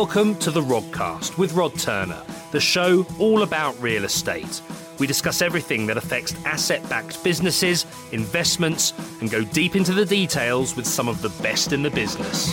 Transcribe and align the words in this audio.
Welcome 0.00 0.36
to 0.36 0.50
the 0.50 0.62
Rodcast 0.62 1.36
with 1.36 1.52
Rod 1.52 1.78
Turner, 1.78 2.22
the 2.52 2.58
show 2.58 3.06
all 3.18 3.42
about 3.42 3.78
real 3.82 4.06
estate. 4.06 4.62
We 4.98 5.06
discuss 5.06 5.42
everything 5.42 5.84
that 5.88 5.98
affects 5.98 6.34
asset 6.46 6.88
backed 6.88 7.22
businesses, 7.22 7.84
investments, 8.10 8.94
and 9.20 9.30
go 9.30 9.44
deep 9.44 9.76
into 9.76 9.92
the 9.92 10.06
details 10.06 10.74
with 10.74 10.86
some 10.86 11.06
of 11.06 11.20
the 11.20 11.28
best 11.42 11.74
in 11.74 11.82
the 11.82 11.90
business. 11.90 12.50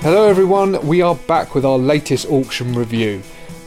Hello, 0.00 0.26
everyone. 0.30 0.84
We 0.86 1.02
are 1.02 1.14
back 1.14 1.54
with 1.54 1.66
our 1.66 1.78
latest 1.78 2.24
auction 2.30 2.72
review. 2.72 3.22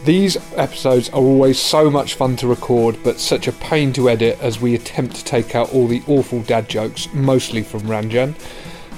These 0.05 0.37
episodes 0.55 1.09
are 1.09 1.19
always 1.19 1.57
so 1.59 1.89
much 1.89 2.13
fun 2.13 2.35
to 2.35 2.45
record, 2.47 2.99
but 3.03 3.19
such 3.19 3.47
a 3.47 3.51
pain 3.51 3.91
to 3.93 4.07
edit 4.07 4.37
as 4.39 4.61
we 4.61 4.75
attempt 4.75 5.15
to 5.15 5.25
take 5.25 5.55
out 5.55 5.73
all 5.73 5.87
the 5.87 6.03
awful 6.07 6.43
dad 6.43 6.69
jokes, 6.69 7.11
mostly 7.11 7.63
from 7.63 7.81
Ranjan. 7.81 8.35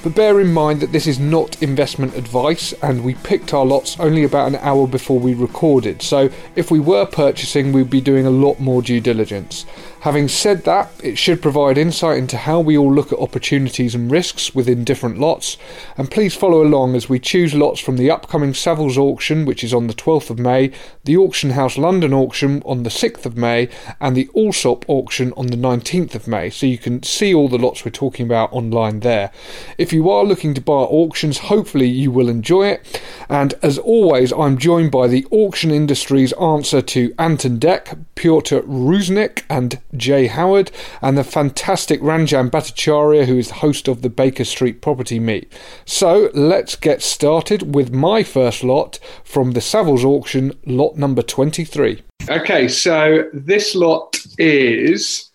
But 0.04 0.16
bear 0.16 0.42
in 0.42 0.52
mind 0.52 0.82
that 0.82 0.92
this 0.92 1.08
is 1.08 1.18
not 1.18 1.64
investment 1.64 2.16
advice, 2.16 2.74
and 2.84 3.06
we 3.06 3.14
picked 3.16 3.54
our 3.54 3.66
lots 3.66 3.98
only 4.02 4.26
about 4.26 4.50
an 4.50 4.58
hour 4.58 4.86
before 4.86 5.18
we 5.18 5.34
recorded, 5.34 6.02
so 6.02 6.30
if 6.58 6.72
we 6.72 6.80
were 6.82 7.06
purchasing, 7.06 7.72
we'd 7.72 7.90
be 7.90 8.02
doing 8.02 8.26
a 8.26 8.30
lot 8.30 8.60
more 8.60 8.82
due 8.82 9.00
diligence. 9.00 9.66
Having 10.08 10.30
said 10.30 10.64
that, 10.64 10.90
it 11.04 11.18
should 11.18 11.42
provide 11.42 11.78
insight 11.78 12.18
into 12.18 12.38
how 12.38 12.62
we 12.62 12.78
all 12.78 12.94
look 12.94 13.12
at 13.12 13.20
opportunities 13.20 13.94
and 13.94 14.10
risks 14.10 14.56
within 14.56 14.86
different 14.86 15.20
lots, 15.20 15.58
and 15.98 16.10
please 16.10 16.34
follow 16.34 16.64
along 16.64 16.96
as 16.96 17.10
we 17.10 17.20
choose 17.20 17.54
lots 17.54 17.82
from 17.82 17.98
the 17.98 18.10
upcoming 18.10 18.54
Savills 18.54 18.98
auction, 18.98 19.44
which 19.44 19.66
is 19.66 19.74
on 19.74 19.88
the 19.88 19.94
12th 19.94 20.30
of 20.30 20.40
May, 20.40 20.72
the 21.04 21.18
Auction 21.18 21.50
House 21.50 21.78
London 21.78 22.14
auction 22.14 22.64
on 22.64 22.84
the 22.84 22.90
6th 22.90 23.26
of 23.26 23.36
May, 23.36 23.68
and 24.00 24.16
the 24.16 24.30
Allsop 24.30 24.86
auction 24.88 25.34
on 25.36 25.48
the 25.48 25.58
19th 25.58 26.16
of 26.16 26.26
May, 26.26 26.52
so 26.52 26.66
you 26.66 26.78
can 26.78 27.04
see 27.04 27.34
all 27.34 27.50
the 27.50 27.58
lots 27.58 27.84
we're 27.84 27.92
talking 27.92 28.26
about 28.26 28.54
online 28.54 29.02
there. 29.02 29.30
If 29.78 29.92
you 29.92 30.10
are 30.10 30.24
looking 30.24 30.54
to 30.54 30.62
buy 30.62 30.84
auctions, 30.84 31.38
hopefully 31.40 31.90
you 31.90 32.12
will 32.12 32.30
enjoy 32.30 32.68
it, 32.68 33.02
and 33.28 33.56
as 33.62 33.78
always, 33.78 34.32
I'm 34.32 34.58
joined 34.58 34.90
by 34.90 35.10
the 35.10 35.28
auction 35.32 35.70
industry's 35.70 36.32
answer 36.32 36.82
to 36.82 37.14
Ant 37.20 37.44
and 37.44 37.60
Dec, 37.60 38.06
Piotr 38.16 38.60
Rusinek, 38.60 39.44
and 39.50 39.82
Jay 39.98 40.28
Howard, 40.28 40.72
and 41.02 41.18
the 41.18 41.24
fantastic 41.24 42.02
Ranjan 42.02 42.50
Bhattacharya, 42.50 43.26
who 43.26 43.38
is 43.38 43.50
the 43.50 43.56
host 43.56 43.88
of 43.88 44.02
the 44.02 44.10
Baker 44.10 44.46
Street 44.46 44.82
Property 44.82 45.20
Meet. 45.20 45.52
So 45.86 46.30
let's 46.34 46.76
get 46.76 47.02
started 47.02 47.74
with 47.76 47.92
my 47.94 48.24
first 48.24 48.64
lot 48.64 49.00
from 49.24 49.52
the 49.52 49.60
Savills 49.60 50.04
auction, 50.04 50.54
lot 50.66 50.98
number 50.98 51.22
23. 51.22 52.02
Okay, 52.30 52.68
so 52.68 53.30
this 53.34 53.76
lot 53.76 54.18
is 54.38 55.30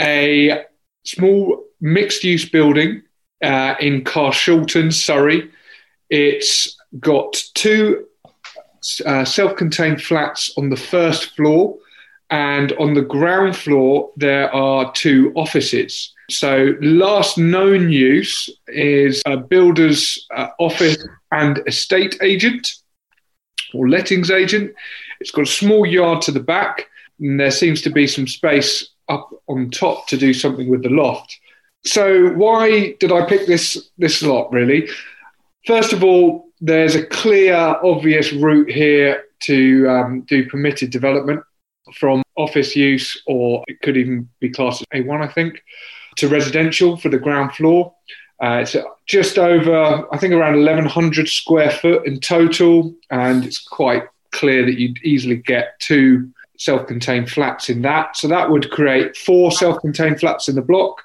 a 0.00 0.64
small 1.04 1.64
mixed 1.80 2.24
use 2.24 2.48
building 2.48 3.02
uh, 3.42 3.74
in 3.80 4.02
Carshalton, 4.02 4.92
Surrey. 4.92 5.50
It's 6.10 6.76
got 7.00 7.42
two 7.54 8.06
uh, 9.04 9.24
self 9.24 9.56
contained 9.56 10.02
flats 10.02 10.52
on 10.56 10.70
the 10.70 10.76
first 10.76 11.36
floor 11.36 11.76
and 12.30 12.72
on 12.72 12.94
the 12.94 13.02
ground 13.02 13.56
floor, 13.56 14.10
there 14.16 14.52
are 14.52 14.92
two 14.92 15.32
offices. 15.36 16.12
So, 16.28 16.74
last 16.80 17.38
known 17.38 17.90
use 17.90 18.50
is 18.66 19.22
a 19.26 19.36
builder's 19.36 20.26
uh, 20.34 20.48
office 20.58 20.96
and 21.30 21.62
estate 21.68 22.16
agent 22.20 22.68
or 23.72 23.88
lettings 23.88 24.30
agent. 24.30 24.74
It's 25.20 25.30
got 25.30 25.42
a 25.42 25.50
small 25.50 25.86
yard 25.86 26.22
to 26.22 26.32
the 26.32 26.40
back, 26.40 26.86
and 27.20 27.38
there 27.38 27.52
seems 27.52 27.80
to 27.82 27.90
be 27.90 28.08
some 28.08 28.26
space 28.26 28.88
up 29.08 29.30
on 29.46 29.70
top 29.70 30.08
to 30.08 30.16
do 30.16 30.34
something 30.34 30.68
with 30.68 30.82
the 30.82 30.90
loft. 30.90 31.38
So, 31.84 32.30
why 32.30 32.96
did 32.98 33.12
I 33.12 33.24
pick 33.26 33.46
this 33.46 33.90
this 33.96 34.20
lot? 34.20 34.50
Really, 34.52 34.88
first 35.64 35.92
of 35.92 36.02
all, 36.02 36.48
there's 36.60 36.96
a 36.96 37.06
clear, 37.06 37.54
obvious 37.54 38.32
route 38.32 38.70
here 38.70 39.22
to 39.42 39.88
um, 39.88 40.20
do 40.22 40.48
permitted 40.48 40.90
development 40.90 41.44
from 41.98 42.22
office 42.36 42.76
use, 42.76 43.20
or 43.26 43.64
it 43.68 43.80
could 43.82 43.96
even 43.96 44.28
be 44.40 44.50
classed 44.50 44.84
as 44.92 45.02
A1, 45.02 45.22
I 45.22 45.32
think, 45.32 45.62
to 46.16 46.28
residential 46.28 46.96
for 46.96 47.08
the 47.08 47.18
ground 47.18 47.52
floor. 47.52 47.94
Uh, 48.42 48.62
it's 48.62 48.76
just 49.06 49.38
over, 49.38 50.06
I 50.12 50.18
think, 50.18 50.34
around 50.34 50.56
1,100 50.56 51.28
square 51.28 51.70
foot 51.70 52.06
in 52.06 52.20
total, 52.20 52.94
and 53.10 53.44
it's 53.44 53.66
quite 53.66 54.04
clear 54.32 54.64
that 54.66 54.78
you'd 54.78 54.98
easily 55.02 55.36
get 55.36 55.78
two 55.80 56.30
self 56.58 56.86
contained 56.86 57.30
flats 57.30 57.68
in 57.68 57.82
that. 57.82 58.16
So 58.16 58.28
that 58.28 58.50
would 58.50 58.70
create 58.70 59.16
four 59.16 59.52
self 59.52 59.80
contained 59.80 60.20
flats 60.20 60.48
in 60.48 60.54
the 60.54 60.62
block. 60.62 61.02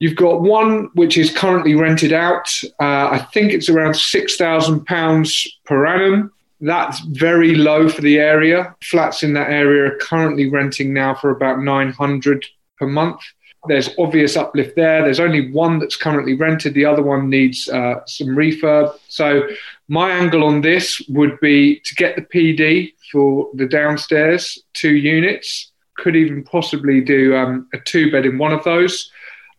You've 0.00 0.16
got 0.16 0.42
one 0.42 0.90
which 0.94 1.18
is 1.18 1.36
currently 1.36 1.74
rented 1.74 2.12
out. 2.12 2.48
Uh, 2.80 3.10
I 3.10 3.26
think 3.32 3.52
it's 3.52 3.68
around 3.68 3.94
£6,000 3.94 5.46
per 5.64 5.86
annum. 5.86 6.32
That's 6.60 7.00
very 7.00 7.54
low 7.54 7.88
for 7.88 8.00
the 8.00 8.18
area. 8.18 8.74
Flats 8.82 9.22
in 9.22 9.32
that 9.34 9.50
area 9.50 9.92
are 9.92 9.98
currently 9.98 10.50
renting 10.50 10.92
now 10.92 11.14
for 11.14 11.30
about 11.30 11.60
900 11.60 12.46
per 12.78 12.86
month. 12.86 13.20
There's 13.66 13.90
obvious 13.98 14.36
uplift 14.36 14.76
there. 14.76 15.02
There's 15.02 15.20
only 15.20 15.50
one 15.50 15.78
that's 15.78 15.96
currently 15.96 16.34
rented. 16.34 16.74
The 16.74 16.84
other 16.84 17.02
one 17.02 17.28
needs 17.28 17.68
uh, 17.68 18.04
some 18.06 18.28
refurb. 18.28 18.96
So 19.08 19.48
my 19.88 20.10
angle 20.10 20.44
on 20.44 20.60
this 20.60 21.00
would 21.08 21.38
be 21.40 21.80
to 21.80 21.94
get 21.94 22.16
the 22.16 22.22
PD 22.22 22.94
for 23.10 23.50
the 23.54 23.66
downstairs 23.66 24.62
two 24.74 24.94
units. 24.94 25.72
Could 25.96 26.14
even 26.14 26.44
possibly 26.44 27.00
do 27.00 27.36
um, 27.36 27.68
a 27.74 27.78
two 27.78 28.10
bed 28.12 28.26
in 28.26 28.38
one 28.38 28.52
of 28.52 28.62
those. 28.62 29.10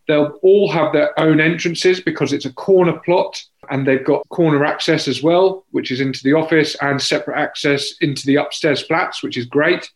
They'll 0.09 0.39
all 0.41 0.71
have 0.71 0.91
their 0.91 1.17
own 1.19 1.39
entrances 1.39 2.01
because 2.01 2.33
it's 2.33 2.45
a 2.45 2.53
corner 2.53 2.99
plot 3.05 3.45
and 3.69 3.85
they've 3.85 4.03
got 4.03 4.27
corner 4.29 4.65
access 4.65 5.07
as 5.07 5.21
well, 5.21 5.67
which 5.69 5.91
is 5.91 6.01
into 6.01 6.23
the 6.23 6.33
office, 6.33 6.75
and 6.81 6.99
separate 6.99 7.37
access 7.37 7.93
into 8.01 8.25
the 8.25 8.37
upstairs 8.37 8.81
flats, 8.81 9.21
which 9.21 9.37
is 9.37 9.45
great. 9.45 9.87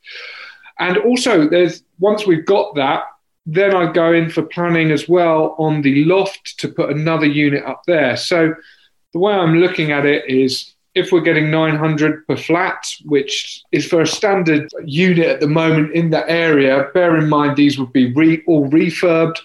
And 0.78 0.98
also, 1.00 1.50
there's 1.50 1.84
once 1.98 2.28
we've 2.28 2.46
got 2.46 2.76
that, 2.76 3.06
then 3.48 3.74
I 3.76 3.92
go 3.92 4.14
in 4.14 4.30
for 4.30 4.44
planning 4.44 4.92
as 4.92 5.10
well 5.10 5.56
on 5.58 5.82
the 5.82 6.06
loft 6.06 6.60
to 6.60 6.68
put 6.68 6.92
another 6.92 7.26
unit 7.26 7.66
up 7.66 7.82
there. 7.88 8.16
So 8.16 8.54
the 9.14 9.20
way 9.20 9.34
I'm 9.34 9.56
looking 9.56 9.92
at 9.92 10.06
it 10.06 10.30
is 10.30 10.76
if 10.94 11.12
we're 11.12 11.22
getting 11.22 11.50
900 11.50 12.28
per 12.28 12.38
flat, 12.38 12.86
which 13.06 13.64
is 13.72 13.88
for 13.88 14.02
a 14.02 14.08
standard 14.08 14.70
unit 14.86 15.26
at 15.26 15.40
the 15.40 15.48
moment 15.48 15.94
in 15.94 16.12
that 16.12 16.30
area, 16.30 16.90
bear 16.94 17.18
in 17.18 17.28
mind 17.28 17.58
these 17.58 17.80
would 17.80 17.92
be 17.92 18.14
re- 18.14 18.44
all 18.46 18.70
refurbed. 18.70 19.40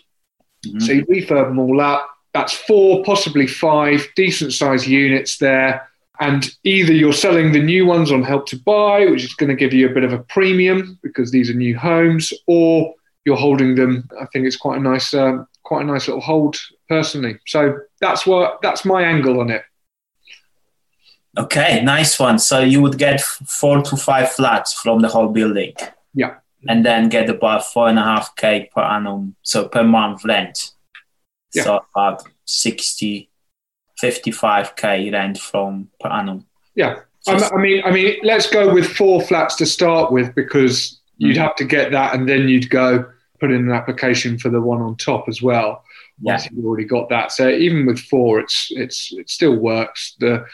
Mm-hmm. 0.66 0.80
So 0.80 0.92
you 0.92 1.06
refurb 1.06 1.48
them 1.48 1.58
all 1.58 1.80
up 1.80 2.08
that's 2.34 2.52
four, 2.52 3.02
possibly 3.04 3.46
five 3.46 4.06
decent 4.14 4.52
sized 4.52 4.86
units 4.86 5.38
there. 5.38 5.88
And 6.20 6.48
either 6.64 6.92
you're 6.92 7.12
selling 7.12 7.52
the 7.52 7.62
new 7.62 7.86
ones 7.86 8.10
on 8.10 8.22
Help 8.22 8.46
to 8.48 8.58
Buy, 8.58 9.06
which 9.06 9.24
is 9.24 9.34
going 9.34 9.50
to 9.50 9.56
give 9.56 9.72
you 9.72 9.88
a 9.88 9.92
bit 9.92 10.04
of 10.04 10.12
a 10.12 10.18
premium 10.18 10.98
because 11.02 11.30
these 11.30 11.48
are 11.48 11.54
new 11.54 11.76
homes, 11.76 12.32
or 12.46 12.94
you're 13.24 13.36
holding 13.36 13.76
them. 13.76 14.08
I 14.20 14.26
think 14.26 14.46
it's 14.46 14.56
quite 14.56 14.78
a 14.78 14.82
nice, 14.82 15.14
uh, 15.14 15.44
quite 15.62 15.82
a 15.82 15.84
nice 15.84 16.08
little 16.08 16.20
hold 16.20 16.56
personally. 16.88 17.38
So 17.46 17.78
that's 18.00 18.26
what 18.26 18.58
that's 18.62 18.84
my 18.84 19.02
angle 19.02 19.40
on 19.40 19.50
it. 19.50 19.62
Okay, 21.36 21.82
nice 21.84 22.18
one. 22.18 22.40
So 22.40 22.58
you 22.60 22.82
would 22.82 22.98
get 22.98 23.20
four 23.20 23.82
to 23.82 23.96
five 23.96 24.32
flats 24.32 24.72
from 24.72 25.02
the 25.02 25.08
whole 25.08 25.28
building. 25.28 25.74
Yeah. 26.14 26.36
And 26.66 26.84
then 26.84 27.08
get 27.08 27.30
about 27.30 27.64
four 27.64 27.88
and 27.88 27.98
a 27.98 28.02
half 28.02 28.34
k 28.34 28.68
per 28.74 28.82
annum, 28.82 29.36
so 29.42 29.68
per 29.68 29.84
month 29.84 30.24
rent. 30.24 30.72
Yeah. 31.54 31.62
So 31.62 31.80
about 31.94 32.24
60, 32.46 33.30
55k 34.02 35.12
rent 35.12 35.38
from 35.38 35.88
per 36.00 36.08
annum. 36.08 36.46
Yeah. 36.74 37.00
I 37.26 37.56
mean, 37.56 37.82
I 37.84 37.90
mean, 37.90 38.16
let's 38.22 38.48
go 38.48 38.72
with 38.72 38.86
four 38.86 39.20
flats 39.20 39.54
to 39.56 39.66
start 39.66 40.12
with 40.12 40.34
because 40.34 40.98
you'd 41.18 41.34
mm-hmm. 41.34 41.42
have 41.42 41.56
to 41.56 41.64
get 41.64 41.92
that, 41.92 42.14
and 42.14 42.28
then 42.28 42.48
you'd 42.48 42.70
go 42.70 43.04
put 43.40 43.50
in 43.50 43.68
an 43.68 43.72
application 43.72 44.38
for 44.38 44.48
the 44.48 44.60
one 44.60 44.80
on 44.80 44.96
top 44.96 45.28
as 45.28 45.42
well. 45.42 45.84
Once 46.20 46.44
yeah. 46.44 46.50
you've 46.52 46.64
already 46.64 46.84
got 46.84 47.08
that, 47.10 47.32
so 47.32 47.48
even 47.48 47.86
with 47.86 47.98
four, 48.00 48.40
it's 48.40 48.68
it's 48.70 49.12
it 49.12 49.28
still 49.28 49.56
works. 49.56 50.16
The, 50.20 50.44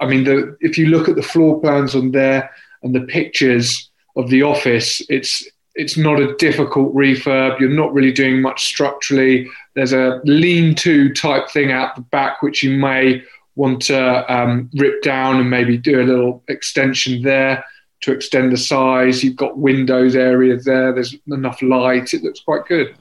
I 0.00 0.06
mean, 0.06 0.24
the 0.24 0.56
if 0.60 0.76
you 0.76 0.86
look 0.86 1.08
at 1.08 1.16
the 1.16 1.22
floor 1.22 1.60
plans 1.60 1.94
on 1.94 2.10
there 2.10 2.50
and 2.82 2.94
the 2.94 3.02
pictures 3.02 3.87
of 4.18 4.28
the 4.28 4.42
office, 4.42 5.00
it's 5.08 5.48
it's 5.74 5.96
not 5.96 6.18
a 6.18 6.34
difficult 6.36 6.92
refurb. 6.94 7.60
You're 7.60 7.70
not 7.70 7.94
really 7.94 8.12
doing 8.12 8.42
much 8.42 8.64
structurally. 8.64 9.48
There's 9.74 9.92
a 9.92 10.20
lean-to 10.24 11.14
type 11.14 11.48
thing 11.50 11.70
out 11.70 11.94
the 11.94 12.02
back 12.02 12.42
which 12.42 12.64
you 12.64 12.76
may 12.76 13.22
want 13.54 13.82
to 13.82 14.34
um, 14.34 14.68
rip 14.74 15.00
down 15.02 15.38
and 15.38 15.48
maybe 15.48 15.78
do 15.78 16.00
a 16.00 16.02
little 16.02 16.42
extension 16.48 17.22
there 17.22 17.64
to 18.00 18.12
extend 18.12 18.50
the 18.50 18.56
size. 18.56 19.22
You've 19.22 19.36
got 19.36 19.58
windows 19.58 20.16
areas 20.16 20.64
there. 20.64 20.92
There's 20.92 21.14
enough 21.28 21.62
light. 21.62 22.12
It 22.12 22.24
looks 22.24 22.40
quite 22.40 22.66
good. 22.66 22.96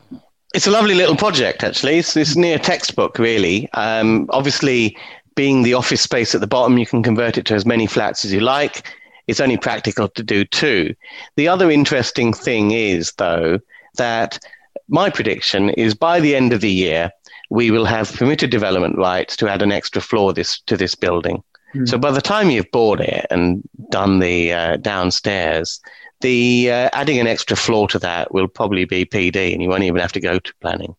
It's 0.54 0.68
a 0.68 0.72
lovely 0.72 0.94
little 0.94 1.16
project, 1.16 1.64
actually. 1.64 1.98
It's, 1.98 2.16
it's 2.16 2.36
near 2.36 2.60
textbook, 2.60 3.18
really. 3.18 3.70
Um, 3.74 4.28
obviously, 4.30 4.96
being 5.36 5.64
the 5.64 5.74
office 5.74 6.02
space 6.02 6.36
at 6.36 6.42
the 6.42 6.48
bottom, 6.48 6.78
you 6.78 6.86
can 6.86 7.02
convert 7.02 7.40
it 7.40 7.46
to 7.48 7.56
as 7.56 7.66
many 7.66 7.88
flats 7.88 8.24
as 8.24 8.32
you 8.32 8.40
like 8.40 8.88
it's 9.28 9.40
only 9.40 9.58
practical 9.58 10.08
to 10.10 10.24
do 10.24 10.46
two. 10.46 10.96
The 11.36 11.48
other 11.48 11.70
interesting 11.70 12.34
thing 12.34 12.72
is, 12.72 13.14
though, 13.18 13.60
that 13.96 14.40
my 14.88 15.10
prediction 15.10 15.70
is 15.72 15.94
by 15.94 16.20
the 16.20 16.36
end 16.36 16.54
of 16.54 16.62
the 16.62 16.72
year, 16.72 17.12
we 17.50 17.72
will 17.72 17.86
have 17.86 18.14
permitted 18.14 18.50
development 18.50 18.98
rights 18.98 19.36
to 19.38 19.50
add 19.50 19.62
an 19.62 19.72
extra 19.72 20.02
floor 20.02 20.34
this 20.34 20.60
to 20.62 20.78
this 20.78 20.96
building. 20.96 21.44
Mm. 21.76 21.88
So 21.88 21.98
by 21.98 22.12
the 22.12 22.22
time 22.22 22.50
you've 22.50 22.72
bought 22.72 23.02
it 23.02 23.26
and 23.30 23.68
done 23.90 24.20
the 24.20 24.54
uh, 24.54 24.78
downstairs, 24.78 25.80
the 26.22 26.72
uh, 26.72 26.90
adding 26.94 27.20
an 27.20 27.28
extra 27.28 27.56
floor 27.56 27.88
to 27.90 28.00
that 28.00 28.34
will 28.34 28.48
probably 28.48 28.86
be 28.86 29.06
PD, 29.06 29.54
and 29.54 29.62
you 29.62 29.70
won't 29.70 29.84
even 29.84 30.02
have 30.02 30.14
to 30.14 30.20
go 30.20 30.40
to 30.40 30.54
planning. 30.62 30.96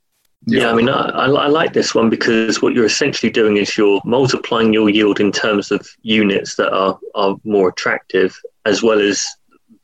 Yeah, 0.47 0.71
I 0.71 0.75
mean, 0.75 0.89
I, 0.89 1.11
I, 1.11 1.47
like 1.49 1.73
this 1.73 1.95
one 1.95 2.09
because 2.09 2.63
what 2.63 2.73
you're 2.73 2.87
essentially 2.87 3.31
doing 3.31 3.57
is 3.57 3.77
you're 3.77 4.01
multiplying 4.05 4.73
your 4.73 4.89
yield 4.89 5.21
in 5.21 5.31
terms 5.31 5.71
of 5.71 5.87
units 6.03 6.55
that 6.57 6.73
are, 6.73 6.99
are 7.15 7.37
more 7.45 7.69
attractive, 7.69 8.39
as 8.65 8.83
well 8.83 9.01
as 9.01 9.27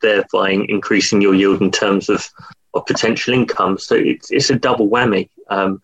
thereby 0.01 0.51
increasing 0.51 1.21
your 1.21 1.35
yield 1.35 1.61
in 1.61 1.71
terms 1.71 2.09
of, 2.09 2.27
of 2.73 2.85
potential 2.85 3.33
income. 3.33 3.77
So 3.77 3.95
it's, 3.95 4.31
it's 4.31 4.49
a 4.49 4.55
double 4.55 4.89
whammy. 4.89 5.29
Um, 5.49 5.83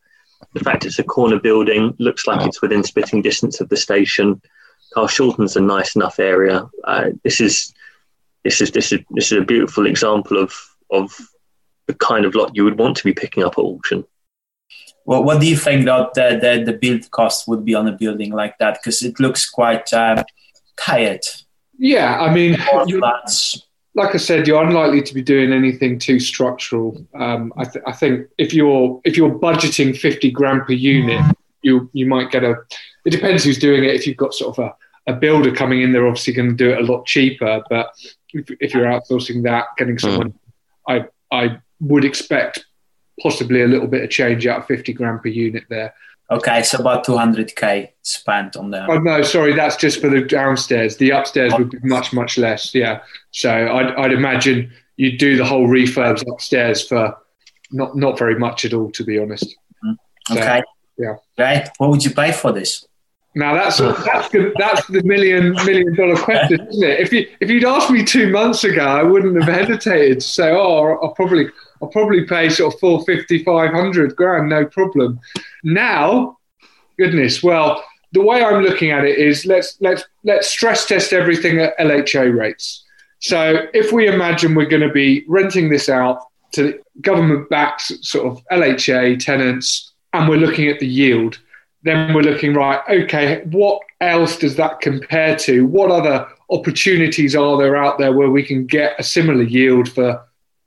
the 0.53 0.61
fact 0.61 0.85
it's 0.85 0.99
a 0.99 1.03
corner 1.03 1.39
building 1.39 1.93
looks 1.99 2.27
like 2.27 2.45
it's 2.45 2.61
within 2.61 2.83
spitting 2.83 3.21
distance 3.21 3.61
of 3.61 3.69
the 3.69 3.77
station. 3.77 4.41
Carshalton's 4.93 5.55
a 5.55 5.61
nice 5.61 5.95
enough 5.95 6.19
area. 6.19 6.67
Uh, 6.83 7.11
this 7.23 7.39
is 7.39 7.73
this 8.43 8.59
is 8.59 8.71
this 8.71 8.91
is 8.91 8.99
this 9.11 9.31
is 9.31 9.37
a 9.37 9.45
beautiful 9.45 9.85
example 9.85 10.37
of 10.37 10.53
of 10.89 11.15
the 11.87 11.93
kind 11.93 12.25
of 12.25 12.35
lot 12.35 12.55
you 12.55 12.63
would 12.63 12.79
want 12.79 12.97
to 12.97 13.03
be 13.03 13.13
picking 13.13 13.43
up 13.43 13.53
at 13.57 13.61
auction. 13.61 14.03
Well, 15.05 15.23
what 15.23 15.41
do 15.41 15.47
you 15.47 15.57
think 15.57 15.85
that 15.85 16.13
the, 16.13 16.39
the, 16.41 16.71
the 16.71 16.77
build 16.77 17.09
cost 17.11 17.47
would 17.47 17.65
be 17.65 17.75
on 17.75 17.87
a 17.87 17.91
building 17.91 18.31
like 18.31 18.57
that? 18.59 18.79
Because 18.81 19.01
it 19.01 19.19
looks 19.19 19.49
quite 19.49 19.91
uh, 19.93 20.23
tired. 20.77 21.25
Yeah, 21.77 22.19
I 22.19 22.33
mean, 22.33 22.57
like 23.95 24.15
I 24.15 24.17
said, 24.17 24.47
you're 24.47 24.63
unlikely 24.63 25.01
to 25.01 25.13
be 25.13 25.21
doing 25.21 25.51
anything 25.51 25.99
too 25.99 26.19
structural. 26.19 27.05
Um, 27.15 27.51
I, 27.57 27.65
th- 27.65 27.83
I, 27.87 27.91
think 27.91 28.27
if 28.37 28.53
you're 28.53 29.01
if 29.03 29.17
you're 29.17 29.37
budgeting 29.37 29.97
fifty 29.97 30.31
grand 30.31 30.65
per 30.65 30.73
unit, 30.73 31.35
you 31.61 31.89
you 31.93 32.05
might 32.05 32.31
get 32.31 32.43
a. 32.43 32.55
It 33.05 33.09
depends 33.09 33.43
who's 33.43 33.57
doing 33.57 33.83
it. 33.83 33.95
If 33.95 34.05
you've 34.05 34.17
got 34.17 34.33
sort 34.33 34.57
of 34.57 34.65
a, 35.07 35.11
a 35.11 35.15
builder 35.15 35.53
coming 35.53 35.81
in, 35.81 35.91
they're 35.91 36.07
obviously 36.07 36.33
going 36.33 36.49
to 36.49 36.55
do 36.55 36.69
it 36.69 36.79
a 36.79 36.91
lot 36.91 37.05
cheaper. 37.05 37.63
But 37.69 37.89
if, 38.31 38.45
if 38.59 38.73
you're 38.73 38.85
outsourcing 38.85 39.43
that, 39.43 39.65
getting 39.77 39.97
someone, 39.97 40.33
mm. 40.33 40.37
I 40.87 41.35
I 41.35 41.57
would 41.79 42.05
expect 42.05 42.65
possibly 43.21 43.61
a 43.61 43.67
little 43.67 43.87
bit 43.87 44.03
of 44.03 44.09
change 44.09 44.45
out 44.47 44.59
of 44.59 44.65
50 44.67 44.93
grand 44.93 45.21
per 45.21 45.29
unit 45.29 45.63
there. 45.69 45.93
Okay, 46.31 46.63
so 46.63 46.77
about 46.77 47.05
200k 47.05 47.89
spent 48.03 48.55
on 48.55 48.71
that. 48.71 48.89
Oh 48.89 48.99
no, 48.99 49.21
sorry, 49.21 49.53
that's 49.53 49.75
just 49.75 49.99
for 49.99 50.09
the 50.09 50.21
downstairs. 50.21 50.95
The 50.95 51.09
upstairs 51.09 51.53
would 51.57 51.71
be 51.71 51.79
much, 51.83 52.13
much 52.13 52.37
less. 52.37 52.73
Yeah, 52.73 53.01
so 53.31 53.51
I'd, 53.51 53.93
I'd 53.95 54.13
imagine 54.13 54.71
you'd 54.95 55.17
do 55.17 55.35
the 55.35 55.43
whole 55.43 55.67
refurbs 55.67 56.23
upstairs 56.31 56.87
for 56.87 57.17
not 57.71 57.97
not 57.97 58.17
very 58.17 58.39
much 58.39 58.63
at 58.63 58.73
all, 58.73 58.91
to 58.91 59.03
be 59.03 59.19
honest. 59.19 59.55
Mm-hmm. 59.83 60.37
Okay. 60.37 60.63
yeah. 60.97 61.15
Right. 61.37 61.69
What 61.79 61.89
would 61.89 62.05
you 62.05 62.11
pay 62.11 62.31
for 62.31 62.53
this? 62.53 62.85
Now 63.35 63.53
that's 63.53 63.77
that's 63.77 64.29
the, 64.29 64.53
that's 64.57 64.87
the 64.87 65.03
million 65.03 65.53
million 65.65 65.95
dollar 65.95 66.17
question, 66.17 66.67
isn't 66.67 66.83
it? 66.83 66.99
If 66.99 67.13
you 67.13 67.27
if 67.39 67.49
you'd 67.49 67.63
asked 67.63 67.89
me 67.89 68.03
two 68.03 68.29
months 68.29 68.63
ago, 68.63 68.85
I 68.85 69.03
wouldn't 69.03 69.41
have 69.41 69.53
hesitated 69.53 70.19
to 70.19 70.27
say, 70.27 70.51
"Oh, 70.51 70.97
I'll 71.01 71.13
probably 71.13 71.47
I'll 71.81 71.89
probably 71.89 72.25
pay 72.25 72.49
sort 72.49 72.73
of 72.73 72.79
450, 72.79 73.43
500 73.43 74.15
grand, 74.15 74.49
no 74.49 74.65
problem." 74.65 75.19
Now, 75.63 76.37
goodness, 76.97 77.41
well, 77.41 77.83
the 78.13 78.21
way 78.21 78.43
I'm 78.43 78.63
looking 78.63 78.91
at 78.91 79.05
it 79.05 79.17
is 79.17 79.45
let's 79.45 79.77
let's 79.79 80.03
let's 80.23 80.47
stress 80.47 80.85
test 80.85 81.13
everything 81.13 81.59
at 81.59 81.77
LHA 81.77 82.37
rates. 82.37 82.83
So 83.19 83.67
if 83.73 83.91
we 83.91 84.07
imagine 84.07 84.55
we're 84.55 84.65
going 84.65 84.87
to 84.87 84.93
be 84.93 85.23
renting 85.27 85.69
this 85.69 85.89
out 85.89 86.23
to 86.53 86.81
government-backed 87.01 87.81
sort 88.03 88.25
of 88.25 88.43
LHA 88.51 89.23
tenants, 89.23 89.91
and 90.13 90.27
we're 90.27 90.37
looking 90.37 90.67
at 90.67 90.79
the 90.79 90.87
yield 90.87 91.39
then 91.83 92.13
we're 92.13 92.21
looking 92.21 92.53
right 92.53 92.81
okay 92.89 93.41
what 93.45 93.81
else 94.01 94.37
does 94.37 94.55
that 94.55 94.79
compare 94.81 95.35
to 95.35 95.65
what 95.65 95.91
other 95.91 96.27
opportunities 96.49 97.35
are 97.35 97.57
there 97.57 97.75
out 97.75 97.97
there 97.97 98.13
where 98.13 98.29
we 98.29 98.43
can 98.43 98.65
get 98.65 98.95
a 98.99 99.03
similar 99.03 99.43
yield 99.43 99.89
for 99.89 100.23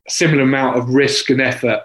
similar 0.09 0.43
amount 0.43 0.77
of 0.77 0.89
risk 0.91 1.31
and 1.31 1.41
effort 1.41 1.81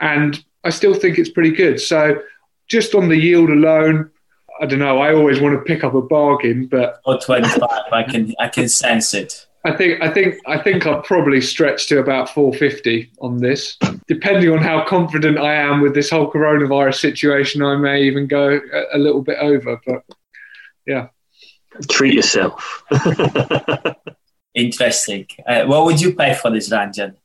and 0.00 0.44
i 0.64 0.70
still 0.70 0.94
think 0.94 1.18
it's 1.18 1.30
pretty 1.30 1.50
good 1.52 1.80
so 1.80 2.20
just 2.68 2.94
on 2.94 3.08
the 3.08 3.16
yield 3.16 3.50
alone 3.50 4.10
i 4.60 4.66
don't 4.66 4.78
know 4.78 4.98
i 4.98 5.14
always 5.14 5.40
want 5.40 5.54
to 5.54 5.62
pick 5.64 5.84
up 5.84 5.94
a 5.94 6.02
bargain 6.02 6.66
but 6.66 7.00
or 7.06 7.18
25 7.18 7.62
i 7.92 8.02
can 8.02 8.34
i 8.38 8.48
can 8.48 8.68
sense 8.68 9.14
it 9.14 9.46
I 9.64 9.76
think 9.76 10.00
I 10.00 10.10
think 10.10 10.36
I 10.46 10.58
think 10.58 10.86
I'll 10.86 11.02
probably 11.02 11.40
stretch 11.40 11.86
to 11.88 11.98
about 11.98 12.30
450 12.30 13.12
on 13.20 13.38
this. 13.38 13.76
Depending 14.08 14.50
on 14.50 14.58
how 14.58 14.84
confident 14.86 15.38
I 15.38 15.54
am 15.54 15.82
with 15.82 15.94
this 15.94 16.08
whole 16.08 16.32
coronavirus 16.32 16.98
situation, 16.98 17.62
I 17.62 17.76
may 17.76 18.02
even 18.04 18.26
go 18.26 18.58
a, 18.72 18.96
a 18.96 18.98
little 18.98 19.20
bit 19.22 19.36
over. 19.38 19.78
But 19.86 20.04
yeah, 20.86 21.08
treat 21.90 22.14
yourself. 22.14 22.82
Interesting. 24.54 25.26
Uh, 25.46 25.64
what 25.64 25.84
would 25.84 26.00
you 26.00 26.14
pay 26.14 26.34
for 26.34 26.50
this 26.50 26.70
Ranjan? 26.70 27.16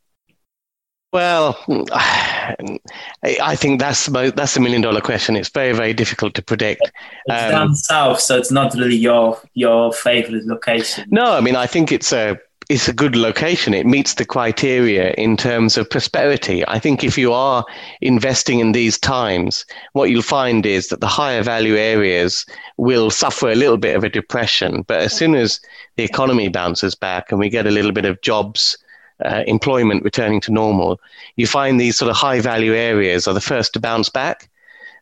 Well, 1.15 1.57
I 1.93 3.55
think 3.55 3.79
that's 3.79 4.07
that's 4.07 4.57
a 4.57 4.59
million 4.59 4.81
dollar 4.81 4.99
question. 4.99 5.37
It's 5.37 5.47
very 5.47 5.71
very 5.71 5.93
difficult 5.93 6.33
to 6.33 6.41
predict. 6.41 6.91
It's 7.27 7.43
um, 7.43 7.51
down 7.51 7.75
south, 7.75 8.19
so 8.19 8.37
it's 8.37 8.51
not 8.51 8.73
really 8.73 8.97
your 8.97 9.39
your 9.53 9.93
favorite 9.93 10.45
location. 10.45 11.05
No, 11.09 11.31
I 11.31 11.39
mean 11.39 11.55
I 11.55 11.67
think 11.67 11.93
it's 11.93 12.11
a 12.11 12.37
it's 12.67 12.89
a 12.89 12.93
good 12.93 13.15
location. 13.15 13.73
It 13.73 13.85
meets 13.85 14.15
the 14.15 14.25
criteria 14.25 15.13
in 15.13 15.37
terms 15.37 15.77
of 15.77 15.89
prosperity. 15.89 16.67
I 16.67 16.79
think 16.79 17.01
if 17.01 17.17
you 17.17 17.31
are 17.31 17.63
investing 18.01 18.59
in 18.59 18.73
these 18.73 18.99
times, 18.99 19.65
what 19.93 20.09
you'll 20.09 20.21
find 20.21 20.65
is 20.65 20.89
that 20.89 20.99
the 20.99 21.07
higher 21.07 21.43
value 21.43 21.77
areas 21.77 22.45
will 22.75 23.09
suffer 23.09 23.49
a 23.49 23.55
little 23.55 23.77
bit 23.77 23.95
of 23.95 24.03
a 24.03 24.09
depression. 24.09 24.83
But 24.85 24.99
as 24.99 25.13
soon 25.13 25.33
as 25.35 25.61
the 25.95 26.03
economy 26.03 26.49
bounces 26.49 26.93
back 26.93 27.31
and 27.31 27.39
we 27.39 27.47
get 27.49 27.67
a 27.67 27.71
little 27.71 27.93
bit 27.93 28.03
of 28.03 28.21
jobs 28.21 28.77
uh, 29.23 29.43
employment 29.47 30.03
returning 30.03 30.41
to 30.41 30.51
normal, 30.51 30.99
you 31.35 31.47
find 31.47 31.79
these 31.79 31.97
sort 31.97 32.09
of 32.09 32.17
high 32.17 32.41
value 32.41 32.73
areas 32.73 33.27
are 33.27 33.33
the 33.33 33.41
first 33.41 33.73
to 33.73 33.79
bounce 33.79 34.09
back. 34.09 34.49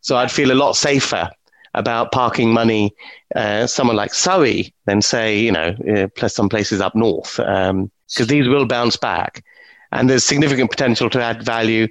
So 0.02 0.18
I'd 0.18 0.32
feel 0.32 0.52
a 0.52 0.54
lot 0.54 0.76
safer 0.76 1.30
about 1.74 2.12
parking 2.12 2.54
money 2.54 2.94
uh, 3.36 3.66
somewhere 3.66 3.96
like 3.96 4.14
Surrey 4.14 4.74
than 4.86 5.02
say, 5.02 5.40
you 5.40 5.52
know, 5.52 5.76
uh, 5.96 6.08
plus 6.16 6.36
some 6.36 6.50
places 6.50 6.82
up 6.82 6.94
north, 6.94 7.38
because 7.38 7.70
um, 7.70 7.92
these 8.28 8.48
will 8.48 8.68
bounce 8.68 8.98
back. 8.98 9.44
And 9.92 10.10
there's 10.10 10.24
significant 10.24 10.70
potential 10.70 11.10
to 11.10 11.22
add 11.22 11.44
value. 11.44 11.88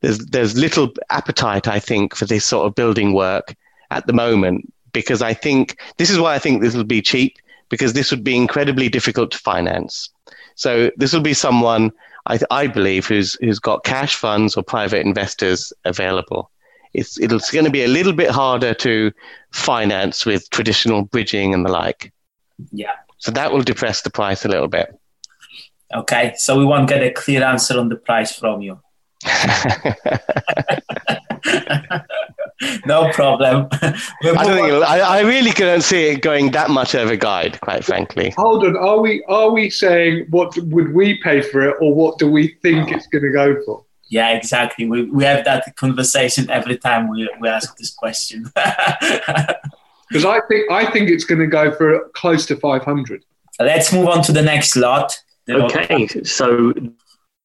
There's, 0.00 0.18
there's 0.18 0.58
little 0.58 0.92
appetite, 1.10 1.68
I 1.68 1.78
think, 1.78 2.14
for 2.14 2.26
this 2.26 2.44
sort 2.44 2.66
of 2.66 2.74
building 2.74 3.14
work 3.14 3.54
at 3.90 4.06
the 4.06 4.12
moment, 4.12 4.70
because 4.92 5.22
I 5.22 5.32
think 5.32 5.78
this 5.96 6.10
is 6.10 6.18
why 6.18 6.34
I 6.34 6.38
think 6.38 6.60
this 6.60 6.74
will 6.74 6.84
be 6.84 7.00
cheap, 7.00 7.38
because 7.68 7.94
this 7.94 8.10
would 8.10 8.24
be 8.24 8.36
incredibly 8.36 8.88
difficult 8.90 9.30
to 9.30 9.38
finance. 9.38 10.10
So 10.54 10.90
this 10.96 11.12
will 11.12 11.20
be 11.20 11.34
someone 11.34 11.92
I, 12.26 12.38
I 12.50 12.66
believe 12.66 13.06
who's 13.06 13.34
who's 13.34 13.58
got 13.58 13.84
cash 13.84 14.14
funds 14.14 14.56
or 14.56 14.62
private 14.62 15.04
investors 15.04 15.72
available. 15.84 16.50
It's 16.94 17.18
it's 17.18 17.50
going 17.50 17.64
to 17.64 17.70
be 17.70 17.84
a 17.84 17.88
little 17.88 18.12
bit 18.12 18.30
harder 18.30 18.74
to 18.74 19.12
finance 19.52 20.26
with 20.26 20.48
traditional 20.50 21.02
bridging 21.02 21.54
and 21.54 21.64
the 21.64 21.70
like. 21.70 22.12
Yeah. 22.70 22.92
So 23.18 23.30
that 23.32 23.52
will 23.52 23.62
depress 23.62 24.02
the 24.02 24.10
price 24.10 24.44
a 24.44 24.48
little 24.48 24.68
bit. 24.68 24.98
Okay, 25.94 26.32
so 26.36 26.58
we 26.58 26.64
won't 26.64 26.88
get 26.88 27.02
a 27.02 27.10
clear 27.10 27.44
answer 27.44 27.78
on 27.78 27.88
the 27.88 27.96
price 27.96 28.32
from 28.32 28.62
you. 28.62 28.80
no 32.86 33.10
problem. 33.12 33.68
I 33.72 33.98
don't 34.22 34.56
think 34.56 34.84
I, 34.84 35.00
I, 35.00 35.20
really 35.20 35.50
couldn't 35.50 35.82
see 35.82 36.08
it 36.08 36.22
going 36.22 36.50
that 36.52 36.70
much 36.70 36.94
over 36.94 37.16
guide, 37.16 37.60
quite 37.60 37.84
frankly. 37.84 38.30
Hold 38.36 38.64
on, 38.64 38.76
are 38.76 39.00
we 39.00 39.24
are 39.28 39.50
we 39.50 39.70
saying 39.70 40.26
what 40.30 40.56
would 40.56 40.94
we 40.94 41.20
pay 41.22 41.42
for 41.42 41.68
it, 41.68 41.76
or 41.80 41.94
what 41.94 42.18
do 42.18 42.30
we 42.30 42.56
think 42.62 42.90
it's 42.90 43.06
going 43.08 43.24
to 43.24 43.32
go 43.32 43.60
for? 43.64 43.84
Yeah, 44.08 44.30
exactly. 44.30 44.86
We 44.88 45.04
we 45.04 45.24
have 45.24 45.44
that 45.44 45.74
conversation 45.76 46.50
every 46.50 46.78
time 46.78 47.08
we 47.08 47.28
we 47.40 47.48
ask 47.48 47.76
this 47.76 47.94
question. 47.94 48.52
Because 50.12 50.26
I 50.26 50.40
think 50.46 50.70
I 50.70 50.90
think 50.90 51.08
it's 51.08 51.24
going 51.24 51.40
to 51.40 51.46
go 51.46 51.72
for 51.72 52.10
close 52.10 52.44
to 52.46 52.56
five 52.56 52.84
hundred. 52.84 53.24
Let's 53.58 53.92
move 53.94 54.08
on 54.08 54.22
to 54.24 54.32
the 54.32 54.42
next 54.42 54.76
lot. 54.76 55.18
Okay, 55.48 56.06
so 56.22 56.74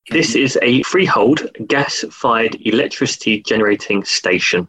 this 0.09 0.35
is 0.35 0.59
a 0.61 0.83
freehold 0.83 1.47
gas 1.67 2.03
fired 2.11 2.57
electricity 2.65 3.41
generating 3.41 4.03
station. 4.03 4.67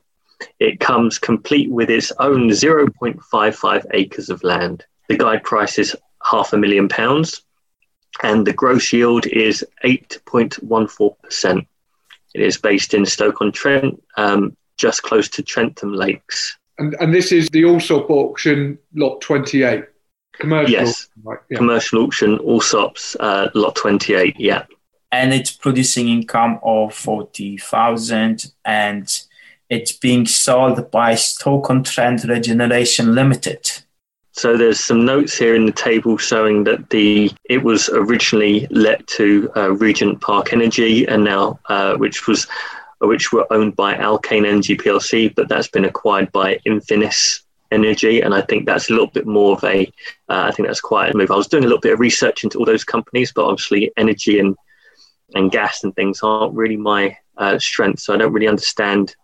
It 0.59 0.81
comes 0.81 1.19
complete 1.19 1.71
with 1.71 1.91
its 1.91 2.13
own 2.19 2.51
0.55 2.51 3.87
acres 3.93 4.31
of 4.31 4.43
land. 4.45 4.85
The 5.09 5.17
guide 5.17 5.43
price 5.43 5.79
is 5.79 5.97
half 6.23 6.53
a 6.53 6.59
million 6.59 6.89
pounds, 6.89 7.43
and 8.23 8.47
the 8.47 8.53
gross 8.53 8.93
yield 8.93 9.27
is 9.27 9.65
8.14%. 9.85 11.67
It 12.35 12.41
is 12.41 12.59
based 12.59 12.95
in 12.95 13.07
Stoke 13.07 13.41
on 13.41 13.53
Trent, 13.53 14.03
um, 14.17 14.57
just 14.77 15.03
close 15.03 15.29
to 15.31 15.43
Trentham 15.43 15.93
Lakes. 15.93 16.57
And, 16.79 16.95
and 17.01 17.13
this 17.13 17.33
is 17.33 17.49
the 17.49 17.65
Allsop 17.65 18.09
auction 18.11 18.79
lot 18.95 19.21
28. 19.21 19.85
Commercial, 20.35 20.71
yes, 20.71 21.09
right, 21.25 21.39
yeah. 21.51 21.59
commercial 21.59 22.05
auction, 22.05 22.39
Allsops, 22.39 23.17
uh, 23.19 23.49
lot 23.55 23.75
28, 23.75 24.39
yeah. 24.39 24.65
And 25.11 25.35
it's 25.35 25.51
producing 25.51 26.09
income 26.09 26.61
of 26.63 26.95
40,000 26.95 28.53
and 28.65 29.23
it's 29.71 29.93
being 29.93 30.27
sold 30.27 30.91
by 30.91 31.15
Stoke-on-Trent 31.15 32.25
Regeneration 32.25 33.15
Limited. 33.15 33.71
So 34.33 34.57
there's 34.57 34.79
some 34.79 35.05
notes 35.05 35.37
here 35.37 35.55
in 35.55 35.67
the 35.67 35.73
table 35.73 36.17
showing 36.17 36.65
that 36.65 36.91
the 36.91 37.33
it 37.45 37.65
was 37.65 37.89
originally 37.89 38.69
let 38.71 39.05
to 39.09 39.51
uh, 39.57 39.73
Regent 39.73 40.21
Park 40.21 40.53
Energy, 40.53 41.07
and 41.09 41.25
now 41.25 41.59
uh, 41.69 41.97
which 41.97 42.29
was 42.29 42.47
which 43.01 43.33
were 43.33 43.53
owned 43.53 43.75
by 43.75 43.95
Alkane 43.95 44.47
Energy 44.47 44.77
PLC, 44.77 45.35
but 45.35 45.49
that's 45.49 45.69
been 45.69 45.85
acquired 45.85 46.31
by 46.31 46.59
Infinis 46.67 47.41
Energy, 47.73 48.21
and 48.21 48.33
I 48.33 48.43
think 48.43 48.65
that's 48.65 48.91
a 48.91 48.93
little 48.93 49.09
bit 49.09 49.27
more 49.27 49.57
of 49.57 49.65
a. 49.65 49.87
Uh, 50.29 50.47
I 50.47 50.53
think 50.53 50.69
that's 50.69 50.81
quite 50.81 51.13
a 51.13 51.17
move. 51.17 51.33
I 51.33 51.37
was 51.37 51.49
doing 51.49 51.65
a 51.65 51.67
little 51.67 51.81
bit 51.81 51.95
of 51.95 52.01
research 52.01 52.45
into 52.45 52.59
all 52.59 52.65
those 52.65 52.85
companies, 52.85 53.33
but 53.33 53.45
obviously 53.45 53.93
energy 53.97 54.39
and 54.39 54.57
and 55.35 55.51
gas 55.51 55.83
and 55.83 55.95
things 55.97 56.21
aren't 56.23 56.55
really 56.55 56.77
my 56.77 57.17
uh, 57.37 57.59
strength, 57.59 58.01
so 58.01 58.15
I 58.15 58.19
don't 58.19 58.33
really 58.33 58.47
understand 58.47 59.17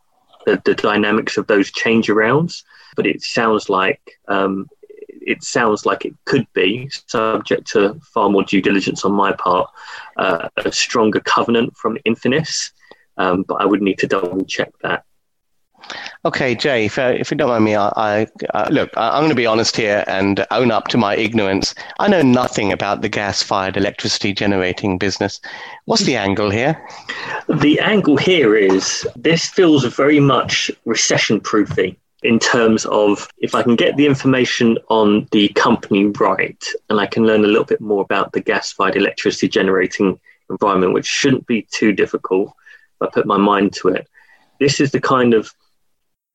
the, 0.46 0.60
the 0.64 0.74
dynamics 0.74 1.36
of 1.36 1.46
those 1.46 1.70
change 1.70 2.08
arounds. 2.08 2.62
But 2.96 3.06
it 3.06 3.22
sounds 3.22 3.68
like 3.68 4.00
um, 4.28 4.68
it 5.26 5.42
sounds 5.42 5.86
like 5.86 6.04
it 6.04 6.14
could 6.24 6.46
be 6.52 6.88
subject 7.06 7.66
to 7.72 7.98
far 8.12 8.28
more 8.28 8.44
due 8.44 8.62
diligence 8.62 9.04
on 9.04 9.12
my 9.12 9.32
part, 9.32 9.70
uh, 10.16 10.48
a 10.56 10.72
stronger 10.72 11.20
covenant 11.20 11.76
from 11.76 11.98
Infinis, 12.06 12.72
um, 13.16 13.42
but 13.42 13.54
I 13.54 13.64
would 13.64 13.82
need 13.82 13.98
to 13.98 14.06
double 14.06 14.44
check 14.44 14.72
that. 14.82 15.04
Okay, 16.26 16.54
Jay, 16.54 16.86
if, 16.86 16.98
uh, 16.98 17.14
if 17.18 17.30
you 17.30 17.36
don't 17.36 17.48
mind 17.48 17.64
me, 17.64 17.76
I, 17.76 17.88
I 17.96 18.26
uh, 18.54 18.68
look, 18.70 18.90
I, 18.96 19.16
am 19.16 19.22
going 19.22 19.28
to 19.28 19.34
be 19.34 19.46
honest 19.46 19.76
here 19.76 20.04
and 20.06 20.46
own 20.50 20.70
up 20.70 20.88
to 20.88 20.96
my 20.96 21.14
ignorance. 21.16 21.74
I 21.98 22.08
know 22.08 22.22
nothing 22.22 22.72
about 22.72 23.02
the 23.02 23.10
gas-fired 23.10 23.76
electricity 23.76 24.32
generating 24.32 24.96
business. 24.96 25.40
What's 25.84 26.04
the 26.04 26.16
angle 26.16 26.50
here? 26.50 26.82
The 27.48 27.78
angle 27.80 28.16
here 28.16 28.56
is 28.56 29.06
this 29.16 29.46
feels 29.46 29.84
very 29.84 30.20
much 30.20 30.70
recession-proofy 30.86 31.98
in 32.22 32.38
terms 32.38 32.86
of 32.86 33.28
if 33.36 33.54
I 33.54 33.62
can 33.62 33.76
get 33.76 33.98
the 33.98 34.06
information 34.06 34.78
on 34.88 35.28
the 35.30 35.48
company 35.48 36.06
right 36.06 36.64
and 36.88 36.98
I 36.98 37.06
can 37.06 37.26
learn 37.26 37.44
a 37.44 37.48
little 37.48 37.66
bit 37.66 37.82
more 37.82 38.02
about 38.02 38.32
the 38.32 38.40
gas 38.40 38.72
fired 38.72 38.96
electricity 38.96 39.46
generating 39.46 40.18
environment, 40.48 40.94
which 40.94 41.06
shouldn't 41.06 41.46
be 41.46 41.68
too 41.70 41.92
difficult 41.92 42.48
if 42.48 43.08
I 43.08 43.10
put 43.12 43.26
my 43.26 43.36
mind 43.36 43.74
to 43.74 43.88
it. 43.88 44.08
This 44.58 44.80
is 44.80 44.90
the 44.90 45.00
kind 45.00 45.34
of 45.34 45.52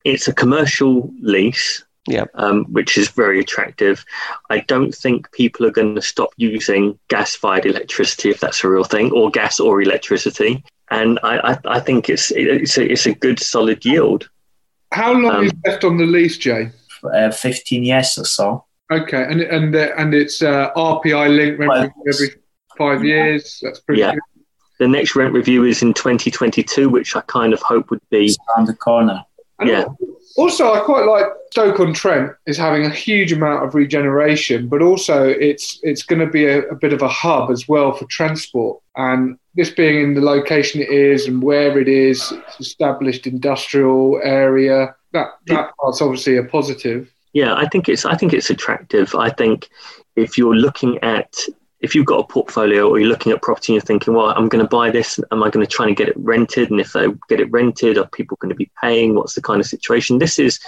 it's 0.04 0.28
a 0.28 0.32
commercial 0.32 1.10
lease, 1.20 1.84
yeah, 2.06 2.24
um, 2.34 2.64
which 2.64 2.96
is 2.96 3.08
very 3.08 3.40
attractive. 3.40 4.04
I 4.48 4.60
don't 4.60 4.94
think 4.94 5.30
people 5.32 5.66
are 5.66 5.70
going 5.70 5.94
to 5.94 6.02
stop 6.02 6.30
using 6.36 6.98
gas-fired 7.08 7.66
electricity 7.66 8.30
if 8.30 8.40
that's 8.40 8.64
a 8.64 8.68
real 8.68 8.84
thing, 8.84 9.12
or 9.12 9.30
gas 9.30 9.60
or 9.60 9.82
electricity. 9.82 10.64
And 10.90 11.20
I, 11.22 11.52
I, 11.52 11.58
I 11.76 11.80
think 11.80 12.08
it's 12.08 12.32
it's 12.32 12.76
a, 12.78 12.90
it's 12.90 13.06
a 13.06 13.14
good 13.14 13.38
solid 13.38 13.84
yield. 13.84 14.28
How 14.92 15.12
long 15.12 15.34
um, 15.34 15.44
is 15.44 15.52
left 15.64 15.84
on 15.84 15.98
the 15.98 16.06
lease, 16.06 16.36
Jay? 16.36 16.70
Uh, 17.04 17.30
Fifteen 17.30 17.84
years 17.84 18.18
or 18.18 18.24
so. 18.24 18.64
Okay, 18.90 19.22
and 19.22 19.40
and 19.40 19.74
uh, 19.74 19.90
and 19.96 20.14
it's 20.14 20.42
uh, 20.42 20.72
RPI 20.74 21.36
linked 21.36 21.60
well, 21.60 21.88
every 22.08 22.30
five 22.76 23.04
years. 23.04 23.60
That's 23.62 23.78
pretty 23.80 24.00
yeah. 24.00 24.12
good. 24.12 24.20
The 24.80 24.88
next 24.88 25.14
rent 25.14 25.34
review 25.34 25.64
is 25.64 25.82
in 25.82 25.92
2022, 25.92 26.88
which 26.88 27.14
I 27.14 27.20
kind 27.20 27.52
of 27.52 27.60
hope 27.60 27.90
would 27.90 28.00
be 28.08 28.34
around 28.56 28.66
the 28.66 28.74
corner. 28.74 29.22
And 29.60 29.68
yeah. 29.68 29.84
Also, 30.36 30.72
I 30.72 30.80
quite 30.80 31.04
like 31.04 31.26
Stoke 31.50 31.80
on 31.80 31.92
Trent 31.92 32.32
is 32.46 32.56
having 32.56 32.84
a 32.84 32.90
huge 32.90 33.32
amount 33.32 33.64
of 33.64 33.74
regeneration, 33.74 34.68
but 34.68 34.80
also 34.80 35.28
it's 35.28 35.78
it's 35.82 36.02
going 36.02 36.20
to 36.20 36.26
be 36.26 36.46
a, 36.46 36.62
a, 36.68 36.74
bit 36.74 36.92
of 36.92 37.02
a 37.02 37.08
hub 37.08 37.50
as 37.50 37.68
well 37.68 37.92
for 37.92 38.06
transport. 38.06 38.80
And 38.96 39.38
this 39.54 39.70
being 39.70 40.02
in 40.02 40.14
the 40.14 40.20
location 40.20 40.80
it 40.80 40.88
is 40.88 41.26
and 41.26 41.42
where 41.42 41.78
it 41.78 41.88
is, 41.88 42.32
it's 42.32 42.60
established 42.60 43.26
industrial 43.26 44.20
area. 44.22 44.94
That 45.12 45.32
that 45.46 45.72
part's 45.80 46.00
obviously 46.00 46.36
a 46.36 46.44
positive. 46.44 47.12
Yeah, 47.32 47.54
I 47.54 47.66
think 47.66 47.88
it's 47.88 48.04
I 48.04 48.16
think 48.16 48.32
it's 48.32 48.50
attractive. 48.50 49.14
I 49.14 49.30
think 49.30 49.68
if 50.16 50.38
you're 50.38 50.56
looking 50.56 50.98
at 50.98 51.36
if 51.80 51.94
you've 51.94 52.06
got 52.06 52.20
a 52.20 52.26
portfolio 52.26 52.88
or 52.88 52.98
you're 52.98 53.08
looking 53.08 53.32
at 53.32 53.42
property 53.42 53.72
and 53.72 53.76
you're 53.76 53.86
thinking, 53.86 54.14
well, 54.14 54.28
I'm 54.28 54.48
going 54.48 54.62
to 54.62 54.68
buy 54.68 54.90
this, 54.90 55.18
am 55.32 55.42
I 55.42 55.50
going 55.50 55.64
to 55.64 55.70
try 55.70 55.86
and 55.86 55.96
get 55.96 56.08
it 56.08 56.16
rented? 56.18 56.70
And 56.70 56.80
if 56.80 56.94
I 56.94 57.06
get 57.28 57.40
it 57.40 57.50
rented, 57.50 57.96
are 57.96 58.06
people 58.08 58.36
going 58.40 58.50
to 58.50 58.56
be 58.56 58.70
paying? 58.80 59.14
What's 59.14 59.34
the 59.34 59.42
kind 59.42 59.60
of 59.60 59.66
situation? 59.66 60.18
This 60.18 60.38
is 60.38 60.60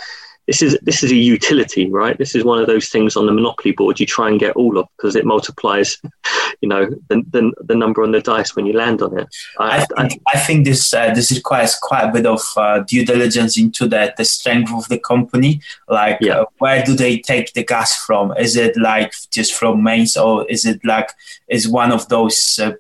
this 0.47 0.61
is 0.61 0.77
this 0.83 1.03
is 1.03 1.13
a 1.13 1.17
utility, 1.17 1.91
right? 1.91 2.19
This 2.19 2.35
is 2.35 2.45
one 2.45 2.61
of 2.61 2.67
those 2.67 2.89
things 2.89 3.17
on 3.17 3.27
the 3.27 3.33
monopoly 3.33 3.73
board 3.73 4.01
you 4.01 4.07
try 4.07 4.29
and 4.29 4.41
get 4.41 4.57
all 4.57 4.77
of 4.77 4.89
because 4.97 5.15
it 5.15 5.25
multiplies, 5.25 5.99
you 6.61 6.69
know, 6.69 6.87
the, 7.09 7.23
the, 7.31 7.53
the 7.63 7.77
number 7.77 8.03
on 8.03 8.11
the 8.11 8.21
dice 8.21 8.57
when 8.57 8.67
you 8.67 8.73
land 8.73 9.03
on 9.03 9.19
it. 9.19 9.29
I, 9.61 9.87
I 9.97 10.05
think, 10.05 10.23
I, 10.27 10.39
I 10.39 10.41
think 10.41 10.65
this 10.65 10.93
uh, 10.93 11.15
this 11.15 11.31
requires 11.31 11.77
quite 11.81 12.05
a 12.05 12.13
bit 12.13 12.27
of 12.27 12.43
uh, 12.57 12.81
due 12.81 13.05
diligence 13.05 13.57
into 13.57 13.87
the 13.87 14.13
the 14.17 14.25
strength 14.25 14.73
of 14.73 14.89
the 14.89 14.99
company. 14.99 15.61
Like, 15.89 16.19
yeah. 16.21 16.41
uh, 16.41 16.45
where 16.59 16.83
do 16.83 16.95
they 16.95 17.19
take 17.19 17.53
the 17.53 17.65
gas 17.65 17.97
from? 17.97 18.37
Is 18.37 18.57
it 18.57 18.77
like 18.77 19.15
just 19.31 19.55
from 19.55 19.83
mains, 19.83 20.17
or 20.17 20.45
is 20.51 20.65
it 20.65 20.85
like 20.85 21.11
is 21.49 21.69
one 21.69 21.93
of 21.93 22.09
those 22.09 22.59
uh, 22.59 22.73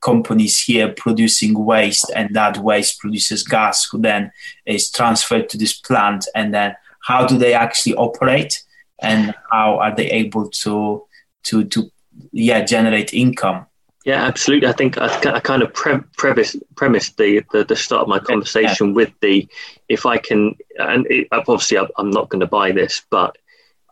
companies 0.00 0.58
here 0.60 0.92
producing 0.92 1.64
waste 1.64 2.10
and 2.14 2.34
that 2.34 2.58
waste 2.58 2.98
produces 3.00 3.42
gas 3.42 3.88
who 3.90 3.98
then 3.98 4.30
is 4.64 4.90
transferred 4.90 5.48
to 5.50 5.58
this 5.58 5.74
plant 5.74 6.26
and 6.34 6.54
then 6.54 6.74
how 7.06 7.24
do 7.24 7.38
they 7.38 7.54
actually 7.54 7.94
operate 7.94 8.64
and 9.00 9.34
how 9.50 9.78
are 9.78 9.94
they 9.94 10.10
able 10.10 10.48
to 10.50 11.04
to 11.44 11.64
to 11.64 11.90
yeah 12.32 12.64
generate 12.64 13.14
income 13.14 13.66
yeah 14.04 14.24
absolutely 14.24 14.68
i 14.68 14.72
think 14.72 14.98
i, 14.98 15.06
I 15.36 15.40
kind 15.40 15.62
of 15.62 15.72
pre- 15.72 16.00
premise, 16.16 16.56
premised 16.74 17.16
the, 17.16 17.44
the, 17.52 17.64
the 17.64 17.76
start 17.76 18.02
of 18.02 18.08
my 18.08 18.18
conversation 18.18 18.88
yeah. 18.88 18.94
with 18.94 19.12
the 19.20 19.48
if 19.88 20.06
i 20.06 20.18
can 20.18 20.56
and 20.78 21.06
it, 21.08 21.28
obviously 21.32 21.78
i'm 21.78 22.10
not 22.10 22.28
going 22.28 22.40
to 22.40 22.46
buy 22.46 22.72
this 22.72 23.02
but 23.10 23.36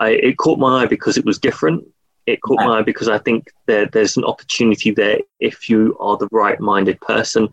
I, 0.00 0.11
it 0.11 0.38
caught 0.38 0.59
my 0.59 0.83
eye 0.83 0.87
because 0.87 1.16
it 1.16 1.25
was 1.25 1.38
different 1.38 1.87
it 2.26 2.40
caught 2.42 2.61
yeah. 2.61 2.66
my 2.66 2.78
eye 2.78 2.83
because 2.83 3.09
i 3.09 3.18
think 3.18 3.52
there, 3.66 3.87
there's 3.87 4.16
an 4.16 4.25
opportunity 4.25 4.90
there 4.90 5.18
if 5.38 5.68
you 5.68 5.97
are 6.00 6.16
the 6.16 6.28
right 6.33 6.59
minded 6.59 7.00
person 7.00 7.49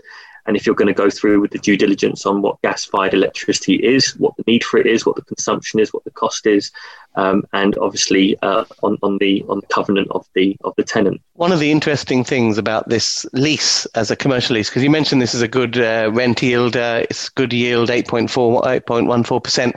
and 0.46 0.56
if 0.56 0.66
you're 0.66 0.76
going 0.76 0.88
to 0.88 0.94
go 0.94 1.10
through 1.10 1.40
with 1.40 1.52
the 1.52 1.60
due 1.60 1.78
diligence 1.78 2.26
on 2.26 2.42
what 2.42 2.62
gas 2.62 2.86
fired 2.86 3.14
electricity 3.14 3.76
is, 3.76 4.16
what 4.18 4.36
the 4.38 4.44
need 4.48 4.64
for 4.64 4.80
it 4.80 4.88
is, 4.88 5.06
what 5.06 5.16
the 5.16 5.22
consumption 5.24 5.80
is, 5.80 5.94
what 5.94 6.04
the 6.04 6.12
cost 6.12 6.46
is, 6.46 6.72
um, 7.16 7.44
and 7.54 7.78
obviously 7.78 8.38
uh, 8.42 8.66
on, 8.84 8.98
on 9.04 9.18
the 9.18 9.44
on 9.50 9.60
the 9.60 9.68
covenant 9.68 10.08
of 10.12 10.28
the 10.34 10.56
of 10.64 10.74
the 10.76 10.84
tenant. 10.84 11.22
One 11.34 11.52
of 11.52 11.60
the 11.60 11.72
interesting 11.72 12.24
things 12.24 12.58
about 12.58 12.90
this 12.90 13.26
lease 13.34 13.86
as 13.96 14.12
a 14.12 14.16
commercial 14.16 14.56
lease, 14.56 14.70
because 14.70 14.84
you 14.84 14.90
mentioned 14.90 15.22
this 15.22 15.34
is 15.34 15.42
a 15.42 15.48
good 15.48 15.78
uh, 15.78 16.12
rent 16.14 16.42
yield, 16.42 16.78
uh, 16.78 17.06
it's 17.10 17.30
good 17.30 17.52
yield, 17.52 17.90
8.4, 17.90 18.62
8.14%. 18.86 19.74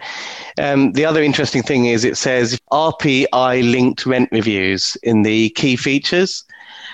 Um, 0.58 0.92
the 0.92 1.04
other 1.04 1.22
interesting 1.22 1.62
thing 1.62 1.86
is 1.86 2.04
it 2.04 2.16
says 2.16 2.60
RPI 2.70 3.70
linked 3.70 4.04
rent 4.06 4.28
reviews 4.30 4.96
in 5.02 5.22
the 5.22 5.50
key 5.50 5.76
features. 5.76 6.44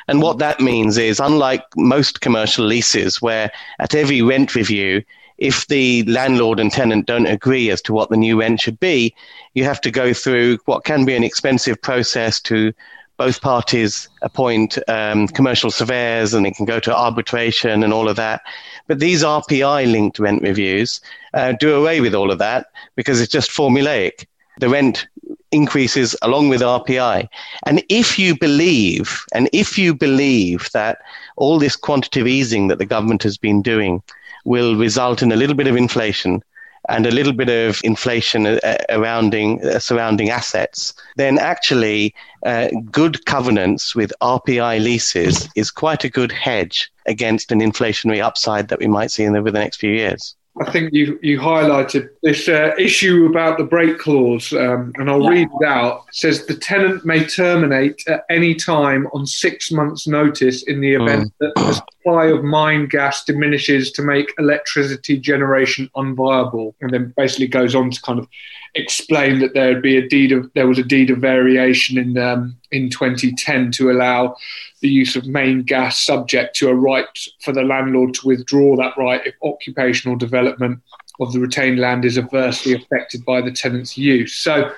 And 0.09 0.23
what 0.23 0.39
that 0.39 0.61
means 0.61 0.99
is, 0.99 1.21
unlike 1.21 1.65
most 1.77 2.21
commercial 2.21 2.65
leases, 2.65 3.21
where 3.23 3.51
at 3.79 3.95
every 3.95 4.23
rent 4.23 4.55
review, 4.55 5.03
if 5.39 5.67
the 5.69 6.03
landlord 6.05 6.61
and 6.61 6.71
tenant 6.71 7.07
don't 7.07 7.27
agree 7.27 7.71
as 7.71 7.81
to 7.83 7.93
what 7.93 8.11
the 8.11 8.17
new 8.17 8.39
rent 8.39 8.61
should 8.61 8.79
be, 8.79 9.15
you 9.55 9.65
have 9.65 9.81
to 9.81 9.91
go 9.91 10.13
through 10.13 10.59
what 10.67 10.85
can 10.85 11.05
be 11.05 11.17
an 11.17 11.25
expensive 11.25 11.81
process 11.81 12.41
to 12.43 12.73
both 13.17 13.43
parties 13.43 14.09
appoint 14.23 14.79
um, 14.89 15.29
commercial 15.29 15.71
surveyors 15.71 16.33
and 16.33 16.47
it 16.47 16.57
can 16.57 16.65
go 16.65 16.81
to 16.81 16.97
arbitration 16.97 17.83
and 17.83 17.93
all 17.93 18.09
of 18.09 18.17
that. 18.17 18.41
But 18.87 18.99
these 18.99 19.23
RPI 19.23 19.93
linked 19.93 20.19
rent 20.19 20.43
reviews 20.43 21.03
uh, 21.35 21.53
do 21.53 21.75
away 21.75 22.01
with 22.01 22.15
all 22.15 22.31
of 22.31 22.39
that 22.39 22.69
because 22.97 23.21
it's 23.21 23.33
just 23.33 23.51
formulaic. 23.51 24.25
The 24.59 24.71
rent 24.71 25.07
increases 25.53 26.17
along 26.23 26.49
with 26.49 26.61
RPI. 26.61 27.29
And 27.67 27.83
if 27.89 28.19
you 28.19 28.37
believe, 28.37 29.25
and 29.33 29.49
if 29.53 29.79
you 29.79 29.95
believe 29.95 30.71
that 30.73 30.99
all 31.37 31.59
this 31.59 31.77
quantitative 31.77 32.27
easing 32.27 32.69
that 32.69 32.79
the 32.79 32.87
government 32.87 33.23
has 33.23 33.37
been 33.37 33.63
doing 33.63 34.03
will 34.45 34.77
result 34.77 35.23
in 35.23 35.33
a 35.33 35.37
little 35.37 35.57
bit 35.57 35.67
of 35.67 35.77
inflation 35.77 36.43
and 36.89 37.07
a 37.07 37.11
little 37.11 37.33
bit 37.33 37.49
of 37.49 37.81
inflation 37.85 38.47
uh, 38.47 38.59
surrounding, 38.91 39.65
uh, 39.67 39.79
surrounding 39.79 40.31
assets, 40.31 40.95
then 41.17 41.39
actually 41.39 42.15
uh, 42.47 42.69
good 42.91 43.25
covenants 43.27 43.95
with 43.95 44.13
RPI 44.23 44.83
leases 44.83 45.49
is 45.57 45.71
quite 45.71 46.05
a 46.05 46.09
good 46.09 46.33
hedge 46.33 46.91
against 47.07 47.53
an 47.53 47.61
inflationary 47.61 48.23
upside 48.23 48.69
that 48.69 48.79
we 48.79 48.87
might 48.87 49.11
see 49.11 49.25
in 49.25 49.37
over 49.37 49.51
the 49.51 49.59
next 49.59 49.77
few 49.77 49.93
years. 49.93 50.35
I 50.59 50.71
think 50.71 50.93
you 50.93 51.19
you 51.23 51.39
highlighted 51.39 52.11
this 52.23 52.49
uh, 52.49 52.75
issue 52.77 53.27
about 53.27 53.57
the 53.57 53.65
break 53.65 53.99
clause, 53.99 54.53
um, 54.53 54.93
and 54.97 55.09
I'll 55.09 55.23
yeah. 55.23 55.31
read 55.31 55.49
it 55.61 55.67
out. 55.67 56.05
It 56.09 56.15
says 56.15 56.47
the 56.47 56.57
tenant 56.57 57.05
may 57.05 57.25
terminate 57.25 58.03
at 58.09 58.25
any 58.29 58.55
time 58.55 59.07
on 59.13 59.27
six 59.27 59.71
months' 59.71 60.07
notice 60.07 60.65
in 60.65 60.81
the 60.81 60.95
event 60.95 61.33
mm. 61.41 61.53
that 61.55 61.83
supply 62.01 62.27
of 62.27 62.43
mine 62.43 62.87
gas 62.87 63.25
diminishes 63.25 63.93
to 63.93 64.03
make 64.03 64.33
electricity 64.39 65.19
generation 65.19 65.91
unviable, 65.97 66.75
and 66.81 66.91
then 66.93 67.13
basically 67.17 67.47
goes 67.47 67.75
on 67.75 67.91
to 67.91 68.01
kind 68.03 68.19
of 68.19 68.27
explain 68.75 69.41
that 69.41 69.53
there 69.53 69.75
would 69.75 69.83
be 69.83 69.97
a 69.97 70.09
deed 70.09 70.33
of 70.33 70.51
there 70.55 70.67
was 70.67 70.79
a 70.79 70.83
deed 70.83 71.11
of 71.11 71.19
variation 71.19 71.99
in 71.99 72.17
um, 72.17 72.57
in 72.71 72.89
2010 72.89 73.73
to 73.73 73.91
allow 73.91 74.35
the 74.81 74.89
use 74.89 75.17
of 75.17 75.27
main 75.27 75.63
gas 75.63 76.01
subject 76.01 76.57
to 76.57 76.69
a 76.69 76.75
right 76.75 77.07
for 77.41 77.53
the 77.53 77.63
landlord 77.63 78.15
to 78.15 78.27
withdraw 78.27 78.77
that 78.77 78.97
right 78.97 79.27
if 79.27 79.35
occupational 79.43 80.17
development 80.17 80.81
of 81.21 81.33
the 81.33 81.41
retained 81.41 81.79
land 81.79 82.05
is 82.05 82.17
adversely 82.17 82.75
affected 82.75 83.25
by 83.25 83.41
the 83.41 83.51
tenant's 83.51 83.99
use. 83.99 84.35
So 84.37 84.73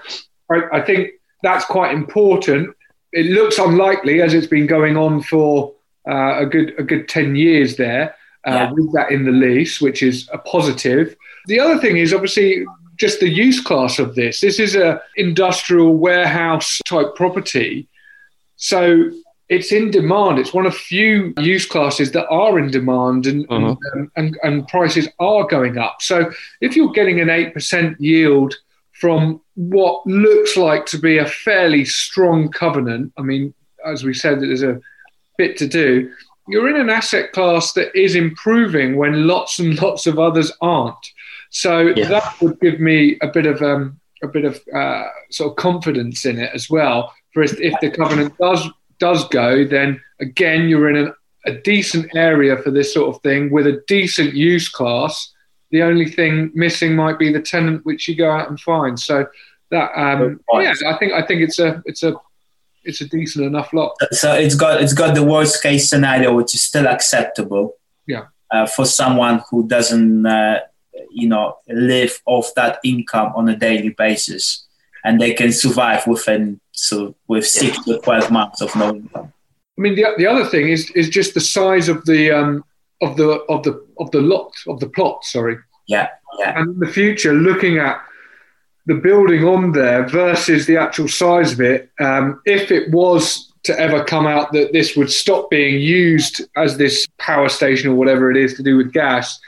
I, 0.51 0.63
I 0.73 0.81
think 0.81 1.11
that's 1.43 1.65
quite 1.67 1.95
important. 1.95 2.75
It 3.13 3.27
looks 3.27 3.59
unlikely 3.59 4.23
as 4.23 4.35
it's 4.35 4.47
been 4.47 4.67
going 4.67 4.97
on 4.97 5.23
for 5.23 5.75
uh, 6.09 6.41
a 6.41 6.47
good 6.47 6.75
a 6.79 6.83
good 6.83 7.09
ten 7.09 7.37
years 7.37 7.77
there 7.77 8.15
uh, 8.47 8.51
yeah. 8.51 8.73
with 8.73 8.93
that 8.93 9.11
in 9.11 9.25
the 9.25 9.33
lease, 9.33 9.81
which 9.81 10.03
is 10.03 10.29
a 10.33 10.39
positive. 10.39 11.17
The 11.47 11.61
other 11.61 11.79
thing 11.79 11.97
is 11.97 12.13
obviously 12.13 12.65
just 12.97 13.21
the 13.21 13.29
use 13.29 13.61
class 13.61 13.99
of 13.99 14.15
this. 14.15 14.41
This 14.41 14.59
is 14.59 14.77
a 14.77 15.01
industrial 15.17 15.97
warehouse 15.97 16.81
type 16.87 17.15
property, 17.15 17.89
so 18.57 19.11
it's 19.49 19.71
in 19.71 19.91
demand. 19.91 20.39
It's 20.39 20.55
one 20.55 20.67
of 20.67 20.75
few 20.75 21.35
use 21.39 21.67
classes 21.67 22.13
that 22.13 22.27
are 22.29 22.59
in 22.59 22.71
demand, 22.71 23.27
and 23.27 23.45
uh-huh. 23.51 23.77
and, 23.93 24.11
and, 24.17 24.39
and 24.43 24.69
prices 24.69 25.09
are 25.19 25.47
going 25.47 25.79
up. 25.79 26.01
So 26.01 26.31
if 26.61 26.75
you're 26.75 26.93
getting 26.93 27.21
an 27.21 27.29
eight 27.29 27.53
percent 27.53 28.01
yield 28.01 28.55
from 28.93 29.41
what 29.55 30.07
looks 30.07 30.57
like 30.57 30.87
to 30.87 30.99
be 30.99 31.19
a 31.19 31.27
fairly 31.27 31.85
strong 31.85 32.49
covenant, 32.51 33.13
I 33.19 33.23
mean, 33.23 33.53
as 33.85 34.05
we 34.05 34.15
said, 34.15 34.41
there's 34.41 34.63
a 34.63 34.81
bit 35.39 35.57
to 35.59 35.67
do. 35.67 36.13
You're 36.49 36.69
in 36.69 36.81
an 36.81 36.91
asset 36.91 37.33
class 37.33 37.73
that 37.75 37.95
is 37.99 38.15
improving 38.15 38.97
when 38.97 39.27
lots 39.27 39.59
and 39.59 39.81
lots 39.83 40.07
of 40.07 40.19
others 40.19 40.53
aren't. 40.61 41.13
So 41.51 41.93
yeah. 41.97 42.09
that 42.09 42.41
would 42.41 42.59
give 42.61 42.81
me 42.81 43.19
a 43.21 43.29
bit 43.29 43.47
of 43.47 43.61
um, 43.63 44.01
a 44.23 44.29
bit 44.29 44.45
of 44.45 44.61
uh, 44.75 45.05
sort 45.31 45.51
of 45.51 45.57
confidence 45.57 46.25
in 46.25 46.39
it 46.39 46.51
as 46.55 46.71
well. 46.71 47.13
For 47.33 47.43
if, 47.43 47.59
if 47.61 47.75
the 47.81 47.91
covenant 47.91 48.37
does 48.39 48.67
does 48.99 49.29
go, 49.29 49.65
then 49.67 50.01
again 50.21 50.69
you're 50.69 50.89
in 50.89 50.97
an, 50.97 51.15
a 51.47 51.53
decent 51.53 52.15
area 52.15 52.57
for 52.57 52.71
this 52.71 52.95
sort 52.95 53.15
of 53.15 53.23
thing 53.23 53.51
with 53.51 53.67
a 53.67 53.83
decent 53.87 54.35
use 54.35 54.69
class. 54.69 55.33
The 55.71 55.83
only 55.83 56.09
thing 56.09 56.51
missing 56.55 56.95
might 56.95 57.19
be 57.19 57.33
the 57.33 57.41
tenant, 57.41 57.85
which 57.85 58.07
you 58.07 58.15
go 58.15 58.31
out 58.31 58.49
and 58.49 58.61
find. 58.61 58.99
So 58.99 59.27
that 59.71 59.91
um, 59.99 60.41
yeah, 60.53 60.75
I 60.87 60.97
think 60.99 61.13
I 61.13 61.27
think 61.27 61.43
it's 61.43 61.59
a 61.59 61.83
it's 61.85 62.03
a 62.03 62.15
it's 62.85 63.01
a 63.01 63.09
decent 63.09 63.45
enough 63.45 63.73
lot. 63.73 63.97
So 64.13 64.33
it's 64.33 64.55
got 64.55 64.83
it's 64.83 64.95
got 64.95 65.15
the 65.15 65.25
worst 65.25 65.63
case 65.63 65.89
scenario, 65.89 66.35
which 66.35 66.55
is 66.55 66.63
still 66.63 66.87
acceptable. 66.87 67.77
Yeah. 68.07 68.27
Uh, 68.51 68.67
for 68.67 68.85
someone 68.85 69.43
who 69.51 69.67
doesn't, 69.67 70.27
uh, 70.27 70.61
you 71.11 71.27
know, 71.27 71.57
live 71.69 72.21
off 72.27 72.53
that 72.55 72.79
income 72.85 73.33
on 73.35 73.49
a 73.49 73.57
daily 73.57 73.91
basis, 73.91 74.67
and 75.05 75.21
they 75.21 75.33
can 75.33 75.53
survive 75.53 76.07
within 76.07 76.61
so 76.73 77.15
with 77.29 77.47
six 77.47 77.83
to 77.85 77.99
twelve 78.01 78.31
months 78.31 78.61
of 78.61 78.75
no 78.77 78.91
income. 78.91 79.33
I 79.79 79.81
mean, 79.81 79.95
the, 79.95 80.05
the 80.19 80.27
other 80.27 80.45
thing 80.45 80.69
is 80.69 80.91
is 80.91 81.09
just 81.09 81.33
the 81.33 81.41
size 81.41 81.89
of 81.89 82.05
the 82.05 82.31
um, 82.31 82.65
of 83.01 83.17
the 83.17 83.41
of 83.49 83.63
the 83.63 83.85
of 83.99 84.11
the 84.11 84.21
lot 84.21 84.53
of 84.67 84.81
the 84.81 84.89
plot. 84.89 85.25
Sorry. 85.25 85.57
Yeah, 85.87 86.09
yeah. 86.39 86.59
And 86.59 86.75
in 86.75 86.79
the 86.79 86.93
future, 86.93 87.33
looking 87.33 87.79
at 87.79 88.03
the 88.87 88.95
building 88.95 89.45
on 89.45 89.73
there 89.73 90.07
versus 90.09 90.67
the 90.67 90.77
actual 90.77 91.09
size 91.09 91.53
of 91.53 91.61
it, 91.61 91.91
um, 92.01 92.41
if 92.47 92.71
it 92.71 92.91
was 92.91 93.53
to 93.65 93.79
ever 93.79 94.03
come 94.05 94.27
out 94.27 94.53
that 94.53 94.73
this 94.73 94.97
would 94.97 95.11
stop 95.11 95.49
being 95.51 95.81
used 95.81 96.43
as 96.57 96.77
this 96.77 97.07
power 97.19 97.49
station 97.49 97.91
or 97.91 97.95
whatever 97.95 98.31
it 98.31 98.37
is 98.37 98.55
to 98.55 98.63
do 98.63 98.77
with 98.77 98.93
gas, 98.93 99.39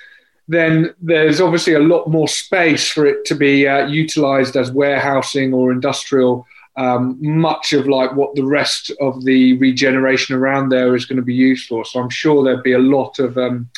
then 0.47 0.95
there's 1.01 1.41
obviously 1.41 1.75
a 1.75 1.81
lot 1.81 2.07
more 2.09 2.29
space 2.29 2.89
for 2.89 3.07
it 3.07 3.25
to 3.25 3.35
be 3.35 3.67
uh, 3.67 3.87
utilized 3.87 4.57
as 4.57 4.71
warehousing 4.71 5.53
or 5.53 5.73
industrial 5.73 6.47
um, 6.77 7.17
much 7.21 7.73
of 7.73 7.87
like 7.89 8.15
what 8.15 8.35
the 8.35 8.45
rest 8.45 8.91
of 9.01 9.25
the 9.25 9.57
regeneration 9.59 10.35
around 10.35 10.71
there 10.71 10.95
is 10.95 11.07
going 11.07 11.17
to 11.17 11.23
be 11.23 11.35
used 11.35 11.69
for. 11.69 11.85
So 11.85 12.01
I'm 12.01 12.11
sure 12.11 12.43
there'd 12.43 12.63
be 12.63 12.73
a 12.73 12.79
lot 12.79 13.19
of 13.19 13.39
um, 13.39 13.71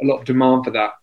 a 0.00 0.04
lot 0.04 0.20
of 0.20 0.24
demand 0.24 0.64
for 0.64 0.70
that. 0.72 0.94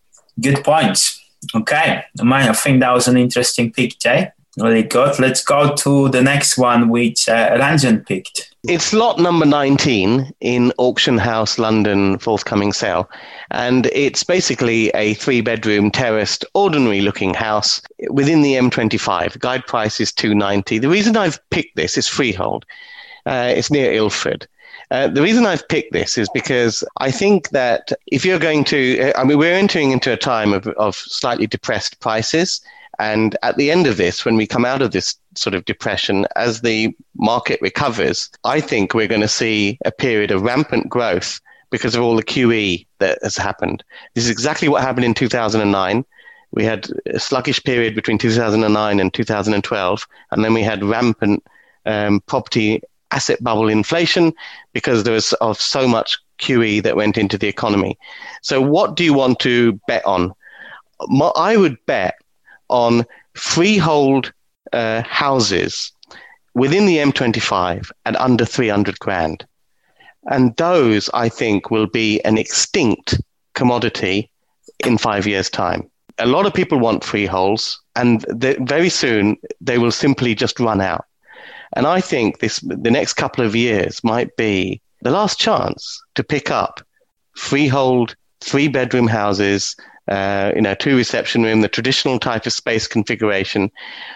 Good 0.42 0.64
points. 0.64 1.24
Okay, 1.56 2.04
I 2.20 2.54
think 2.54 2.80
that 2.82 2.94
was 2.94 3.08
an 3.08 3.18
interesting 3.18 3.72
pick, 3.72 4.00
Jay. 4.00 4.32
Really 4.58 4.84
good. 4.84 5.20
Let's 5.20 5.44
go 5.44 5.76
to 5.76 6.10
the 6.10 6.22
next 6.22 6.58
one, 6.58 6.90
which 6.90 7.30
uh, 7.30 7.52
Ranjan 7.58 8.06
picked. 8.08 8.56
It's 8.64 8.92
lot 8.92 9.20
number 9.20 9.46
19 9.46 10.34
in 10.42 10.74
Auction 10.80 11.20
House 11.20 11.60
London 11.60 12.18
forthcoming 12.18 12.74
sale. 12.74 13.08
And 13.52 13.86
it's 13.88 14.24
basically 14.24 14.90
a 14.90 15.14
three 15.14 15.42
bedroom 15.42 15.92
terraced, 15.92 16.44
ordinary 16.56 17.02
looking 17.02 17.36
house 17.36 17.82
within 18.10 18.42
the 18.42 18.54
M25. 18.54 19.38
Guide 19.40 19.66
price 19.68 20.00
is 20.00 20.12
290. 20.12 20.80
The 20.80 20.90
reason 20.90 21.16
I've 21.16 21.40
picked 21.52 21.76
this 21.76 21.96
is 21.96 22.08
freehold. 22.08 22.66
Uh, 23.28 23.54
it's 23.56 23.70
near 23.70 23.94
Ilford. 23.94 24.48
Uh, 24.90 25.08
the 25.08 25.22
reason 25.22 25.46
I've 25.46 25.68
picked 25.68 25.92
this 25.92 26.18
is 26.18 26.30
because 26.34 26.84
I 26.98 27.12
think 27.12 27.50
that 27.50 27.92
if 28.08 28.24
you're 28.24 28.40
going 28.40 28.64
to, 28.66 29.12
I 29.18 29.24
mean, 29.24 29.38
we're 29.38 29.54
entering 29.54 29.92
into 29.92 30.14
a 30.14 30.18
time 30.18 30.54
of, 30.54 30.68
of 30.68 30.96
slightly 30.96 31.46
depressed 31.46 32.00
prices. 32.00 32.62
And 33.00 33.38
at 33.44 33.58
the 33.58 33.70
end 33.70 33.86
of 33.86 33.98
this, 33.98 34.24
when 34.24 34.38
we 34.38 34.48
come 34.48 34.66
out 34.66 34.82
of 34.82 34.92
this 34.92 35.16
sort 35.36 35.54
of 35.54 35.66
depression, 35.66 36.26
as 36.36 36.62
the 36.62 36.96
market 37.16 37.60
recovers, 37.62 38.30
I 38.44 38.62
think 38.62 38.94
we're 38.94 39.08
going 39.08 39.22
to 39.22 39.28
see 39.28 39.78
a 39.86 39.92
period 39.92 40.32
of 40.32 40.42
rampant 40.42 40.90
growth 40.90 41.40
because 41.70 41.96
of 41.96 42.02
all 42.02 42.16
the 42.16 42.24
QE 42.24 42.86
that 43.00 43.20
has 43.22 43.36
happened. 43.36 43.84
This 44.14 44.24
is 44.24 44.30
exactly 44.30 44.70
what 44.70 44.82
happened 44.82 45.06
in 45.06 45.14
2009. 45.14 46.06
We 46.52 46.64
had 46.64 46.88
a 47.08 47.20
sluggish 47.20 47.62
period 47.64 47.94
between 47.94 48.18
2009 48.18 49.00
and 49.00 49.14
2012, 49.14 50.08
and 50.32 50.46
then 50.46 50.54
we 50.54 50.64
had 50.64 50.84
rampant 50.84 51.44
um, 51.86 52.22
property 52.22 52.82
asset 53.12 53.44
bubble 53.44 53.70
inflation 53.70 54.34
because 54.74 55.04
there 55.04 55.14
was 55.14 55.34
of 55.34 55.60
so 55.60 55.88
much 55.88 56.18
QE 56.40 56.84
that 56.84 56.96
went 56.96 57.18
into 57.18 57.38
the 57.38 57.48
economy. 57.48 57.98
So, 58.42 58.62
what 58.62 58.96
do 58.96 59.04
you 59.04 59.14
want 59.14 59.40
to 59.40 59.74
bet 59.88 60.06
on? 60.06 60.34
I 61.36 61.58
would 61.58 61.78
bet 61.86 62.16
on 62.70 63.06
freehold 63.34 64.34
uh, 64.74 65.02
houses 65.04 65.92
within 66.54 66.86
the 66.86 66.98
M25 66.98 67.92
at 68.06 68.16
under 68.16 68.46
300 68.46 69.00
grand. 69.00 69.46
And 70.30 70.56
those, 70.58 71.10
I 71.14 71.30
think, 71.30 71.72
will 71.72 71.88
be 71.88 72.20
an 72.24 72.38
extinct 72.38 73.22
commodity 73.54 74.30
in 74.86 74.98
five 74.98 75.26
years' 75.26 75.50
time. 75.50 75.90
A 76.20 76.26
lot 76.26 76.46
of 76.46 76.54
people 76.54 76.80
want 76.80 77.04
freeholds, 77.04 77.80
and 77.96 78.26
very 78.36 78.90
soon 78.90 79.38
they 79.62 79.78
will 79.78 79.92
simply 79.92 80.36
just 80.36 80.60
run 80.60 80.82
out. 80.82 81.06
And 81.76 81.86
I 81.86 82.02
think 82.02 82.40
this 82.40 82.60
the 82.60 82.92
next 82.92 83.14
couple 83.14 83.46
of 83.46 83.56
years 83.56 84.04
might 84.04 84.36
be 84.36 84.82
the 85.02 85.12
last 85.12 85.40
chance 85.40 86.02
to 86.16 86.24
pick 86.24 86.50
up 86.50 86.82
freehold 87.36 88.16
three 88.42 88.68
bedroom 88.68 89.08
houses 89.08 89.76
uh, 90.08 90.54
you 90.56 90.62
know, 90.62 90.74
two 90.74 90.96
reception 90.96 91.44
room, 91.44 91.62
the 91.62 91.68
traditional 91.68 92.18
type 92.18 92.46
of 92.46 92.54
space 92.54 92.88
configuration 92.88 93.70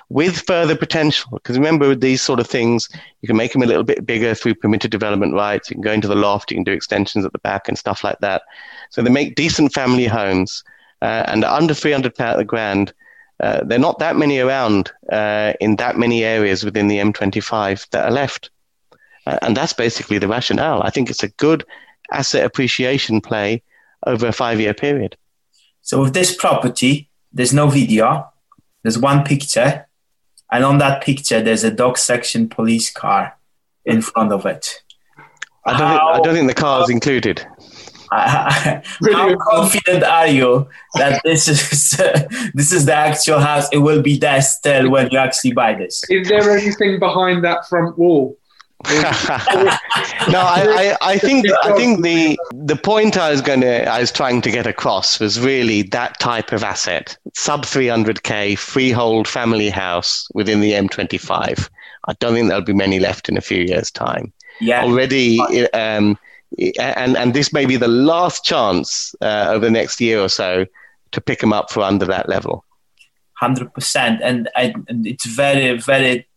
with 0.10 0.40
further 0.40 0.76
potential. 0.76 1.32
Because 1.34 1.58
remember, 1.58 1.90
with 1.90 2.00
these 2.00 2.22
sort 2.22 2.40
of 2.40 2.48
things, 2.48 2.88
you 3.22 3.28
can 3.28 3.36
make 3.36 3.52
them 3.52 3.62
a 3.62 3.66
little 3.66 3.84
bit 3.84 4.06
bigger 4.06 4.34
through 4.34 4.56
permitted 4.56 4.90
development 4.90 5.34
rights. 5.34 5.70
You 5.70 5.76
can 5.76 5.82
go 5.82 5.92
into 5.92 6.08
the 6.08 6.16
loft, 6.16 6.50
you 6.50 6.56
can 6.56 6.64
do 6.64 6.72
extensions 6.72 7.26
at 7.26 7.34
the 7.34 7.40
back 7.40 7.68
and 7.68 7.78
stuff 7.78 8.04
like 8.04 8.20
that. 8.20 8.44
So 8.90 9.02
they 9.02 9.10
make 9.10 9.36
decent 9.36 9.74
family 9.74 10.06
homes 10.06 10.64
uh, 11.02 11.26
and 11.28 11.44
under 11.44 11.74
300 11.74 12.16
pounds 12.16 12.40
a 12.40 12.46
grand. 12.46 12.94
Uh, 13.42 13.64
there 13.64 13.78
are 13.78 13.82
not 13.82 13.98
that 14.00 14.16
many 14.16 14.40
around 14.40 14.92
uh, 15.12 15.54
in 15.60 15.76
that 15.78 15.98
many 15.98 16.24
areas 16.24 16.64
within 16.64 16.88
the 16.88 16.98
M25 16.98 17.90
that 17.90 18.06
are 18.06 18.12
left. 18.12 18.52
Uh, 19.26 19.40
and 19.42 19.58
that's 19.58 19.74
basically 19.74 20.20
the 20.20 20.28
rationale. 20.28 20.84
I 20.84 20.92
think 20.92 21.10
it's 21.10 21.24
a 21.24 21.30
good 21.30 21.66
asset 22.12 22.46
appreciation 22.46 23.20
play 23.20 23.64
over 24.06 24.28
a 24.28 24.32
five 24.32 24.60
year 24.60 24.74
period. 24.74 25.18
So 25.82 26.02
with 26.02 26.14
this 26.14 26.36
property, 26.36 27.10
there's 27.34 27.54
no 27.54 27.68
video. 27.68 28.30
There's 28.84 28.98
one 28.98 29.24
picture, 29.24 29.88
and 30.52 30.64
on 30.66 30.80
that 30.80 31.04
picture, 31.04 31.42
there's 31.42 31.64
a 31.64 31.72
dog 31.72 31.98
section 31.98 32.50
police 32.50 32.92
car 32.92 33.38
in 33.86 34.02
front 34.02 34.32
of 34.32 34.46
it. 34.46 34.84
I 35.66 35.78
don't, 35.78 35.82
how, 35.82 35.90
think, 35.90 36.02
I 36.02 36.20
don't 36.22 36.34
think 36.34 36.48
the 36.48 36.56
car 36.56 36.84
is 36.84 36.90
included. 36.90 37.46
how 38.12 39.36
confident 39.38 40.04
are 40.04 40.28
you 40.28 40.68
that 40.96 41.22
this 41.24 41.48
is 41.48 41.92
this 42.54 42.74
is 42.74 42.86
the 42.86 42.94
actual 42.94 43.40
house? 43.40 43.70
It 43.72 43.78
will 43.78 44.02
be 44.02 44.18
there 44.18 44.42
still 44.42 44.90
when 44.92 45.10
you 45.12 45.18
actually 45.18 45.54
buy 45.54 45.76
this. 45.76 46.04
Is 46.10 46.28
there 46.28 46.58
anything 46.58 47.00
behind 47.00 47.44
that 47.46 47.68
front 47.70 47.98
wall? 47.98 48.38
no, 48.90 50.40
I, 50.40 50.66
I, 50.66 50.98
I, 51.02 51.18
think 51.20 51.46
I 51.64 51.72
think 51.74 52.02
the 52.02 52.38
the 52.52 52.76
point 52.76 53.16
I 53.16 53.30
was 53.30 53.40
going 53.40 53.62
to 53.62 53.86
I 53.88 54.00
was 54.00 54.12
trying 54.12 54.42
to 54.42 54.50
get 54.50 54.66
across 54.66 55.20
was 55.20 55.40
really 55.40 55.84
that 55.84 56.20
type 56.20 56.52
of 56.52 56.64
asset, 56.64 57.16
sub 57.36 57.64
300k 57.64 58.58
freehold 58.58 59.28
family 59.28 59.70
house 59.70 60.28
within 60.34 60.62
the 60.62 60.72
M25. 60.72 61.70
I 62.08 62.14
don't 62.14 62.34
think 62.34 62.48
there'll 62.48 62.64
be 62.64 62.74
many 62.74 63.00
left 63.00 63.30
in 63.30 63.38
a 63.38 63.42
few 63.42 63.64
years' 63.64 63.92
time. 63.92 64.34
Yeah, 64.60 64.84
already. 64.84 65.40
Um, 65.74 66.18
and 66.80 67.18
and 67.18 67.34
this 67.34 67.54
may 67.54 67.66
be 67.66 67.78
the 67.78 67.88
last 67.88 68.44
chance 68.44 69.16
uh, 69.22 69.48
over 69.50 69.66
the 69.66 69.72
next 69.72 70.02
year 70.02 70.20
or 70.20 70.30
so 70.30 70.66
to 71.12 71.22
pick 71.22 71.40
them 71.40 71.54
up 71.54 71.72
for 71.72 71.82
under 71.82 72.06
that 72.06 72.30
level. 72.30 72.66
Hundred 73.34 73.74
percent, 73.74 74.22
and 74.22 74.50
and 74.56 75.08
it's 75.08 75.26
very 75.26 75.78
very 75.78 76.28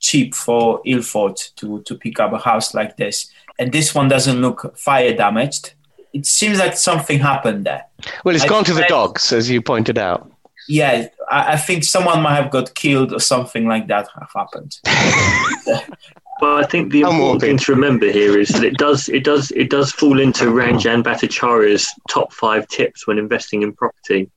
cheap 0.00 0.34
for 0.34 0.80
Ilford 0.84 1.36
to, 1.56 1.82
to 1.82 1.94
pick 1.94 2.18
up 2.18 2.32
a 2.32 2.38
house 2.38 2.74
like 2.74 2.96
this. 2.96 3.30
And 3.58 3.70
this 3.70 3.94
one 3.94 4.08
doesn't 4.08 4.40
look 4.40 4.76
fire 4.76 5.14
damaged. 5.14 5.74
It 6.12 6.26
seems 6.26 6.58
like 6.58 6.76
something 6.76 7.20
happened 7.20 7.66
there. 7.66 7.84
Well, 8.24 8.34
it's 8.34 8.44
I 8.44 8.48
gone 8.48 8.64
to 8.64 8.74
the 8.74 8.86
dogs, 8.88 9.32
as 9.32 9.50
you 9.50 9.60
pointed 9.60 9.98
out. 9.98 10.32
yeah, 10.68 11.08
I, 11.30 11.52
I, 11.52 11.56
think 11.56 11.84
someone 11.84 12.22
might 12.22 12.34
have 12.34 12.50
got 12.50 12.74
killed 12.74 13.12
or 13.12 13.20
something 13.20 13.68
like 13.68 13.86
that 13.88 14.08
have 14.18 14.30
happened. 14.34 14.80
Well, 16.40 16.56
I 16.56 16.64
think 16.66 16.92
the 16.92 17.02
important 17.02 17.40
thing 17.42 17.58
to 17.58 17.72
remember 17.72 18.10
here 18.10 18.38
is 18.38 18.48
that 18.50 18.64
it 18.64 18.78
does 18.78 19.08
it 19.08 19.24
does 19.24 19.50
it 19.50 19.68
does 19.68 19.92
fall 19.92 20.20
into 20.20 20.46
Ranjan 20.46 21.02
Bhattacharya's 21.02 21.88
top 22.08 22.32
five 22.32 22.66
tips 22.68 23.06
when 23.06 23.18
investing 23.18 23.62
in 23.62 23.72
property. 23.72 24.30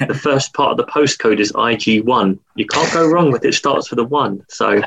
The 0.00 0.14
first 0.14 0.54
part 0.54 0.72
of 0.72 0.76
the 0.76 0.90
postcode 0.90 1.38
is 1.38 1.52
IG1. 1.52 2.38
You 2.56 2.66
can't 2.66 2.92
go 2.92 3.06
wrong 3.08 3.30
with 3.30 3.44
it. 3.44 3.54
Starts 3.54 3.90
with 3.90 4.00
a 4.00 4.04
one. 4.04 4.44
So 4.48 4.82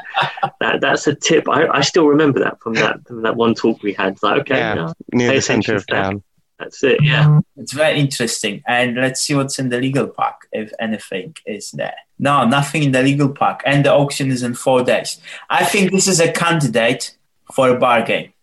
that, 0.60 0.82
that's 0.82 1.08
a 1.08 1.16
tip. 1.16 1.48
I, 1.48 1.66
I 1.68 1.82
still 1.82 2.08
remember 2.08 2.40
that 2.42 2.60
from 2.60 2.74
that 2.74 3.08
from 3.08 3.22
that 3.22 3.38
one 3.38 3.56
talk 3.56 3.82
we 3.84 3.94
had. 3.94 4.22
like 4.22 4.42
okay, 4.42 4.58
yeah, 4.58 4.92
near 5.14 5.34
the 5.34 5.42
centre 5.42 5.76
of 5.76 5.88
town. 5.88 6.24
That's 6.60 6.84
it. 6.84 7.04
Yeah. 7.04 7.42
It's 7.56 7.74
very 7.74 8.00
interesting. 8.00 8.64
And 8.68 8.96
let's 8.96 9.22
see 9.22 9.36
what's 9.36 9.60
in 9.60 9.70
the 9.70 9.80
legal 9.80 10.08
pack, 10.08 10.48
if 10.52 10.72
anything 10.80 11.36
is 11.46 11.72
there. 11.72 11.96
No, 12.18 12.46
nothing 12.48 12.84
in 12.84 12.92
the 12.92 13.04
legal 13.04 13.30
pack. 13.30 13.62
And 13.66 13.86
the 13.86 13.94
auction 13.94 14.32
is 14.32 14.42
in 14.42 14.56
four 14.56 14.84
days. 14.84 15.22
I 15.50 15.66
think 15.66 15.92
this 15.92 16.08
is 16.08 16.20
a 16.20 16.32
candidate 16.32 17.16
for 17.54 17.70
a 17.70 17.78
bargain. 17.78 18.34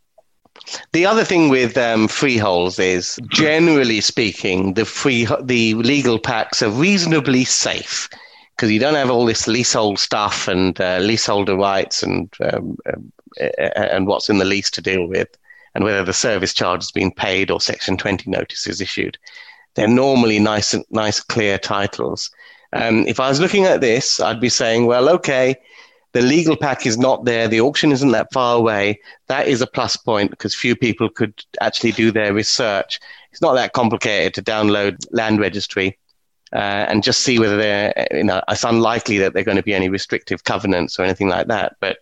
The 0.93 1.05
other 1.05 1.25
thing 1.25 1.49
with 1.49 1.77
um, 1.77 2.07
freeholds 2.07 2.79
is, 2.79 3.19
generally 3.29 4.01
speaking, 4.01 4.75
the 4.75 4.85
free 4.85 5.27
the 5.43 5.75
legal 5.75 6.19
packs 6.19 6.63
are 6.63 6.71
reasonably 6.71 7.45
safe 7.45 8.09
because 8.57 8.71
you 8.71 8.79
don't 8.79 8.95
have 8.95 9.11
all 9.11 9.27
this 9.27 9.49
leasehold 9.49 9.99
stuff 9.99 10.47
and 10.47 10.81
uh, 10.81 10.99
leaseholder 10.99 11.57
rights 11.57 12.05
and 12.05 12.33
um, 12.41 12.79
um, 12.87 13.13
and 13.77 14.07
what's 14.07 14.31
in 14.31 14.39
the 14.39 14.45
lease 14.45 14.71
to 14.71 14.81
deal 14.81 15.07
with 15.07 15.37
and 15.75 15.85
whether 15.85 16.05
the 16.05 16.13
service 16.13 16.55
charge 16.55 16.83
has 16.83 16.91
been 16.91 17.11
paid 17.11 17.51
or 17.51 17.61
Section 17.61 17.97
20 17.97 18.31
notice 18.31 18.67
is 18.67 18.81
issued. 18.81 19.19
They're 19.75 19.89
normally 19.89 20.39
nice, 20.39 20.75
nice, 20.91 21.21
clear 21.21 21.59
titles. 21.59 22.31
Um, 22.73 23.07
if 23.07 23.21
I 23.21 23.29
was 23.29 23.41
looking 23.41 23.65
at 23.65 23.81
this, 23.81 24.21
I'd 24.21 24.41
be 24.41 24.49
saying, 24.49 24.87
well, 24.87 25.09
okay, 25.09 25.57
the 26.13 26.23
legal 26.23 26.57
pack 26.57 26.87
is 26.87 26.97
not 26.97 27.25
there, 27.25 27.49
the 27.49 27.61
auction 27.61 27.91
isn't 27.91 28.13
that 28.13 28.33
far 28.33 28.57
away. 28.57 29.01
That 29.27 29.49
is 29.49 29.61
a 29.61 29.67
plus 29.67 29.97
point 29.97 30.31
because 30.31 30.55
few 30.55 30.77
people 30.77 31.09
could 31.09 31.45
actually 31.61 31.93
do 31.93 32.13
their 32.13 32.33
research. 32.33 33.01
It's 33.33 33.43
not 33.43 33.55
that 33.55 33.73
complicated 33.73 34.35
to 34.35 34.43
download 34.43 35.05
land 35.11 35.41
registry. 35.41 35.99
Uh, 36.53 36.87
and 36.89 37.03
just 37.03 37.23
see 37.23 37.41
whether 37.41 37.57
they're, 37.57 38.07
you 38.13 38.23
know, 38.23 38.41
it's 38.49 38.63
unlikely 38.63 39.19
that 39.19 39.33
there 39.33 39.41
are 39.41 39.45
going 39.45 39.57
to 39.57 39.63
be 39.63 39.75
any 39.75 39.89
restrictive 39.89 40.45
covenants 40.45 41.01
or 41.01 41.03
anything 41.03 41.29
like 41.29 41.49
that. 41.49 41.75
But 41.81 41.99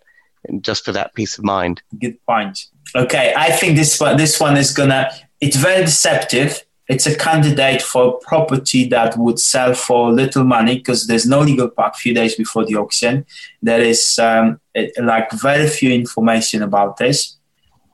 just 0.60 0.84
for 0.84 0.92
that 0.92 1.14
peace 1.14 1.38
of 1.38 1.44
mind. 1.44 1.80
Good 1.98 2.18
point. 2.26 2.66
Okay, 2.94 3.32
I 3.36 3.50
think 3.52 3.76
this 3.76 3.98
one 3.98 4.16
this 4.16 4.38
one 4.38 4.56
is 4.56 4.72
gonna. 4.72 5.10
It's 5.40 5.56
very 5.56 5.82
deceptive. 5.82 6.62
It's 6.88 7.06
a 7.06 7.16
candidate 7.16 7.80
for 7.80 8.18
property 8.18 8.86
that 8.88 9.16
would 9.16 9.38
sell 9.38 9.72
for 9.72 10.12
little 10.12 10.44
money 10.44 10.76
because 10.76 11.06
there's 11.06 11.26
no 11.26 11.40
legal 11.40 11.68
pack. 11.68 11.96
Few 11.96 12.12
days 12.12 12.34
before 12.34 12.66
the 12.66 12.76
auction, 12.76 13.24
there 13.62 13.80
is 13.80 14.18
um, 14.18 14.60
it, 14.74 14.92
like 15.02 15.30
very 15.32 15.68
few 15.68 15.90
information 15.90 16.62
about 16.62 16.98
this, 16.98 17.38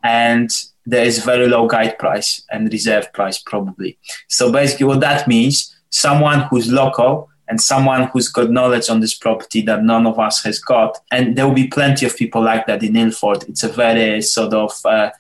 and 0.02 0.50
there 0.84 1.04
is 1.04 1.24
very 1.24 1.46
low 1.46 1.68
guide 1.68 1.98
price 1.98 2.42
and 2.50 2.72
reserve 2.72 3.12
price 3.12 3.38
probably. 3.38 3.98
So 4.28 4.50
basically, 4.50 4.87
what 4.87 5.00
that 5.00 5.28
means, 5.28 5.76
someone 5.90 6.40
who's 6.50 6.72
local 6.72 7.28
and 7.48 7.61
someone 7.61 8.08
who's 8.08 8.28
got 8.28 8.50
knowledge 8.50 8.88
on 8.88 9.00
this 9.00 9.14
property 9.14 9.62
that 9.62 9.82
none 9.82 10.06
of 10.06 10.18
us 10.18 10.42
has 10.44 10.58
got. 10.58 10.98
And 11.11 11.37
there 11.37 11.46
will 11.46 11.54
be 11.54 11.68
plenty 11.68 12.06
of 12.06 12.16
people 12.16 12.42
like 12.42 12.66
that 12.66 12.82
in 12.82 12.96
Ilford. 12.96 13.44
It's 13.48 13.62
a 13.62 13.68
very 13.68 14.20
sort 14.22 14.54
of 14.54 14.72
uh, 14.84 15.11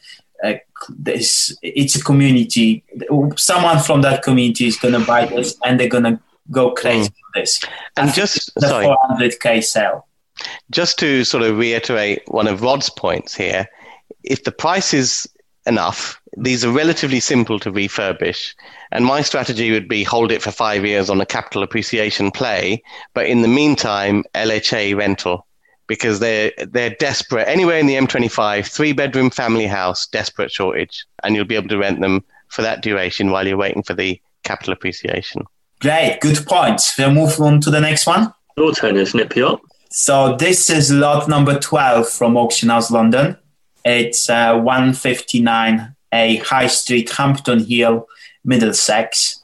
uh, 0.44 0.54
it's 0.98 1.96
a 1.96 2.04
community. 2.04 2.84
Someone 3.36 3.80
from 3.80 4.02
that 4.02 4.22
community 4.22 4.66
is 4.66 4.76
going 4.76 4.94
to 4.94 5.04
buy 5.04 5.26
this, 5.26 5.56
and 5.64 5.78
they're 5.78 5.88
going 5.88 6.04
to 6.04 6.20
go 6.50 6.72
crazy 6.72 7.10
mm. 7.10 7.12
for 7.12 7.40
this. 7.40 7.60
And 7.96 8.12
just 8.12 8.54
the 8.54 8.68
sorry, 8.68 8.86
400k 8.86 9.64
sale. 9.64 10.06
Just 10.70 10.98
to 11.00 11.24
sort 11.24 11.42
of 11.42 11.58
reiterate 11.58 12.22
one 12.28 12.46
of 12.46 12.62
Rod's 12.62 12.90
points 12.90 13.34
here, 13.34 13.66
if 14.22 14.44
the 14.44 14.52
price 14.52 14.94
is 14.94 15.28
enough, 15.66 16.20
these 16.40 16.64
are 16.64 16.70
relatively 16.70 17.20
simple 17.20 17.58
to 17.60 17.72
refurbish. 17.72 18.54
And 18.92 19.04
my 19.04 19.22
strategy 19.22 19.70
would 19.70 19.88
be 19.88 20.04
hold 20.04 20.32
it 20.32 20.42
for 20.42 20.50
five 20.50 20.84
years 20.84 21.10
on 21.10 21.20
a 21.20 21.26
capital 21.26 21.62
appreciation 21.62 22.30
play, 22.30 22.82
but 23.14 23.26
in 23.26 23.42
the 23.42 23.48
meantime, 23.48 24.24
LHA 24.34 24.96
rental 24.96 25.46
because 25.88 26.20
they're 26.20 26.52
they're 26.70 26.94
desperate. 27.00 27.48
Anywhere 27.48 27.78
in 27.78 27.86
the 27.86 27.94
M25, 27.94 28.66
three 28.66 28.92
bedroom 28.92 29.30
family 29.30 29.66
house, 29.66 30.06
desperate 30.06 30.52
shortage, 30.52 31.04
and 31.24 31.34
you'll 31.34 31.44
be 31.44 31.56
able 31.56 31.68
to 31.68 31.78
rent 31.78 32.00
them 32.00 32.24
for 32.48 32.62
that 32.62 32.82
duration 32.82 33.30
while 33.30 33.46
you're 33.46 33.56
waiting 33.56 33.82
for 33.82 33.94
the 33.94 34.20
capital 34.44 34.72
appreciation. 34.72 35.42
Great, 35.80 36.18
good 36.20 36.44
points. 36.46 36.96
We'll 36.96 37.12
move 37.12 37.40
on 37.40 37.60
to 37.62 37.70
the 37.70 37.80
next 37.80 38.06
one. 38.06 38.32
Your 38.56 38.72
turn, 38.72 38.96
isn't 38.96 39.18
it, 39.18 39.30
Piotr? 39.30 39.62
So 39.90 40.36
this 40.36 40.68
is 40.68 40.90
lot 40.92 41.28
number 41.28 41.58
12 41.58 42.08
from 42.08 42.36
Auction 42.36 42.68
House 42.68 42.90
London. 42.90 43.36
It's 43.84 44.28
uh, 44.28 44.58
159A 46.12 46.42
High 46.42 46.66
Street, 46.66 47.08
Hampton 47.10 47.64
Hill, 47.64 48.06
Middlesex. 48.44 49.40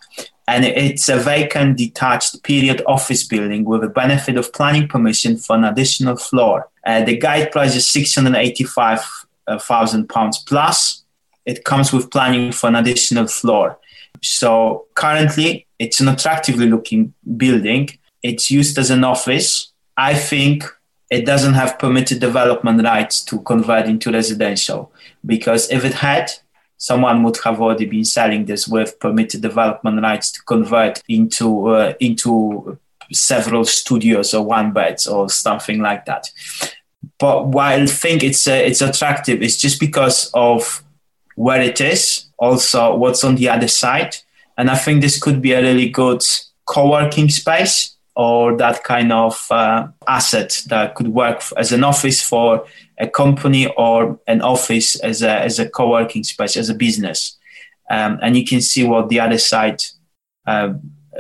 And 0.46 0.62
it's 0.64 1.08
a 1.08 1.16
vacant, 1.16 1.78
detached 1.78 2.42
period 2.42 2.82
office 2.86 3.26
building 3.26 3.64
with 3.64 3.82
a 3.82 3.88
benefit 3.88 4.36
of 4.36 4.52
planning 4.52 4.88
permission 4.88 5.38
for 5.38 5.56
an 5.56 5.64
additional 5.64 6.16
floor. 6.16 6.68
Uh, 6.84 7.02
the 7.02 7.16
guide 7.16 7.50
price 7.50 7.74
is 7.74 7.86
£685,000 7.86 10.46
plus. 10.46 11.02
It 11.46 11.64
comes 11.64 11.94
with 11.94 12.10
planning 12.10 12.52
for 12.52 12.68
an 12.68 12.76
additional 12.76 13.26
floor. 13.26 13.78
So 14.22 14.86
currently, 14.94 15.66
it's 15.78 16.00
an 16.00 16.08
attractively 16.08 16.68
looking 16.68 17.14
building. 17.36 17.90
It's 18.22 18.50
used 18.50 18.78
as 18.78 18.90
an 18.90 19.04
office. 19.04 19.72
I 19.96 20.14
think 20.14 20.64
it 21.10 21.26
doesn't 21.26 21.54
have 21.54 21.78
permitted 21.78 22.20
development 22.20 22.82
rights 22.82 23.22
to 23.24 23.40
convert 23.42 23.86
into 23.86 24.10
residential 24.10 24.92
because 25.24 25.70
if 25.70 25.84
it 25.84 25.94
had, 25.94 26.32
someone 26.84 27.22
would 27.22 27.38
have 27.38 27.62
already 27.62 27.86
been 27.86 28.04
selling 28.04 28.44
this 28.44 28.68
with 28.68 29.00
permitted 29.00 29.40
development 29.40 30.02
rights 30.02 30.30
to 30.30 30.40
convert 30.42 31.02
into 31.08 31.68
uh, 31.68 31.94
into 31.98 32.78
several 33.10 33.64
studios 33.64 34.34
or 34.34 34.44
one 34.44 34.70
beds 34.70 35.06
or 35.06 35.30
something 35.30 35.80
like 35.80 36.04
that. 36.04 36.30
But 37.18 37.46
why 37.46 37.74
I 37.74 37.86
think 37.86 38.22
it's 38.22 38.46
uh, 38.46 38.62
it's 38.68 38.82
attractive, 38.82 39.42
it's 39.42 39.56
just 39.56 39.80
because 39.80 40.30
of 40.34 40.84
where 41.36 41.62
it 41.62 41.80
is, 41.80 42.26
also 42.36 42.94
what's 42.96 43.24
on 43.24 43.36
the 43.36 43.48
other 43.48 43.68
side, 43.68 44.16
and 44.58 44.70
I 44.70 44.76
think 44.76 45.00
this 45.00 45.18
could 45.18 45.40
be 45.40 45.52
a 45.52 45.62
really 45.62 45.88
good 45.88 46.22
co-working 46.66 47.30
space 47.30 47.96
or 48.14 48.56
that 48.58 48.84
kind 48.84 49.10
of 49.10 49.46
uh, 49.50 49.88
asset 50.06 50.62
that 50.68 50.94
could 50.94 51.08
work 51.08 51.42
as 51.56 51.72
an 51.72 51.82
office 51.82 52.22
for 52.22 52.66
a 52.98 53.08
company 53.08 53.66
or 53.76 54.18
an 54.26 54.40
office 54.42 54.96
as 54.96 55.22
a, 55.22 55.30
as 55.30 55.58
a 55.58 55.68
co-working 55.68 56.24
space, 56.24 56.56
as 56.56 56.68
a 56.68 56.74
business. 56.74 57.36
Um, 57.90 58.18
and 58.22 58.36
you 58.36 58.44
can 58.44 58.60
see 58.60 58.84
what 58.84 59.08
the 59.08 59.20
other 59.20 59.38
side, 59.38 59.82
uh, 60.46 60.74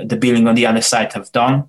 the 0.04 0.16
building 0.16 0.48
on 0.48 0.54
the 0.54 0.66
other 0.66 0.80
side 0.80 1.12
have 1.12 1.30
done. 1.32 1.68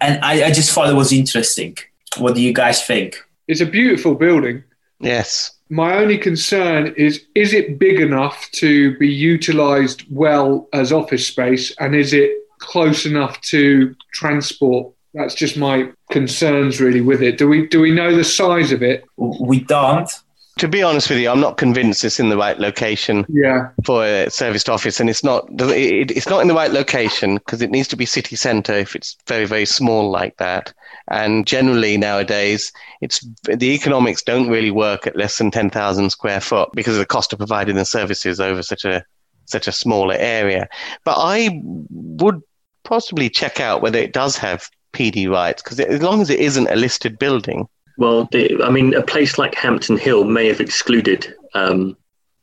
And 0.00 0.22
I, 0.24 0.44
I 0.44 0.50
just 0.50 0.72
thought 0.72 0.90
it 0.90 0.94
was 0.94 1.12
interesting. 1.12 1.76
What 2.18 2.34
do 2.34 2.40
you 2.40 2.52
guys 2.52 2.84
think? 2.84 3.16
It's 3.48 3.60
a 3.60 3.66
beautiful 3.66 4.14
building. 4.14 4.64
Yes. 5.00 5.52
My 5.68 5.96
only 5.96 6.18
concern 6.18 6.94
is 6.96 7.24
is 7.34 7.52
it 7.52 7.78
big 7.78 8.00
enough 8.00 8.48
to 8.52 8.96
be 8.98 9.08
utilized 9.08 10.04
well 10.10 10.68
as 10.72 10.92
office 10.92 11.26
space 11.26 11.74
and 11.78 11.94
is 11.94 12.12
it 12.12 12.30
close 12.58 13.06
enough 13.06 13.40
to 13.42 13.94
transport. 14.12 14.92
That's 15.16 15.34
just 15.34 15.56
my 15.56 15.90
concerns 16.10 16.78
really 16.78 17.00
with 17.00 17.22
it. 17.22 17.38
Do 17.38 17.48
we 17.48 17.66
do 17.66 17.80
we 17.80 17.90
know 17.90 18.14
the 18.14 18.24
size 18.24 18.70
of 18.70 18.82
it? 18.82 19.04
We 19.16 19.60
don't. 19.60 20.10
To 20.58 20.68
be 20.68 20.82
honest 20.82 21.10
with 21.10 21.18
you, 21.18 21.28
I'm 21.28 21.40
not 21.40 21.58
convinced 21.58 22.02
it's 22.04 22.18
in 22.18 22.30
the 22.30 22.36
right 22.36 22.58
location 22.58 23.26
yeah. 23.28 23.68
for 23.84 24.04
a 24.04 24.30
serviced 24.30 24.70
office, 24.70 25.00
and 25.00 25.10
it's 25.10 25.24
not. 25.24 25.48
It, 25.58 26.10
it's 26.10 26.28
not 26.28 26.40
in 26.40 26.48
the 26.48 26.54
right 26.54 26.70
location 26.70 27.36
because 27.36 27.62
it 27.62 27.70
needs 27.70 27.88
to 27.88 27.96
be 27.96 28.06
city 28.06 28.36
centre 28.36 28.74
if 28.74 28.94
it's 28.94 29.16
very 29.26 29.46
very 29.46 29.64
small 29.64 30.10
like 30.10 30.36
that. 30.36 30.72
And 31.08 31.46
generally 31.46 31.96
nowadays, 31.96 32.70
it's 33.00 33.26
the 33.44 33.74
economics 33.74 34.22
don't 34.22 34.48
really 34.50 34.70
work 34.70 35.06
at 35.06 35.16
less 35.16 35.38
than 35.38 35.50
ten 35.50 35.70
thousand 35.70 36.10
square 36.10 36.40
foot 36.40 36.68
because 36.74 36.94
of 36.94 37.00
the 37.00 37.06
cost 37.06 37.32
of 37.32 37.38
providing 37.38 37.76
the 37.76 37.86
services 37.86 38.38
over 38.38 38.62
such 38.62 38.84
a 38.84 39.02
such 39.46 39.66
a 39.66 39.72
smaller 39.72 40.16
area. 40.18 40.68
But 41.04 41.16
I 41.18 41.62
would 41.62 42.42
possibly 42.84 43.28
check 43.28 43.60
out 43.60 43.82
whether 43.82 43.98
it 43.98 44.12
does 44.12 44.36
have 44.36 44.70
PD 44.96 45.30
rights 45.30 45.62
because 45.62 45.78
as 45.78 46.02
long 46.02 46.20
as 46.20 46.30
it 46.30 46.40
isn't 46.40 46.68
a 46.68 46.76
listed 46.76 47.18
building. 47.18 47.68
Well, 47.98 48.28
the, 48.32 48.62
I 48.62 48.70
mean, 48.70 48.94
a 48.94 49.02
place 49.02 49.38
like 49.38 49.54
Hampton 49.54 49.96
Hill 49.96 50.24
may 50.24 50.46
have 50.48 50.60
excluded. 50.60 51.34
Um, 51.54 51.96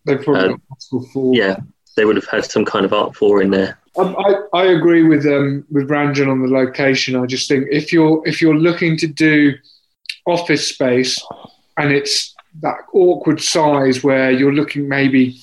they 0.06 0.18
probably 0.18 0.56
uh, 0.56 1.00
Yeah, 1.32 1.58
they 1.96 2.06
would 2.06 2.16
have 2.16 2.28
had 2.28 2.46
some 2.46 2.66
kind 2.66 2.86
of 2.86 2.94
art 2.94 3.16
4 3.16 3.42
in 3.42 3.52
there. 3.52 3.78
Um, 3.96 4.16
I, 4.18 4.36
I 4.54 4.64
agree 4.66 5.04
with 5.04 5.26
um, 5.26 5.66
with 5.70 5.90
Ranjan 5.90 6.32
on 6.32 6.42
the 6.42 6.48
location. 6.48 7.16
I 7.16 7.28
just 7.28 7.48
think 7.48 7.68
if 7.70 7.94
you're 7.94 8.24
if 8.26 8.42
you're 8.42 8.58
looking 8.58 8.98
to 8.98 9.08
do 9.08 9.54
office 10.26 10.68
space 10.68 11.24
and 11.78 11.92
it's 11.92 12.34
that 12.62 12.78
awkward 12.94 13.42
size 13.42 14.04
where 14.04 14.32
you're 14.32 14.54
looking 14.54 14.88
maybe 14.88 15.40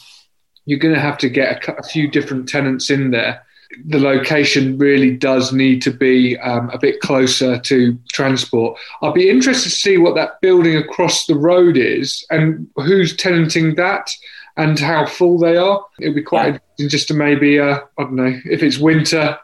you're 0.64 0.78
going 0.78 0.94
to 0.94 1.00
have 1.00 1.18
to 1.18 1.28
get 1.28 1.68
a, 1.68 1.78
a 1.78 1.82
few 1.82 2.10
different 2.10 2.48
tenants 2.48 2.90
in 2.90 3.10
there. 3.10 3.44
The 3.86 4.00
location 4.00 4.76
really 4.78 5.16
does 5.16 5.52
need 5.52 5.80
to 5.82 5.90
be 5.90 6.36
um, 6.38 6.70
a 6.70 6.78
bit 6.78 7.00
closer 7.00 7.58
to 7.58 7.98
transport. 8.12 8.78
I'd 9.02 9.14
be 9.14 9.30
interested 9.30 9.70
to 9.70 9.76
see 9.76 9.96
what 9.96 10.14
that 10.16 10.40
building 10.40 10.76
across 10.76 11.26
the 11.26 11.36
road 11.36 11.76
is 11.76 12.24
and 12.30 12.68
who's 12.76 13.16
tenanting 13.16 13.76
that 13.76 14.10
and 14.56 14.78
how 14.78 15.06
full 15.06 15.38
they 15.38 15.56
are. 15.56 15.84
It'd 16.00 16.14
be 16.14 16.22
quite 16.22 16.46
yeah. 16.46 16.58
interesting 16.78 16.88
just 16.88 17.08
to 17.08 17.14
maybe, 17.14 17.58
uh, 17.58 17.80
I 17.98 18.02
don't 18.02 18.16
know, 18.16 18.40
if 18.44 18.62
it's 18.62 18.78
winter, 18.78 19.38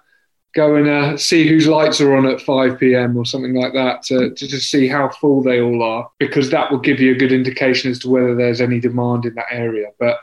go 0.55 0.75
and 0.75 0.89
uh, 0.89 1.17
see 1.17 1.47
whose 1.47 1.69
lights 1.69 2.01
are 2.01 2.17
on 2.17 2.27
at 2.27 2.41
5 2.41 2.81
p.m. 2.81 3.17
or 3.17 3.25
something 3.25 3.55
like 3.55 3.75
that 3.75 4.03
to, 4.05 4.31
to 4.31 4.49
just 4.49 4.71
see 4.71 4.89
how 4.89 5.09
full 5.09 5.43
they 5.43 5.61
all 5.61 5.83
are, 5.83 6.11
because 6.19 6.51
that 6.51 6.71
will 6.71 6.79
give 6.79 6.99
you 6.99 7.13
a 7.13 7.19
good 7.19 7.33
indication 7.33 7.91
as 7.91 7.99
to 8.01 8.11
whether 8.11 8.35
there's 8.35 8.61
any 8.61 8.81
demand 8.81 9.27
in 9.27 9.35
that 9.35 9.47
area. 9.51 9.89
But 10.01 10.19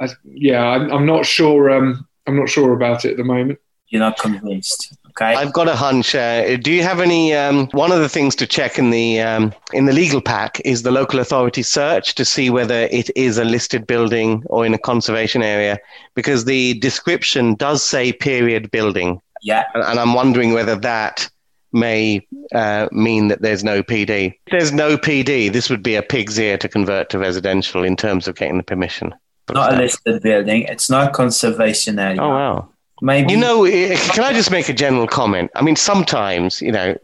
I, 0.00 0.08
yeah, 0.24 0.62
I'm, 0.62 0.90
I'm, 0.92 1.06
not 1.06 1.26
sure. 1.26 1.70
Um, 1.70 2.07
I'm 2.28 2.36
not 2.36 2.48
sure 2.48 2.74
about 2.74 3.04
it 3.04 3.12
at 3.12 3.16
the 3.16 3.24
moment. 3.24 3.58
You're 3.88 4.00
not 4.00 4.18
convinced. 4.18 4.94
Okay. 5.08 5.34
I've 5.34 5.54
got 5.54 5.66
a 5.66 5.74
hunch. 5.74 6.14
Uh, 6.14 6.58
do 6.58 6.70
you 6.70 6.82
have 6.82 7.00
any? 7.00 7.34
Um, 7.34 7.68
one 7.68 7.90
of 7.90 8.00
the 8.00 8.08
things 8.08 8.36
to 8.36 8.46
check 8.46 8.78
in 8.78 8.90
the 8.90 9.20
um, 9.20 9.54
in 9.72 9.86
the 9.86 9.94
legal 9.94 10.20
pack 10.20 10.60
is 10.64 10.82
the 10.82 10.90
local 10.90 11.20
authority 11.20 11.62
search 11.62 12.14
to 12.16 12.24
see 12.24 12.50
whether 12.50 12.82
it 12.90 13.10
is 13.16 13.38
a 13.38 13.44
listed 13.44 13.86
building 13.86 14.42
or 14.46 14.66
in 14.66 14.74
a 14.74 14.78
conservation 14.78 15.42
area, 15.42 15.78
because 16.14 16.44
the 16.44 16.74
description 16.80 17.54
does 17.54 17.82
say 17.82 18.12
period 18.12 18.70
building. 18.70 19.22
Yeah. 19.42 19.64
And, 19.72 19.82
and 19.82 19.98
I'm 19.98 20.12
wondering 20.12 20.52
whether 20.52 20.76
that 20.76 21.30
may 21.72 22.26
uh, 22.54 22.88
mean 22.92 23.28
that 23.28 23.40
there's 23.40 23.64
no 23.64 23.82
PD. 23.82 24.34
If 24.46 24.50
there's 24.50 24.72
no 24.72 24.98
PD, 24.98 25.50
this 25.50 25.70
would 25.70 25.82
be 25.82 25.94
a 25.94 26.02
pig's 26.02 26.38
ear 26.38 26.58
to 26.58 26.68
convert 26.68 27.08
to 27.10 27.18
residential 27.18 27.84
in 27.84 27.96
terms 27.96 28.28
of 28.28 28.36
getting 28.36 28.58
the 28.58 28.62
permission. 28.62 29.14
Not 29.54 29.74
a 29.74 29.76
listed 29.76 30.22
building. 30.22 30.62
It's 30.62 30.90
not 30.90 31.12
conservation 31.12 31.98
area. 31.98 32.20
Oh 32.20 32.28
wow. 32.28 32.68
Maybe. 33.00 33.32
You 33.32 33.38
know, 33.38 33.64
eh, 33.64 33.96
can 34.12 34.24
I 34.24 34.32
just 34.32 34.50
make 34.50 34.68
a 34.68 34.72
general 34.72 35.06
comment? 35.06 35.50
I 35.54 35.62
mean, 35.62 35.76
sometimes, 35.76 36.60
you 36.60 36.72
know, 36.72 36.96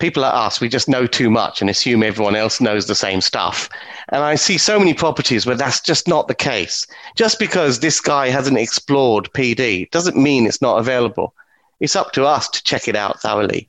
people 0.00 0.22
like 0.22 0.34
us, 0.34 0.60
we 0.60 0.68
just 0.68 0.88
know 0.88 1.06
too 1.06 1.30
much 1.30 1.60
and 1.60 1.70
assume 1.70 2.02
everyone 2.02 2.34
else 2.34 2.60
knows 2.60 2.86
the 2.86 2.94
same 2.94 3.20
stuff. 3.20 3.68
And 4.08 4.24
I 4.24 4.34
see 4.34 4.58
so 4.58 4.78
many 4.78 4.94
properties 4.94 5.46
where 5.46 5.56
that's 5.56 5.80
just 5.80 6.08
not 6.08 6.26
the 6.26 6.34
case. 6.34 6.86
Just 7.14 7.38
because 7.38 7.78
this 7.78 8.00
guy 8.00 8.28
hasn't 8.28 8.58
explored 8.58 9.30
PD 9.32 9.88
doesn't 9.90 10.16
mean 10.16 10.46
it's 10.46 10.62
not 10.62 10.78
available. 10.78 11.34
It's 11.78 11.96
up 11.96 12.12
to 12.12 12.24
us 12.24 12.48
to 12.48 12.64
check 12.64 12.88
it 12.88 12.96
out 12.96 13.20
thoroughly. 13.20 13.68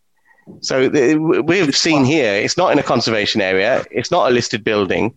So 0.62 0.89
we've 1.43 1.76
seen 1.76 2.04
here, 2.04 2.34
it's 2.34 2.58
not 2.58 2.71
in 2.71 2.80
a 2.80 2.84
conservation 2.84 3.41
area, 3.41 3.86
it's 3.91 4.12
not 4.12 4.30
a 4.30 4.34
listed 4.34 4.63
building. 4.63 5.13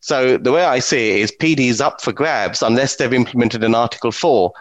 So 0.00 0.38
the 0.38 0.52
way 0.52 0.64
I 0.64 0.78
see 0.78 1.10
it 1.10 1.20
is 1.20 1.32
PD 1.32 1.68
is 1.68 1.80
up 1.80 2.00
for 2.00 2.12
grabs 2.12 2.62
unless 2.62 2.96
they've 2.96 3.12
implemented 3.12 3.64
an 3.64 3.74
Article 3.74 4.12
4. 4.12 4.52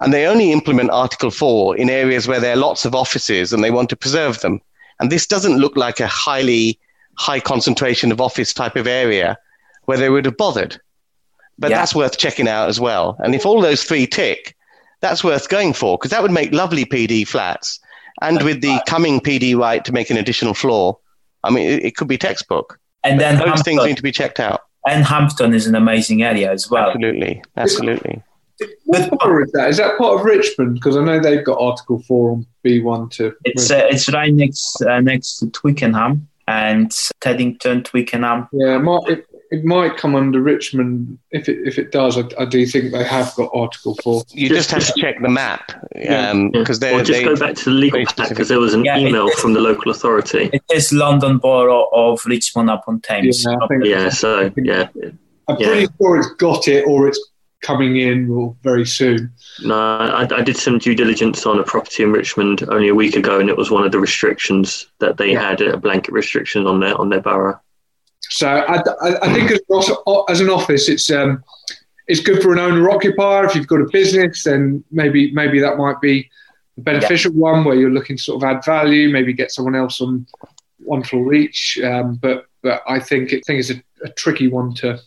And 0.00 0.12
they 0.12 0.26
only 0.26 0.52
implement 0.52 0.90
Article 0.90 1.30
4 1.30 1.76
in 1.76 1.90
areas 1.90 2.26
where 2.26 2.40
there 2.40 2.54
are 2.54 2.56
lots 2.56 2.84
of 2.84 2.94
offices 2.94 3.52
and 3.52 3.62
they 3.62 3.70
want 3.70 3.88
to 3.90 3.96
preserve 3.96 4.40
them. 4.40 4.60
And 5.00 5.10
this 5.10 5.26
doesn't 5.26 5.58
look 5.58 5.76
like 5.76 6.00
a 6.00 6.06
highly 6.06 6.78
high 7.16 7.40
concentration 7.40 8.12
of 8.12 8.20
office 8.20 8.52
type 8.54 8.76
of 8.76 8.86
area 8.86 9.38
where 9.84 9.98
they 9.98 10.08
would 10.08 10.24
have 10.24 10.36
bothered. 10.36 10.80
But 11.58 11.70
yeah. 11.70 11.78
that's 11.78 11.94
worth 11.94 12.18
checking 12.18 12.48
out 12.48 12.68
as 12.68 12.80
well. 12.80 13.16
And 13.20 13.34
if 13.34 13.44
all 13.44 13.60
those 13.60 13.84
three 13.84 14.06
tick, 14.06 14.56
that's 15.00 15.22
worth 15.22 15.48
going 15.48 15.72
for 15.72 15.98
because 15.98 16.10
that 16.10 16.22
would 16.22 16.30
make 16.30 16.52
lovely 16.52 16.84
PD 16.84 17.26
flats. 17.26 17.80
And 18.20 18.42
with 18.42 18.60
the 18.60 18.80
coming 18.86 19.20
PD 19.20 19.56
right 19.56 19.84
to 19.84 19.92
make 19.92 20.10
an 20.10 20.16
additional 20.16 20.54
floor, 20.54 20.98
I 21.44 21.50
mean, 21.50 21.68
it, 21.68 21.84
it 21.84 21.96
could 21.96 22.08
be 22.08 22.18
textbook. 22.18 22.78
And 23.04 23.20
then 23.20 23.38
those 23.38 23.62
things 23.62 23.84
need 23.84 23.96
to 23.96 24.02
be 24.02 24.12
checked 24.12 24.38
out. 24.38 24.60
And 24.88 25.04
Hampton 25.04 25.54
is 25.54 25.66
an 25.66 25.74
amazing 25.74 26.22
area 26.22 26.50
as 26.50 26.68
well. 26.68 26.90
Absolutely, 26.90 27.42
absolutely. 27.56 28.22
What 28.84 29.18
part 29.20 29.46
is 29.46 29.52
that? 29.52 29.68
Is 29.70 29.76
that 29.78 29.96
part 29.98 30.20
of 30.20 30.24
Richmond? 30.24 30.74
Because 30.74 30.96
I 30.96 31.04
know 31.04 31.20
they've 31.20 31.44
got 31.44 31.60
Article 31.60 32.02
Four 32.02 32.32
on 32.32 32.46
B 32.62 32.80
one 32.80 33.08
too. 33.08 33.34
It's 33.44 33.70
uh, 33.70 33.86
it's 33.90 34.12
right 34.12 34.32
next 34.32 34.82
uh, 34.82 35.00
next 35.00 35.38
to 35.38 35.50
Twickenham 35.50 36.28
and 36.48 36.90
Teddington, 37.20 37.84
Twickenham. 37.84 38.48
Yeah, 38.52 38.82
it, 39.06 39.26
it 39.52 39.66
might 39.66 39.98
come 39.98 40.14
under 40.14 40.40
Richmond. 40.40 41.18
If 41.30 41.46
it 41.46 41.58
if 41.68 41.78
it 41.78 41.92
does, 41.92 42.16
I, 42.16 42.22
I 42.38 42.46
do 42.46 42.64
think 42.64 42.90
they 42.90 43.04
have 43.04 43.34
got 43.36 43.50
Article 43.52 43.94
Four. 44.02 44.24
You 44.30 44.48
just, 44.48 44.70
have 44.70 44.84
to 44.86 44.94
check 44.98 45.20
the 45.20 45.28
map 45.28 45.72
because 45.92 46.80
yeah. 46.82 46.90
um, 46.90 47.04
just 47.04 47.22
go 47.22 47.36
back 47.36 47.54
to 47.56 47.64
the 47.66 47.70
legal 47.70 48.02
pack 48.06 48.30
because 48.30 48.48
there 48.48 48.58
was 48.58 48.72
an 48.72 48.82
yeah, 48.82 48.96
email 48.96 49.28
is, 49.28 49.38
from 49.38 49.52
the 49.52 49.60
local 49.60 49.92
authority. 49.92 50.48
It 50.54 50.62
is 50.72 50.90
London 50.90 51.36
Borough 51.36 51.86
of 51.92 52.24
Richmond 52.24 52.70
upon 52.70 53.02
Thames. 53.02 53.44
Yeah, 53.44 53.56
yeah 53.84 54.08
so 54.08 54.50
yeah. 54.56 54.88
I'm 55.48 55.56
pretty 55.58 55.86
sure 56.00 56.16
it's 56.16 56.32
got 56.38 56.66
it 56.66 56.86
or 56.86 57.08
it's 57.08 57.20
coming 57.60 57.98
in 57.98 58.56
very 58.62 58.86
soon. 58.86 59.30
No, 59.62 59.76
I, 59.76 60.26
I, 60.34 60.42
did 60.42 60.56
some 60.56 60.78
due 60.78 60.94
diligence 60.94 61.44
on 61.44 61.58
a 61.58 61.62
property 61.62 62.02
in 62.02 62.10
Richmond 62.10 62.62
only 62.70 62.88
a 62.88 62.94
week 62.94 63.16
ago, 63.16 63.38
and 63.38 63.50
it 63.50 63.56
was 63.58 63.70
one 63.70 63.84
of 63.84 63.92
the 63.92 64.00
restrictions 64.00 64.90
that 65.00 65.18
they 65.18 65.32
yeah. 65.32 65.50
had 65.50 65.60
a 65.60 65.76
blanket 65.76 66.12
restriction 66.12 66.66
on 66.66 66.80
their 66.80 66.98
on 66.98 67.10
their 67.10 67.20
borough. 67.20 67.60
So 68.32 68.48
I, 68.48 68.76
I, 68.76 69.28
I 69.28 69.34
think 69.34 69.50
as, 69.50 69.60
as, 70.28 70.40
an 70.40 70.48
office, 70.48 70.88
it's 70.88 71.10
um, 71.10 71.44
it's 72.06 72.20
good 72.20 72.42
for 72.42 72.52
an 72.52 72.58
owner 72.58 72.90
occupier. 72.90 73.44
If 73.44 73.54
you've 73.54 73.66
got 73.66 73.80
a 73.80 73.88
business, 73.92 74.44
then 74.44 74.82
maybe 74.90 75.32
maybe 75.32 75.60
that 75.60 75.76
might 75.76 76.00
be 76.00 76.30
a 76.78 76.80
beneficial 76.80 77.32
yeah. 77.32 77.40
one 77.40 77.64
where 77.64 77.76
you're 77.76 77.90
looking 77.90 78.16
to 78.16 78.22
sort 78.22 78.42
of 78.42 78.48
add 78.48 78.64
value. 78.64 79.10
Maybe 79.10 79.32
get 79.32 79.52
someone 79.52 79.74
else 79.74 80.00
on 80.00 80.26
one 80.78 81.02
floor 81.02 81.34
each. 81.34 81.78
Um, 81.84 82.16
but 82.16 82.46
but 82.62 82.82
I 82.88 83.00
think 83.00 83.32
it 83.32 83.44
think 83.44 83.60
it's 83.60 83.70
a, 83.70 83.82
a 84.04 84.10
tricky 84.10 84.48
one 84.48 84.74
to 84.76 85.00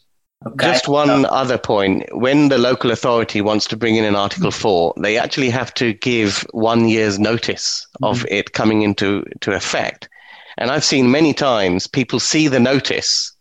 Okay. 0.46 0.74
Just 0.74 0.88
one 0.88 1.26
other 1.26 1.58
point. 1.58 2.06
When 2.16 2.50
the 2.50 2.60
local 2.60 2.92
authority 2.92 3.42
wants 3.42 3.66
to 3.68 3.78
bring 3.78 3.96
in 3.96 4.04
an 4.04 4.16
Article 4.16 4.52
4, 4.52 4.94
they 4.98 5.18
actually 5.18 5.50
have 5.50 5.74
to 5.76 5.94
give 5.94 6.46
one 6.52 6.88
year's 6.88 7.18
notice 7.18 7.88
of 8.04 8.20
mm-hmm. 8.20 8.34
it 8.34 8.54
coming 8.54 8.84
into 8.84 9.26
to 9.42 9.54
effect. 9.54 10.08
And 10.58 10.72
I've 10.72 10.84
seen 10.84 11.12
many 11.12 11.34
times 11.34 11.88
people 11.88 12.20
see 12.20 12.48
the 12.48 12.60
notice 12.60 13.32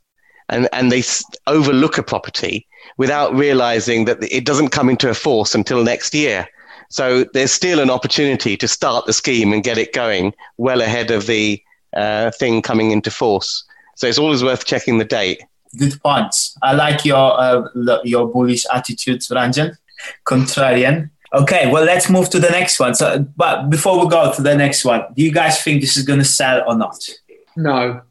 and, 0.49 0.69
and 0.73 0.91
they 0.91 1.03
overlook 1.47 1.99
a 1.99 2.03
property 2.03 2.67
without 2.97 3.35
realizing 3.35 4.05
that 4.05 4.19
it 4.23 4.45
doesn't 4.45 4.69
come 4.71 4.89
into 4.89 5.13
force 5.15 5.55
until 5.55 5.83
next 5.83 6.15
year. 6.15 6.47
So 6.91 7.25
there's 7.33 7.53
still 7.53 7.81
an 7.81 7.91
opportunity 7.91 8.57
to 8.57 8.69
start 8.69 9.07
the 9.07 9.13
scheme 9.13 9.53
and 9.53 9.65
get 9.65 9.79
it 9.79 9.93
going 9.93 10.35
well 10.59 10.81
ahead 10.81 11.11
of 11.11 11.27
the 11.27 11.63
uh, 11.97 12.31
thing 12.33 12.63
coming 12.63 12.91
into 12.91 13.11
force. 13.11 13.65
So 13.97 14.07
it's 14.07 14.19
always 14.19 14.43
worth 14.45 14.65
checking 14.65 14.99
the 14.99 15.05
date 15.05 15.43
good 15.77 16.01
points. 16.03 16.57
I 16.63 16.73
like 16.73 17.05
your 17.05 17.41
uh, 17.41 17.69
your 18.05 18.27
bullish 18.29 18.67
attitude, 18.73 19.21
Ranjan. 19.21 19.77
Contrarian. 20.25 21.11
Okay, 21.35 21.71
well, 21.71 21.85
let's 21.85 22.09
move 22.09 22.31
to 22.31 22.39
the 22.39 22.51
next 22.51 22.79
one. 22.79 22.95
So, 22.95 23.27
but 23.37 23.69
before 23.69 24.01
we 24.01 24.09
go 24.09 24.33
to 24.33 24.43
the 24.43 24.57
next 24.57 24.85
one, 24.85 25.05
do 25.15 25.23
you 25.23 25.33
guys 25.33 25.63
think 25.63 25.81
this 25.81 25.97
is 25.97 26.05
going 26.05 26.21
to 26.21 26.25
sell 26.25 26.63
or 26.67 26.77
not? 26.77 27.09
No. 27.57 28.03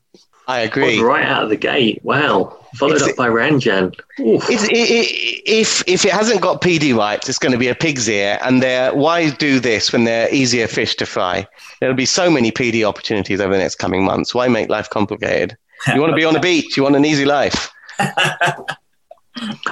I 0.45 0.59
agree. 0.59 0.99
right 0.99 1.25
out 1.25 1.43
of 1.43 1.49
the 1.49 1.55
gate. 1.55 2.01
Wow. 2.03 2.59
Followed 2.75 2.95
it's, 2.95 3.07
up 3.07 3.15
by 3.15 3.29
Ranjan. 3.29 3.93
It, 4.17 4.43
it, 4.49 5.41
if, 5.45 5.87
if 5.87 6.05
it 6.05 6.11
hasn't 6.11 6.41
got 6.41 6.61
PD 6.61 6.93
rights, 6.93 7.29
it's 7.29 7.39
going 7.39 7.53
to 7.53 7.57
be 7.57 7.69
a 7.69 7.75
pig's 7.75 8.09
ear. 8.09 8.39
And 8.41 8.61
they're, 8.61 8.93
why 8.93 9.29
do 9.29 9.61
this 9.61 9.93
when 9.93 10.03
they're 10.03 10.33
easier 10.33 10.67
fish 10.67 10.95
to 10.95 11.05
fry? 11.05 11.47
There'll 11.79 11.95
be 11.95 12.05
so 12.05 12.29
many 12.29 12.51
PD 12.51 12.85
opportunities 12.85 13.39
over 13.39 13.53
the 13.53 13.59
next 13.59 13.75
coming 13.75 14.03
months. 14.03 14.35
Why 14.35 14.49
make 14.49 14.67
life 14.67 14.89
complicated? 14.89 15.55
You 15.93 16.01
want 16.01 16.11
to 16.11 16.17
be 16.17 16.25
on 16.25 16.35
a 16.35 16.39
beach. 16.41 16.75
You 16.75 16.83
want 16.83 16.97
an 16.97 17.05
easy 17.05 17.25
life. 17.25 17.71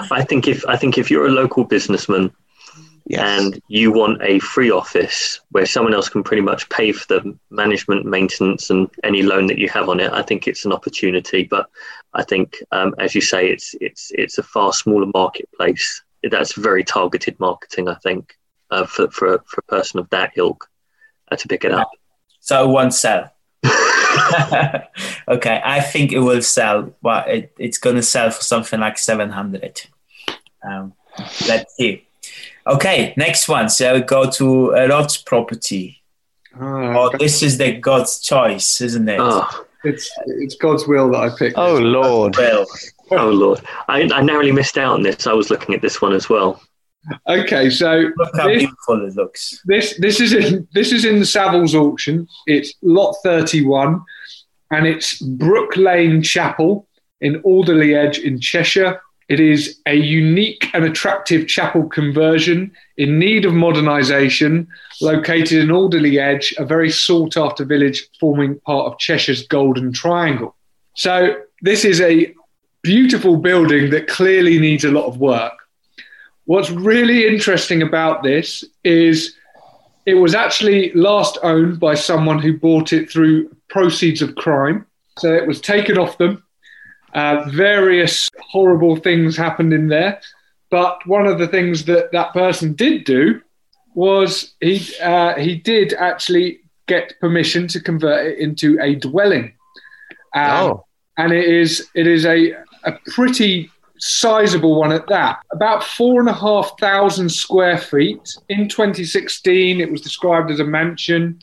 I 0.09 0.23
think 0.23 0.47
if 0.47 0.65
I 0.67 0.75
think 0.75 0.97
if 0.97 1.11
you're 1.11 1.27
a 1.27 1.31
local 1.31 1.63
businessman 1.63 2.31
yes. 3.11 3.41
and 3.41 3.61
you 3.67 3.91
want 3.91 4.21
a 4.21 4.39
free 4.39 4.71
office 4.71 5.39
where 5.51 5.65
someone 5.65 5.93
else 5.93 6.09
can 6.09 6.23
pretty 6.23 6.41
much 6.41 6.69
pay 6.69 6.91
for 6.91 7.05
the 7.07 7.37
management, 7.49 8.05
maintenance, 8.05 8.69
and 8.69 8.89
any 9.03 9.23
loan 9.23 9.47
that 9.47 9.57
you 9.57 9.69
have 9.69 9.89
on 9.89 9.99
it, 9.99 10.11
I 10.11 10.21
think 10.21 10.47
it's 10.47 10.65
an 10.65 10.73
opportunity. 10.73 11.43
But 11.43 11.69
I 12.13 12.23
think, 12.23 12.57
um, 12.71 12.95
as 12.99 13.15
you 13.15 13.21
say, 13.21 13.49
it's 13.49 13.75
it's 13.81 14.11
it's 14.15 14.37
a 14.37 14.43
far 14.43 14.73
smaller 14.73 15.07
marketplace. 15.13 16.03
That's 16.23 16.53
very 16.53 16.83
targeted 16.83 17.39
marketing. 17.39 17.87
I 17.87 17.95
think 17.95 18.37
uh, 18.69 18.85
for 18.85 19.09
for 19.11 19.43
for 19.45 19.59
a 19.59 19.71
person 19.71 19.99
of 19.99 20.09
that 20.09 20.33
ilk 20.35 20.69
uh, 21.31 21.35
to 21.35 21.47
pick 21.47 21.65
it 21.65 21.71
up. 21.71 21.89
So 22.39 22.67
one 22.67 22.91
sell. 22.91 23.31
okay, 25.27 25.61
I 25.63 25.81
think 25.81 26.11
it 26.11 26.19
will 26.19 26.41
sell. 26.41 26.93
Well, 27.01 27.23
it, 27.27 27.53
it's 27.57 27.77
going 27.77 27.95
to 27.95 28.03
sell 28.03 28.31
for 28.31 28.43
something 28.43 28.79
like 28.79 28.97
700. 28.97 29.83
Um, 30.63 30.93
let's 31.47 31.75
see. 31.75 32.07
Okay, 32.67 33.13
next 33.17 33.47
one. 33.47 33.69
So 33.69 33.95
we 33.95 34.01
go 34.01 34.29
to 34.31 34.71
a 34.71 34.87
Rod's 34.87 35.17
property. 35.17 36.01
Ah, 36.55 36.59
oh, 36.59 37.11
oh, 37.13 37.17
this 37.17 37.41
is 37.41 37.57
the 37.57 37.73
God's 37.73 38.19
choice, 38.19 38.81
isn't 38.81 39.07
it? 39.07 39.19
Oh. 39.19 39.65
It's 39.83 40.11
it's 40.27 40.55
God's 40.55 40.87
will 40.87 41.09
that 41.11 41.21
I 41.21 41.29
picked. 41.35 41.57
Oh 41.57 41.77
Lord! 41.77 42.35
oh 42.37 43.29
Lord! 43.29 43.61
I, 43.87 44.07
I 44.13 44.21
narrowly 44.21 44.51
missed 44.51 44.77
out 44.77 44.93
on 44.93 45.01
this. 45.01 45.25
I 45.25 45.33
was 45.33 45.49
looking 45.49 45.73
at 45.73 45.81
this 45.81 46.01
one 46.01 46.13
as 46.13 46.29
well. 46.29 46.61
Okay, 47.27 47.69
so 47.71 48.11
look 48.15 48.35
how 48.35 48.47
this, 48.47 48.59
beautiful 48.59 49.07
it 49.07 49.15
looks. 49.15 49.59
This 49.65 49.97
this 49.97 50.19
is 50.19 50.33
in 50.33 50.67
this 50.73 50.91
is 50.91 51.03
in 51.03 51.17
the 51.17 51.25
Savills 51.25 51.73
auction. 51.73 52.27
It's 52.45 52.75
lot 52.83 53.15
thirty 53.23 53.65
one, 53.65 54.03
and 54.69 54.85
it's 54.85 55.19
Brook 55.19 55.75
Lane 55.77 56.21
Chapel 56.21 56.87
in 57.21 57.41
Alderley 57.41 57.95
Edge 57.95 58.19
in 58.19 58.39
Cheshire. 58.39 59.01
It 59.29 59.39
is 59.39 59.79
a 59.85 59.95
unique 59.95 60.69
and 60.73 60.83
attractive 60.83 61.47
chapel 61.47 61.87
conversion 61.87 62.71
in 62.97 63.17
need 63.17 63.45
of 63.45 63.53
modernisation, 63.53 64.67
located 64.99 65.59
in 65.59 65.71
Alderley 65.71 66.19
Edge, 66.19 66.53
a 66.57 66.65
very 66.65 66.89
sought 66.89 67.37
after 67.37 67.63
village 67.63 68.07
forming 68.19 68.59
part 68.59 68.91
of 68.91 68.99
Cheshire's 68.99 69.47
Golden 69.47 69.93
Triangle. 69.93 70.55
So, 70.95 71.35
this 71.61 71.85
is 71.85 72.01
a 72.01 72.33
beautiful 72.83 73.37
building 73.37 73.91
that 73.91 74.07
clearly 74.07 74.59
needs 74.59 74.83
a 74.83 74.91
lot 74.91 75.05
of 75.05 75.17
work. 75.17 75.53
What's 76.45 76.69
really 76.69 77.27
interesting 77.27 77.81
about 77.81 78.23
this 78.23 78.63
is 78.83 79.35
it 80.05 80.15
was 80.15 80.33
actually 80.33 80.91
last 80.93 81.37
owned 81.43 81.79
by 81.79 81.95
someone 81.95 82.39
who 82.39 82.57
bought 82.57 82.91
it 82.91 83.09
through 83.09 83.55
proceeds 83.69 84.21
of 84.21 84.35
crime. 84.35 84.85
So 85.19 85.33
it 85.33 85.47
was 85.47 85.61
taken 85.61 85.97
off 85.97 86.17
them. 86.17 86.43
Uh, 87.13 87.43
various 87.49 88.29
horrible 88.39 88.95
things 88.95 89.35
happened 89.35 89.73
in 89.73 89.87
there. 89.87 90.21
But 90.69 91.05
one 91.05 91.27
of 91.27 91.37
the 91.37 91.47
things 91.47 91.85
that 91.85 92.11
that 92.13 92.33
person 92.33 92.73
did 92.73 93.03
do 93.03 93.41
was 93.93 94.53
he 94.61 94.87
uh, 95.01 95.35
he 95.35 95.55
did 95.55 95.93
actually 95.93 96.61
get 96.87 97.19
permission 97.19 97.67
to 97.67 97.79
convert 97.79 98.25
it 98.25 98.39
into 98.39 98.79
a 98.81 98.95
dwelling. 98.95 99.53
Um, 100.33 100.71
oh. 100.71 100.85
And 101.17 101.33
it 101.33 101.45
is 101.45 101.89
it 101.93 102.07
is 102.07 102.25
a 102.25 102.53
a 102.83 102.93
pretty 103.07 103.69
sizable 104.01 104.79
one 104.79 104.91
at 104.91 105.07
that. 105.07 105.39
About 105.51 105.83
four 105.83 106.19
and 106.19 106.29
a 106.29 106.33
half 106.33 106.77
thousand 106.79 107.29
square 107.29 107.77
feet. 107.77 108.35
In 108.49 108.67
2016, 108.67 109.79
it 109.79 109.91
was 109.91 110.01
described 110.01 110.49
as 110.49 110.59
a 110.59 110.65
mansion 110.65 111.39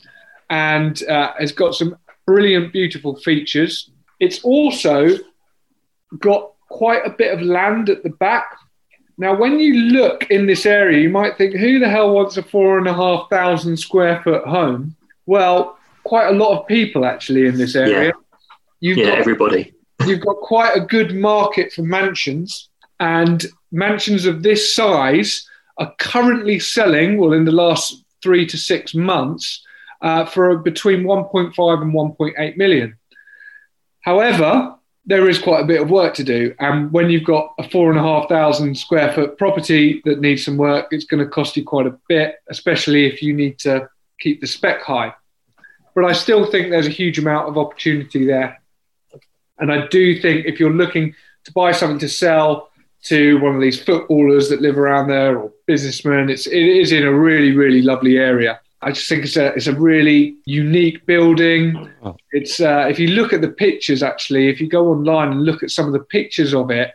and 0.50 1.02
uh, 1.04 1.32
has 1.38 1.52
got 1.52 1.74
some 1.74 1.96
brilliant, 2.26 2.72
beautiful 2.72 3.16
features. 3.16 3.90
It's 4.20 4.42
also 4.42 5.18
got 6.18 6.52
quite 6.68 7.06
a 7.06 7.10
bit 7.10 7.32
of 7.32 7.42
land 7.42 7.88
at 7.88 8.02
the 8.02 8.10
back. 8.10 8.56
Now, 9.16 9.36
when 9.36 9.58
you 9.58 9.74
look 9.74 10.30
in 10.30 10.46
this 10.46 10.64
area, 10.64 11.00
you 11.00 11.10
might 11.10 11.36
think, 11.36 11.54
who 11.54 11.78
the 11.78 11.88
hell 11.88 12.14
wants 12.14 12.36
a 12.36 12.42
four 12.42 12.78
and 12.78 12.86
a 12.86 12.94
half 12.94 13.28
thousand 13.30 13.76
square 13.76 14.22
foot 14.22 14.44
home? 14.44 14.94
Well, 15.26 15.76
quite 16.04 16.28
a 16.28 16.32
lot 16.32 16.58
of 16.58 16.66
people 16.66 17.04
actually 17.04 17.46
in 17.46 17.56
this 17.56 17.74
area. 17.74 18.04
Yeah, 18.04 18.12
You've 18.80 18.98
yeah 18.98 19.06
got, 19.06 19.18
everybody 19.18 19.74
you've 20.06 20.20
got 20.20 20.36
quite 20.36 20.76
a 20.76 20.80
good 20.80 21.14
market 21.16 21.72
for 21.72 21.82
mansions, 21.82 22.68
and 23.00 23.44
mansions 23.72 24.24
of 24.24 24.42
this 24.42 24.74
size 24.74 25.48
are 25.78 25.94
currently 25.98 26.58
selling, 26.58 27.18
well, 27.18 27.32
in 27.32 27.44
the 27.44 27.52
last 27.52 28.04
three 28.22 28.46
to 28.46 28.56
six 28.56 28.94
months, 28.94 29.64
uh, 30.00 30.24
for 30.24 30.58
between 30.58 31.02
1.5 31.02 31.82
and 31.82 31.92
1.8 31.92 32.56
million. 32.56 32.96
However, 34.00 34.76
there 35.08 35.26
is 35.26 35.38
quite 35.38 35.60
a 35.62 35.66
bit 35.66 35.80
of 35.80 35.88
work 35.88 36.12
to 36.14 36.22
do. 36.22 36.54
And 36.58 36.92
when 36.92 37.08
you've 37.08 37.24
got 37.24 37.54
a 37.58 37.68
four 37.68 37.90
and 37.90 37.98
a 37.98 38.02
half 38.02 38.28
thousand 38.28 38.76
square 38.76 39.10
foot 39.10 39.38
property 39.38 40.02
that 40.04 40.20
needs 40.20 40.44
some 40.44 40.58
work, 40.58 40.88
it's 40.90 41.06
going 41.06 41.24
to 41.24 41.30
cost 41.30 41.56
you 41.56 41.64
quite 41.64 41.86
a 41.86 41.98
bit, 42.08 42.36
especially 42.50 43.06
if 43.06 43.22
you 43.22 43.32
need 43.32 43.58
to 43.60 43.88
keep 44.20 44.42
the 44.42 44.46
spec 44.46 44.82
high. 44.82 45.14
But 45.94 46.04
I 46.04 46.12
still 46.12 46.50
think 46.50 46.68
there's 46.68 46.86
a 46.86 46.90
huge 46.90 47.18
amount 47.18 47.48
of 47.48 47.56
opportunity 47.56 48.26
there. 48.26 48.60
And 49.58 49.72
I 49.72 49.86
do 49.86 50.20
think 50.20 50.44
if 50.44 50.60
you're 50.60 50.70
looking 50.70 51.14
to 51.44 51.52
buy 51.52 51.72
something 51.72 51.98
to 52.00 52.08
sell 52.08 52.68
to 53.04 53.40
one 53.40 53.54
of 53.54 53.62
these 53.62 53.82
footballers 53.82 54.50
that 54.50 54.60
live 54.60 54.76
around 54.76 55.08
there 55.08 55.38
or 55.38 55.50
businessmen, 55.66 56.28
it's 56.28 56.46
it 56.46 56.62
is 56.62 56.92
in 56.92 57.04
a 57.04 57.12
really 57.12 57.52
really 57.56 57.80
lovely 57.80 58.18
area. 58.18 58.60
I 58.80 58.92
just 58.92 59.08
think 59.08 59.24
it's 59.24 59.36
a 59.36 59.46
it's 59.54 59.66
a 59.66 59.74
really 59.74 60.36
unique 60.44 61.04
building. 61.06 61.90
Oh. 62.02 62.16
It's 62.30 62.60
uh, 62.60 62.86
if 62.88 62.98
you 62.98 63.08
look 63.08 63.32
at 63.32 63.40
the 63.40 63.48
pictures, 63.48 64.02
actually, 64.02 64.48
if 64.48 64.60
you 64.60 64.68
go 64.68 64.88
online 64.88 65.32
and 65.32 65.44
look 65.44 65.62
at 65.62 65.70
some 65.70 65.86
of 65.86 65.92
the 65.92 66.00
pictures 66.00 66.54
of 66.54 66.70
it 66.70 66.92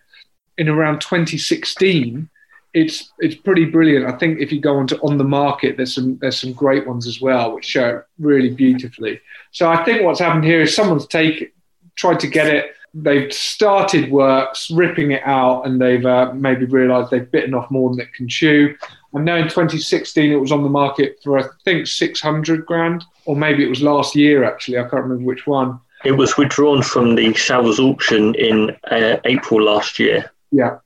in 0.57 0.69
around 0.69 1.01
2016, 1.01 2.29
it's 2.73 3.11
it's 3.19 3.35
pretty 3.35 3.65
brilliant. 3.65 4.05
I 4.05 4.17
think 4.17 4.39
if 4.39 4.51
you 4.51 4.61
go 4.61 4.77
onto 4.77 4.95
on 4.97 5.17
the 5.17 5.23
market, 5.25 5.75
there's 5.75 5.95
some 5.95 6.17
there's 6.19 6.39
some 6.39 6.53
great 6.53 6.87
ones 6.87 7.05
as 7.05 7.19
well, 7.19 7.53
which 7.53 7.65
show 7.65 7.97
it 7.97 8.05
really 8.17 8.49
beautifully. 8.49 9.19
So 9.51 9.69
I 9.69 9.83
think 9.83 10.03
what's 10.03 10.19
happened 10.19 10.45
here 10.45 10.61
is 10.61 10.75
someone's 10.75 11.07
taken 11.07 11.49
tried 11.95 12.19
to 12.21 12.27
get 12.27 12.47
it. 12.47 12.75
They've 12.95 13.31
started 13.33 14.11
works, 14.11 14.69
ripping 14.71 15.11
it 15.11 15.23
out, 15.25 15.65
and 15.65 15.81
they've 15.81 16.05
uh, 16.05 16.31
maybe 16.33 16.65
realised 16.65 17.11
they've 17.11 17.29
bitten 17.29 17.53
off 17.53 17.69
more 17.71 17.89
than 17.89 17.99
it 17.99 18.13
can 18.13 18.27
chew. 18.27 18.75
And 19.13 19.25
now 19.25 19.35
in 19.35 19.43
2016, 19.43 20.31
it 20.31 20.35
was 20.35 20.51
on 20.51 20.63
the 20.63 20.69
market 20.69 21.19
for 21.23 21.37
I 21.37 21.43
think 21.63 21.87
600 21.87 22.65
grand, 22.65 23.05
or 23.25 23.35
maybe 23.35 23.63
it 23.63 23.69
was 23.69 23.81
last 23.81 24.15
year 24.15 24.43
actually. 24.43 24.77
I 24.77 24.83
can't 24.83 25.03
remember 25.03 25.23
which 25.23 25.45
one. 25.45 25.79
It 26.03 26.13
was 26.13 26.35
withdrawn 26.35 26.81
from 26.81 27.15
the 27.15 27.29
Savills 27.29 27.79
auction 27.79 28.35
in 28.35 28.75
uh, 28.91 29.17
April 29.23 29.61
last 29.63 29.99
year. 29.99 30.31
Yeah, 30.51 30.77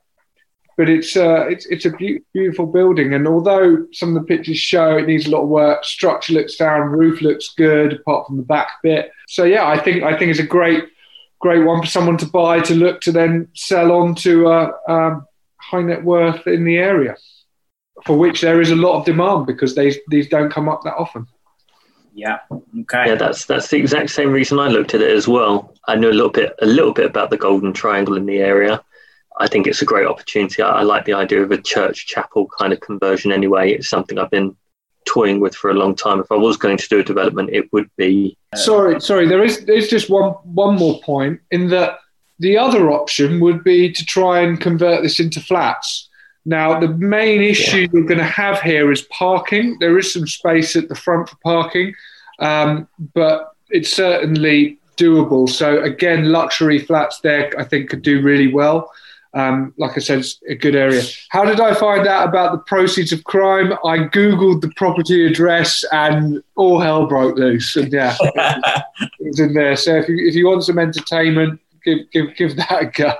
but 0.78 0.90
it's 0.90 1.18
uh, 1.18 1.48
it's 1.48 1.66
it's 1.66 1.86
a 1.86 1.90
be- 1.92 2.22
beautiful 2.34 2.68
building. 2.68 3.14
And 3.14 3.28
although 3.28 3.88
some 3.94 4.16
of 4.16 4.22
the 4.22 4.28
pictures 4.28 4.60
show 4.60 4.98
it 4.98 5.08
needs 5.08 5.26
a 5.26 5.32
lot 5.32 5.42
of 5.42 5.50
work, 5.50 5.84
structure 5.84 6.34
looks 6.34 6.58
sound, 6.58 6.92
roof 6.92 7.22
looks 7.22 7.54
good, 7.58 7.94
apart 7.94 8.28
from 8.28 8.38
the 8.38 8.44
back 8.44 8.70
bit. 8.84 9.12
So 9.28 9.44
yeah, 9.44 9.68
I 9.68 9.80
think 9.80 10.04
I 10.04 10.18
think 10.18 10.30
it's 10.30 10.40
a 10.40 10.46
great 10.46 10.84
great 11.40 11.64
one 11.64 11.82
for 11.82 11.88
someone 11.88 12.18
to 12.18 12.26
buy 12.28 12.60
to 12.60 12.76
look 12.76 13.02
to 13.02 13.12
then 13.12 13.48
sell 13.54 13.92
on 13.92 14.16
to 14.16 14.48
a 14.48 14.72
uh, 14.88 14.92
um, 14.92 15.28
high 15.60 15.82
net 15.82 16.04
worth 16.04 16.46
in 16.48 16.64
the 16.64 16.78
area, 16.78 17.16
for 18.06 18.18
which 18.18 18.42
there 18.42 18.62
is 18.62 18.72
a 18.72 18.76
lot 18.76 19.00
of 19.00 19.06
demand 19.06 19.46
because 19.46 19.76
these 19.76 19.98
these 20.10 20.28
don't 20.30 20.52
come 20.52 20.70
up 20.70 20.84
that 20.84 20.96
often. 20.96 21.28
Yeah. 22.14 22.40
Okay. 22.52 23.04
Yeah, 23.08 23.16
that's 23.16 23.46
that's 23.46 23.68
the 23.70 23.78
exact 23.78 24.10
same 24.10 24.32
reason 24.32 24.60
I 24.60 24.68
looked 24.70 24.94
at 24.94 25.02
it 25.02 25.12
as 25.12 25.28
well. 25.28 25.76
I 25.88 25.96
know 25.96 26.10
a 26.10 26.12
little 26.12 26.32
bit 26.32 26.54
a 26.62 26.66
little 26.66 26.94
bit 26.94 27.06
about 27.06 27.30
the 27.30 27.38
Golden 27.38 27.74
Triangle 27.74 28.18
in 28.18 28.26
the 28.26 28.38
area. 28.38 28.84
I 29.40 29.48
think 29.48 29.68
it's 29.68 29.84
a 29.84 29.86
great 29.86 30.08
opportunity. 30.08 30.64
I, 30.64 30.80
I 30.80 30.82
like 30.82 31.06
the 31.06 31.14
idea 31.14 31.44
of 31.44 31.52
a 31.52 31.62
church 31.62 32.08
chapel 32.08 32.48
kind 32.60 32.74
of 32.74 32.80
conversion. 32.80 33.32
Anyway, 33.32 33.72
it's 33.72 33.88
something 33.88 34.18
I've 34.18 34.32
been 34.32 34.56
toying 35.08 35.40
with 35.40 35.56
for 35.56 35.70
a 35.70 35.76
long 35.76 35.96
time. 35.96 36.20
If 36.20 36.32
I 36.32 36.36
was 36.36 36.58
going 36.58 36.78
to 36.78 36.88
do 36.88 37.00
a 37.00 37.04
development, 37.04 37.52
it 37.52 37.72
would 37.72 37.90
be. 37.98 38.38
Uh, 38.54 38.58
sorry, 38.58 39.02
sorry. 39.02 39.28
There 39.28 39.44
is 39.44 39.66
there's 39.66 39.88
just 39.88 40.10
one 40.10 40.32
one 40.44 40.76
more 40.76 41.00
point 41.02 41.40
in 41.52 41.70
that 41.70 42.00
the 42.40 42.58
other 42.58 42.92
option 42.92 43.40
would 43.40 43.64
be 43.64 43.92
to 43.92 44.06
try 44.06 44.42
and 44.42 44.60
convert 44.60 45.04
this 45.04 45.20
into 45.20 45.40
flats. 45.40 46.07
Now, 46.48 46.80
the 46.80 46.88
main 46.88 47.42
issue 47.42 47.90
you're 47.92 48.06
going 48.06 48.20
to 48.20 48.24
have 48.24 48.62
here 48.62 48.90
is 48.90 49.02
parking. 49.02 49.76
There 49.82 49.98
is 49.98 50.14
some 50.14 50.26
space 50.26 50.78
at 50.78 50.88
the 50.88 50.96
front 50.96 51.28
for 51.28 51.36
parking, 51.44 51.94
um, 52.40 52.88
but 53.14 53.54
it's 53.70 53.92
certainly 53.92 54.80
doable. 54.96 55.50
So 55.50 55.82
again, 55.84 56.32
luxury 56.32 56.80
flats 56.80 57.20
there, 57.20 57.54
I 57.60 57.66
think, 57.66 57.90
could 57.90 58.02
do 58.02 58.22
really 58.22 58.48
well. 58.54 58.90
Um, 59.34 59.74
like 59.78 59.98
I 59.98 60.00
said, 60.00 60.20
it's 60.20 60.42
a 60.48 60.56
good 60.56 60.74
area. 60.74 61.04
How 61.32 61.44
did 61.44 61.60
I 61.60 61.74
find 61.74 62.08
out 62.08 62.30
about 62.30 62.54
the 62.54 62.60
proceeds 62.60 63.12
of 63.12 63.26
crime? 63.26 63.74
I 63.84 63.98
googled 64.08 64.62
the 64.62 64.72
property 64.78 65.28
address, 65.28 65.84
and 65.92 66.42
all 66.56 66.80
hell 66.80 67.08
broke 67.08 67.38
loose. 67.38 67.76
And 67.76 67.92
yeah, 67.92 68.16
it 68.22 68.94
was 69.20 69.42
in 69.42 69.54
there. 69.54 69.76
So 69.76 69.98
if 69.98 70.08
you, 70.08 70.26
if 70.26 70.34
you 70.34 70.48
want 70.48 70.64
some 70.64 70.80
entertainment, 70.80 71.60
give 71.84 72.10
give 72.12 72.36
give 72.38 72.56
that 72.56 72.82
a 72.82 72.86
go. 72.86 73.14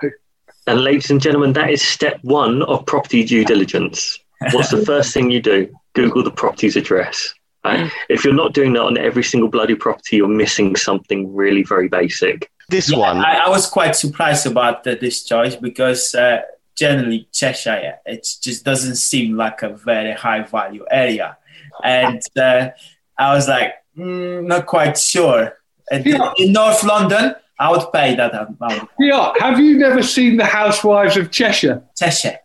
And 0.68 0.84
ladies 0.84 1.10
and 1.10 1.22
gentlemen, 1.22 1.54
that 1.54 1.70
is 1.70 1.82
step 1.82 2.20
one 2.24 2.62
of 2.64 2.86
property 2.86 3.24
due 3.24 3.46
diligence. 3.46 4.20
What's 4.52 4.70
the 4.70 4.86
first 4.86 5.14
thing 5.14 5.32
you 5.32 5.42
do? 5.42 5.74
Google 5.94 6.24
the 6.24 6.32
property's 6.32 6.76
address. 6.76 7.34
Right? 7.64 7.92
If 8.10 8.24
you're 8.24 8.34
not 8.34 8.54
doing 8.54 8.74
that 8.74 8.84
on 8.84 8.98
every 8.98 9.24
single 9.24 9.50
bloody 9.50 9.76
property, 9.76 10.18
you're 10.18 10.28
missing 10.28 10.76
something 10.76 11.34
really 11.34 11.64
very 11.64 11.88
basic 11.88 12.50
this 12.70 12.92
yeah, 12.92 12.98
one. 12.98 13.18
I, 13.18 13.46
I, 13.46 13.50
was 13.50 13.68
quite 13.68 13.96
surprised 13.96 14.46
about 14.46 14.84
the, 14.84 14.96
this 14.96 15.24
choice 15.24 15.56
because 15.56 16.14
uh, 16.14 16.42
generally 16.76 17.28
Cheshire 17.32 18.00
it 18.06 18.28
just 18.42 18.64
doesn't 18.64 18.96
seem 18.96 19.36
like 19.36 19.62
a 19.64 19.70
very 19.70 20.14
high 20.14 20.44
value 20.44 20.86
area, 20.92 21.38
and 21.84 22.22
uh, 22.38 22.70
I 23.18 23.34
was 23.34 23.48
like 23.48 23.74
mm, 23.98 24.46
not 24.46 24.66
quite 24.66 24.98
sure. 24.98 25.58
Yeah. 25.90 26.34
In 26.38 26.52
North 26.52 26.84
London, 26.84 27.36
I 27.60 27.72
would 27.72 27.92
pay 27.92 28.16
that 28.16 28.34
amount. 28.34 28.90
Yeah, 29.00 29.34
have 29.40 29.60
you 29.60 29.78
never 29.78 30.04
seen 30.04 30.38
the 30.38 30.46
Housewives 30.46 31.18
of 31.18 31.32
Cheshire? 31.32 31.84
Cheshire, 31.98 32.40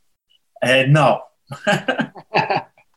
uh, 0.63 0.85
no. 0.89 1.23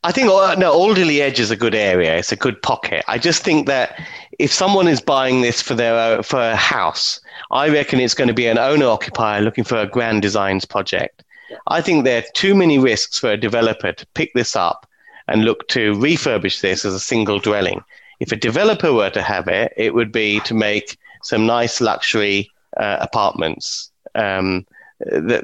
I 0.05 0.11
think 0.11 0.29
uh, 0.29 0.55
no, 0.55 0.71
Alderley 0.71 1.19
Edge 1.21 1.39
is 1.39 1.49
a 1.49 1.55
good 1.55 1.73
area. 1.73 2.15
It's 2.15 2.31
a 2.31 2.35
good 2.35 2.61
pocket. 2.61 3.03
I 3.07 3.17
just 3.17 3.43
think 3.43 3.65
that 3.65 3.99
if 4.37 4.53
someone 4.53 4.87
is 4.87 5.01
buying 5.01 5.41
this 5.41 5.63
for 5.63 5.73
their 5.73 5.95
uh, 5.95 6.21
for 6.21 6.39
a 6.39 6.55
house, 6.55 7.19
I 7.51 7.69
reckon 7.69 7.99
it's 7.99 8.13
going 8.13 8.27
to 8.27 8.33
be 8.33 8.45
an 8.45 8.59
owner 8.59 8.85
occupier 8.85 9.41
looking 9.41 9.63
for 9.63 9.77
a 9.77 9.87
grand 9.87 10.21
designs 10.21 10.63
project. 10.63 11.23
I 11.67 11.81
think 11.81 12.03
there 12.03 12.19
are 12.19 12.25
too 12.33 12.53
many 12.53 12.77
risks 12.77 13.19
for 13.19 13.31
a 13.31 13.37
developer 13.37 13.93
to 13.93 14.05
pick 14.13 14.33
this 14.35 14.55
up 14.55 14.87
and 15.27 15.43
look 15.43 15.67
to 15.69 15.93
refurbish 15.93 16.61
this 16.61 16.85
as 16.85 16.93
a 16.93 16.99
single 16.99 17.39
dwelling. 17.39 17.83
If 18.19 18.31
a 18.31 18.35
developer 18.35 18.93
were 18.93 19.09
to 19.09 19.21
have 19.21 19.47
it, 19.47 19.73
it 19.75 19.93
would 19.93 20.11
be 20.11 20.39
to 20.41 20.53
make 20.53 20.97
some 21.25 21.45
nice 21.45 21.81
luxury 21.81 22.49
uh, 22.77 22.97
apartments. 23.01 23.91
Um, 24.13 24.65
that 24.99 25.43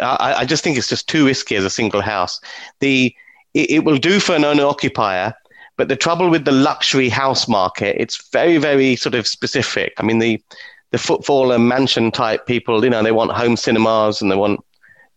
I, 0.00 0.34
I, 0.38 0.44
just 0.44 0.62
think 0.62 0.78
it's 0.78 0.88
just 0.88 1.08
too 1.08 1.26
risky 1.26 1.56
as 1.56 1.64
a 1.64 1.70
single 1.70 2.02
house. 2.02 2.40
The 2.78 3.12
it, 3.54 3.70
it 3.70 3.84
will 3.84 3.98
do 3.98 4.20
for 4.20 4.36
an 4.36 4.44
owner 4.44 4.64
occupier. 4.64 5.34
But 5.78 5.88
the 5.88 5.96
trouble 5.96 6.28
with 6.28 6.44
the 6.44 6.52
luxury 6.52 7.08
house 7.08 7.48
market, 7.48 7.96
it's 7.98 8.28
very, 8.30 8.58
very 8.58 8.94
sort 8.94 9.14
of 9.14 9.26
specific. 9.26 9.94
I 9.98 10.02
mean, 10.02 10.18
the 10.18 10.40
the 10.90 10.98
footfall 10.98 11.50
and 11.50 11.66
mansion 11.66 12.10
type 12.10 12.46
people, 12.46 12.84
you 12.84 12.90
know, 12.90 13.02
they 13.02 13.12
want 13.12 13.32
home 13.32 13.56
cinemas 13.56 14.20
and 14.20 14.30
they 14.30 14.36
want 14.36 14.60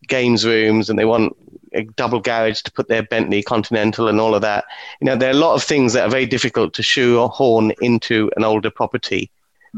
games 0.08 0.46
rooms 0.46 0.90
and 0.90 0.98
they 0.98 1.04
want 1.04 1.36
a 1.74 1.84
double 1.84 2.22
garage 2.22 2.62
to 2.62 2.72
put 2.72 2.88
their 2.88 3.04
Bentley 3.04 3.44
Continental 3.44 4.08
and 4.08 4.22
all 4.22 4.34
of 4.34 4.42
that. 4.42 4.64
You 5.02 5.06
know, 5.06 5.18
there 5.18 5.30
are 5.30 5.34
a 5.34 5.46
lot 5.48 5.56
of 5.56 5.64
things 5.64 5.92
that 5.92 6.08
are 6.08 6.10
very 6.10 6.26
difficult 6.26 6.74
to 6.76 6.84
shoehorn 6.84 7.74
into 7.82 8.32
an 8.38 8.46
older 8.46 8.72
property 8.72 9.30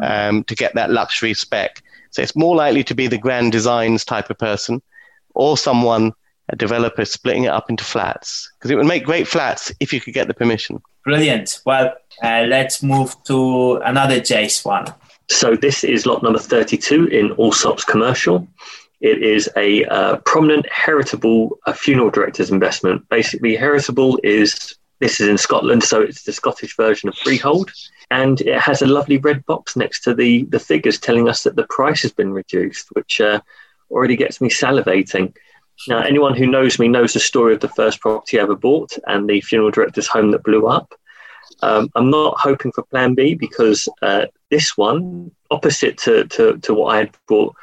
um, 0.02 0.44
to 0.46 0.56
get 0.56 0.76
that 0.76 0.90
luxury 0.90 1.34
spec. 1.34 1.82
So 2.12 2.22
it's 2.22 2.36
more 2.36 2.56
likely 2.56 2.84
to 2.86 2.96
be 2.96 3.08
the 3.08 3.18
grand 3.18 3.52
designs 3.52 4.06
type 4.06 4.30
of 4.30 4.38
person 4.38 4.82
or 5.36 5.58
someone, 5.58 6.14
a 6.50 6.56
developer, 6.56 7.06
splitting 7.06 7.44
it 7.44 7.52
up 7.52 7.70
into 7.70 7.84
flats 7.84 8.52
because 8.58 8.72
it 8.72 8.76
would 8.76 8.86
make 8.86 9.06
great 9.06 9.28
flats 9.28 9.72
if 9.80 9.94
you 9.94 10.02
could 10.02 10.14
get 10.14 10.28
the 10.28 10.34
permission. 10.34 10.82
Brilliant. 11.04 11.62
Well, 11.66 11.94
uh, 12.24 12.46
let's 12.48 12.82
move 12.82 13.16
to 13.26 13.78
another 13.78 14.20
Jay's 14.20 14.64
one. 14.64 14.94
So 15.30 15.56
this 15.56 15.84
is 15.84 16.06
lot 16.06 16.24
number 16.24 16.40
32 16.40 17.08
in 17.08 17.30
Allsops 17.36 17.86
Commercial. 17.86 18.48
It 19.00 19.22
is 19.22 19.50
a 19.56 19.86
uh, 19.86 20.18
prominent 20.26 20.68
heritable 20.72 21.60
uh, 21.66 21.74
funeral 21.74 22.10
director's 22.10 22.50
investment. 22.50 23.08
Basically, 23.10 23.56
heritable 23.56 24.20
is 24.24 24.76
this 25.00 25.22
is 25.22 25.28
in 25.28 25.38
Scotland, 25.38 25.84
so 25.84 26.02
it's 26.02 26.24
the 26.24 26.34
Scottish 26.34 26.76
version 26.76 27.08
of 27.08 27.16
freehold, 27.16 27.72
and 28.10 28.42
it 28.42 28.60
has 28.60 28.82
a 28.82 28.88
lovely 28.88 29.18
red 29.18 29.46
box 29.46 29.76
next 29.76 30.02
to 30.02 30.14
the 30.14 30.44
the 30.46 30.60
figures 30.60 31.00
telling 31.00 31.28
us 31.28 31.44
that 31.44 31.56
the 31.56 31.68
price 31.70 32.02
has 32.02 32.12
been 32.12 32.32
reduced, 32.32 32.88
which 32.94 33.20
uh, 33.22 33.42
already 33.92 34.16
gets 34.16 34.42
me 34.42 34.50
salivating. 34.50 35.34
Now, 35.88 36.00
anyone 36.00 36.36
who 36.36 36.48
knows 36.48 36.80
me 36.80 36.88
knows 36.88 37.14
the 37.14 37.20
story 37.20 37.54
of 37.54 37.60
the 37.60 37.70
first 37.70 38.00
property 38.02 38.40
I 38.40 38.44
ever 38.44 38.56
bought 38.56 38.98
and 39.06 39.30
the 39.30 39.42
funeral 39.42 39.72
director's 39.72 40.08
home 40.08 40.32
that 40.32 40.44
blew 40.44 40.68
up. 40.68 40.94
Um, 41.62 41.90
I'm 41.96 42.10
not 42.10 42.40
hoping 42.40 42.72
for 42.72 42.84
Plan 42.84 43.14
B 43.14 43.36
because 43.36 43.88
uh, 44.02 44.26
this 44.50 44.76
one, 44.78 45.32
opposite 45.52 45.98
to, 46.00 46.26
to, 46.26 46.58
to 46.58 46.74
what 46.74 46.96
I 46.96 46.98
had 46.98 47.18
bought 47.28 47.56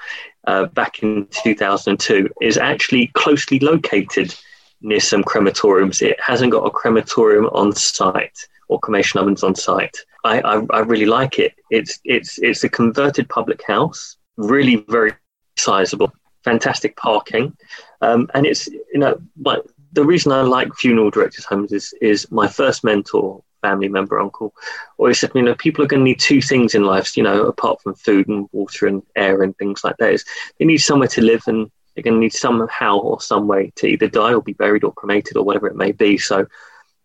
uh, 0.47 0.67
back 0.67 1.03
in 1.03 1.27
2002, 1.43 2.31
is 2.41 2.57
actually 2.57 3.09
closely 3.09 3.59
located 3.59 4.35
near 4.81 5.01
some 5.01 5.25
crematoriums. 5.25 6.03
It 6.03 6.21
hasn't 6.21 6.53
got 6.53 6.67
a 6.67 6.71
crematorium 6.71 7.47
on 7.47 7.73
site 7.75 8.39
or 8.69 8.79
cremation 8.79 9.21
ovens 9.21 9.43
on 9.43 9.55
site. 9.55 9.97
I, 10.25 10.41
I, 10.41 10.67
I 10.71 10.79
really 10.81 11.07
like 11.07 11.39
it. 11.39 11.55
It's 11.71 12.01
it's 12.05 12.39
it's 12.39 12.65
a 12.65 12.69
converted 12.69 13.29
public 13.29 13.63
house, 13.63 14.17
really 14.37 14.85
very 14.89 15.13
sizable, 15.57 16.13
fantastic 16.43 16.97
parking, 16.97 17.57
um, 18.01 18.29
and 18.35 18.47
it's 18.47 18.67
you 18.69 18.99
know 18.99 19.21
but 19.37 19.67
the 19.93 20.05
reason 20.05 20.33
I 20.33 20.43
like 20.43 20.75
funeral 20.75 21.11
directors' 21.11 21.45
homes 21.45 21.73
is 21.73 21.95
is 22.01 22.31
my 22.33 22.49
first 22.49 22.85
mentor 22.85 23.43
family 23.65 23.89
member, 23.89 24.21
uncle, 24.21 24.55
always 24.99 25.19
said, 25.19 25.31
you 25.35 25.41
know, 25.41 25.55
people 25.55 25.83
are 25.83 25.87
going 25.89 26.01
to 26.01 26.05
need 26.05 26.21
two 26.21 26.43
things 26.43 26.75
in 26.75 26.85
life, 26.85 27.17
you 27.17 27.23
know, 27.23 27.47
apart 27.47 27.81
from 27.81 27.95
food 27.95 28.29
and 28.29 28.47
water 28.53 28.87
and 28.87 29.03
air 29.17 29.43
and 29.43 29.57
things 29.57 29.83
like 29.83 29.97
that. 29.97 30.13
Is 30.13 30.25
they 30.59 30.67
need 30.67 30.79
somewhere 30.79 31.09
to 31.09 31.23
live 31.23 31.43
and 31.47 31.71
they're 31.95 32.03
going 32.03 32.15
to 32.15 32.21
need 32.21 32.35
somehow 32.35 32.99
or 32.99 33.21
some 33.23 33.47
way 33.47 33.73
to 33.77 33.87
either 33.87 34.09
die 34.09 34.35
or 34.35 34.43
be 34.43 34.53
buried 34.53 34.85
or 34.85 34.93
cremated 34.93 35.39
or 35.39 35.45
whatever 35.45 35.67
it 35.67 35.77
may 35.77 35.93
be. 35.93 36.19
So 36.19 36.47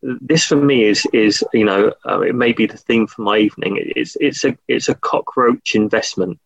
this 0.02 0.46
for 0.46 0.56
me 0.56 0.86
is 0.86 1.06
is 1.14 1.44
you 1.54 1.66
know 1.66 1.94
uh, 2.08 2.22
it 2.22 2.36
may 2.36 2.54
be 2.54 2.66
the 2.66 2.78
theme 2.78 3.08
for 3.08 3.22
my 3.22 3.38
evening. 3.38 3.78
It's 3.96 4.16
it's 4.20 4.44
a 4.46 4.58
it's 4.68 4.90
a 4.90 4.96
cockroach 4.96 5.76
investment. 5.76 6.40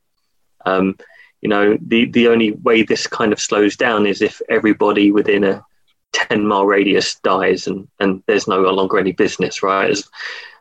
Um, 0.66 0.98
you 1.42 1.50
know 1.50 1.78
the 1.82 2.06
the 2.06 2.28
only 2.28 2.52
way 2.52 2.84
this 2.84 3.08
kind 3.08 3.34
of 3.34 3.40
slows 3.40 3.76
down 3.76 4.08
is 4.08 4.22
if 4.22 4.42
everybody 4.50 5.12
within 5.12 5.44
a 5.44 5.66
10 6.14 6.48
mile 6.48 6.66
radius 6.66 7.16
dies 7.20 7.68
and, 7.68 7.88
and 8.00 8.24
there's 8.28 8.48
no 8.48 8.62
longer 8.62 8.98
any 8.98 9.12
business, 9.12 9.62
right? 9.62 9.98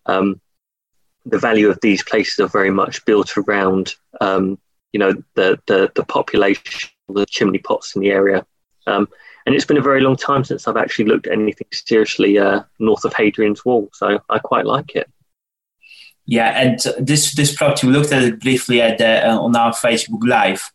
Um, 0.06 0.40
the 1.24 1.38
value 1.38 1.70
of 1.70 1.78
these 1.80 2.02
places 2.02 2.40
are 2.40 2.48
very 2.48 2.70
much 2.70 3.04
built 3.04 3.36
around, 3.36 3.94
um, 4.20 4.58
you 4.92 4.98
know, 4.98 5.12
the, 5.34 5.60
the, 5.66 5.92
the 5.94 6.04
population, 6.04 6.90
the 7.08 7.26
chimney 7.26 7.58
pots 7.58 7.94
in 7.94 8.02
the 8.02 8.10
area. 8.10 8.44
Um, 8.86 9.08
and 9.46 9.54
it's 9.54 9.64
been 9.64 9.76
a 9.78 9.82
very 9.82 10.00
long 10.00 10.16
time 10.16 10.44
since 10.44 10.66
I've 10.66 10.76
actually 10.76 11.06
looked 11.06 11.26
at 11.26 11.32
anything 11.32 11.66
seriously 11.72 12.38
uh, 12.38 12.62
north 12.78 13.04
of 13.04 13.14
Hadrian's 13.14 13.64
Wall. 13.64 13.88
So 13.92 14.20
I 14.28 14.38
quite 14.38 14.66
like 14.66 14.94
it. 14.94 15.10
Yeah, 16.26 16.50
and 16.50 16.78
this 16.98 17.34
this 17.34 17.54
property 17.54 17.88
we 17.88 17.92
looked 17.92 18.12
at 18.12 18.22
it 18.22 18.40
briefly 18.40 18.80
at 18.80 18.98
the, 18.98 19.28
uh, 19.28 19.38
on 19.38 19.56
our 19.56 19.72
Facebook 19.72 20.26
Live, 20.26 20.70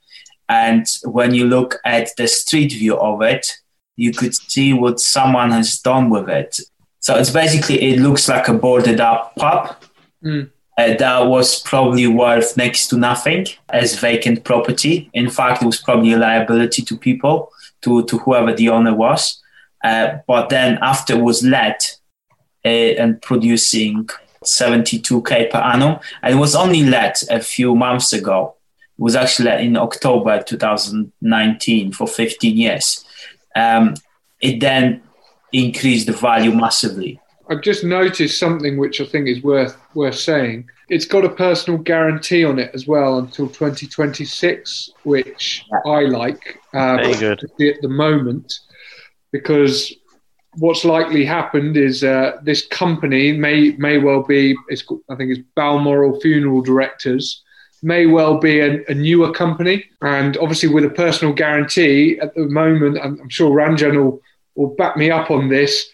and 0.49 0.85
when 1.03 1.33
you 1.33 1.45
look 1.45 1.77
at 1.85 2.09
the 2.17 2.27
street 2.27 2.73
view 2.73 2.97
of 2.97 3.21
it, 3.21 3.47
you 3.95 4.11
could 4.11 4.35
see 4.35 4.73
what 4.73 4.99
someone 4.99 5.51
has 5.51 5.79
done 5.79 6.09
with 6.09 6.29
it. 6.29 6.59
So 6.99 7.15
it's 7.15 7.29
basically, 7.29 7.81
it 7.81 7.99
looks 7.99 8.27
like 8.27 8.47
a 8.47 8.53
boarded 8.53 8.99
up 8.99 9.35
pub. 9.37 9.75
Mm. 10.23 10.49
Uh, 10.77 10.93
that 10.95 11.25
was 11.25 11.61
probably 11.63 12.05
worth 12.05 12.55
next 12.55 12.87
to 12.87 12.97
nothing 12.97 13.47
as 13.69 13.99
vacant 13.99 14.43
property. 14.43 15.09
In 15.13 15.29
fact, 15.29 15.63
it 15.63 15.65
was 15.65 15.81
probably 15.81 16.13
a 16.13 16.17
liability 16.17 16.83
to 16.83 16.97
people, 16.97 17.51
to, 17.81 18.03
to 18.05 18.17
whoever 18.19 18.53
the 18.53 18.69
owner 18.69 18.93
was. 18.93 19.41
Uh, 19.83 20.17
but 20.27 20.49
then 20.49 20.77
after 20.81 21.13
it 21.13 21.21
was 21.21 21.43
let 21.43 21.97
uh, 22.65 22.67
and 22.67 23.21
producing 23.21 24.07
72k 24.43 25.51
per 25.51 25.59
annum, 25.59 25.99
and 26.21 26.35
it 26.35 26.37
was 26.37 26.55
only 26.55 26.83
let 26.83 27.21
a 27.29 27.39
few 27.39 27.75
months 27.75 28.13
ago. 28.13 28.55
It 28.97 29.01
was 29.01 29.15
actually 29.15 29.45
let 29.45 29.61
in 29.61 29.77
October 29.77 30.41
2019 30.41 31.91
for 31.91 32.07
15 32.07 32.57
years 32.57 33.05
um, 33.57 33.95
it 34.41 34.59
then 34.59 35.01
increased 35.51 36.07
the 36.07 36.13
value 36.13 36.51
massively. 36.51 37.19
I've 37.49 37.61
just 37.61 37.83
noticed 37.83 38.39
something 38.39 38.77
which 38.77 39.01
I 39.01 39.05
think 39.05 39.27
is 39.27 39.41
worth 39.41 39.77
worth 39.93 40.15
saying. 40.15 40.69
It's 40.89 41.05
got 41.05 41.25
a 41.25 41.29
personal 41.29 41.79
guarantee 41.79 42.45
on 42.45 42.59
it 42.59 42.71
as 42.73 42.87
well 42.87 43.19
until 43.19 43.47
2026, 43.47 44.89
which. 45.03 45.65
I 45.85 46.01
like. 46.01 46.59
Uh, 46.73 46.97
Very 46.97 47.15
good. 47.15 47.43
At 47.43 47.81
the 47.81 47.89
moment, 47.89 48.53
because 49.31 49.93
what's 50.57 50.85
likely 50.85 51.25
happened 51.25 51.77
is 51.77 52.03
uh, 52.03 52.37
this 52.43 52.65
company 52.67 53.31
may 53.31 53.71
may 53.77 53.97
well 53.97 54.23
be. 54.23 54.55
It's 54.69 54.83
I 55.09 55.15
think 55.15 55.31
it's 55.31 55.41
Balmoral 55.55 56.19
Funeral 56.21 56.61
Directors 56.61 57.43
may 57.83 58.05
well 58.05 58.39
be 58.39 58.59
a, 58.59 58.83
a, 58.87 58.93
newer 58.93 59.31
company. 59.31 59.85
And 60.01 60.37
obviously, 60.37 60.69
with 60.69 60.85
a 60.85 60.89
personal 60.89 61.33
guarantee 61.33 62.17
at 62.19 62.33
the 62.35 62.47
moment, 62.47 62.97
I'm, 63.01 63.19
I'm 63.21 63.29
sure 63.29 63.51
Ranjan 63.55 63.95
will, 63.95 64.21
will 64.55 64.75
back 64.75 64.97
me 64.97 65.11
up 65.11 65.31
on 65.31 65.49
this. 65.49 65.89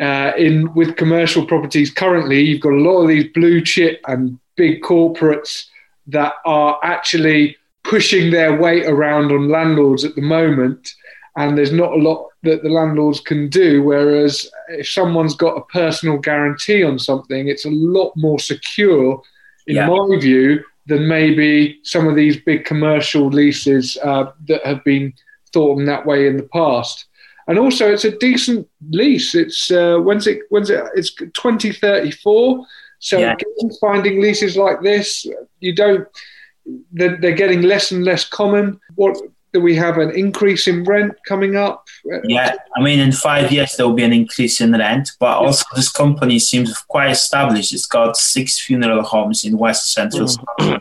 Uh, 0.00 0.32
in 0.36 0.72
with 0.74 0.96
commercial 0.96 1.46
properties 1.46 1.90
currently, 1.90 2.40
you've 2.40 2.60
got 2.60 2.72
a 2.72 2.76
lot 2.80 3.02
of 3.02 3.08
these 3.08 3.32
blue 3.32 3.62
chip 3.62 4.00
and 4.06 4.38
big 4.56 4.82
corporates 4.82 5.66
that 6.06 6.34
are 6.44 6.78
actually 6.82 7.56
pushing 7.82 8.30
their 8.30 8.56
weight 8.58 8.84
around 8.86 9.32
on 9.32 9.48
landlords 9.48 10.04
at 10.04 10.14
the 10.14 10.22
moment. 10.22 10.92
And 11.36 11.56
there's 11.56 11.72
not 11.72 11.92
a 11.92 11.96
lot 11.96 12.28
that 12.42 12.62
the 12.62 12.68
landlords 12.68 13.20
can 13.20 13.48
do. 13.48 13.82
Whereas 13.82 14.50
if 14.68 14.88
someone's 14.88 15.34
got 15.34 15.56
a 15.56 15.64
personal 15.66 16.18
guarantee 16.18 16.82
on 16.82 16.98
something, 16.98 17.48
it's 17.48 17.64
a 17.64 17.70
lot 17.70 18.12
more 18.16 18.38
secure, 18.38 19.22
in 19.66 19.76
yeah. 19.76 19.88
my 19.88 20.18
view, 20.18 20.62
than 20.86 21.08
maybe 21.08 21.80
some 21.82 22.06
of 22.06 22.16
these 22.16 22.36
big 22.36 22.64
commercial 22.64 23.28
leases 23.28 23.98
uh, 24.02 24.30
that 24.46 24.64
have 24.64 24.82
been 24.84 25.12
thought 25.52 25.78
in 25.78 25.86
that 25.86 26.06
way 26.06 26.26
in 26.26 26.36
the 26.36 26.48
past. 26.52 27.05
And 27.48 27.58
also, 27.58 27.92
it's 27.92 28.04
a 28.04 28.16
decent 28.18 28.68
lease. 28.90 29.34
It's 29.34 29.70
uh, 29.70 29.98
when's 29.98 30.26
it? 30.26 30.40
When's 30.48 30.70
it? 30.70 30.82
It's 30.94 31.14
twenty 31.34 31.72
thirty 31.72 32.10
four. 32.10 32.66
So 32.98 33.18
yeah. 33.18 33.36
finding 33.80 34.20
leases 34.20 34.56
like 34.56 34.80
this, 34.82 35.26
you 35.60 35.74
don't. 35.74 36.08
They're, 36.92 37.16
they're 37.20 37.32
getting 37.32 37.62
less 37.62 37.92
and 37.92 38.04
less 38.04 38.28
common. 38.28 38.80
What 38.96 39.16
do 39.52 39.60
we 39.60 39.76
have 39.76 39.98
an 39.98 40.10
increase 40.10 40.66
in 40.66 40.82
rent 40.84 41.14
coming 41.26 41.56
up? 41.56 41.86
Yeah, 42.24 42.56
I 42.76 42.82
mean, 42.82 42.98
in 42.98 43.12
five 43.12 43.52
years 43.52 43.76
there 43.76 43.86
will 43.86 43.94
be 43.94 44.02
an 44.02 44.12
increase 44.12 44.60
in 44.60 44.72
rent, 44.72 45.12
but 45.20 45.36
also 45.38 45.64
this 45.76 45.90
company 45.90 46.38
seems 46.38 46.76
quite 46.88 47.10
established. 47.10 47.72
It's 47.72 47.86
got 47.86 48.16
six 48.16 48.58
funeral 48.58 49.02
homes 49.02 49.44
in 49.44 49.56
West 49.56 49.92
Central. 49.92 50.26
Mm. 50.58 50.80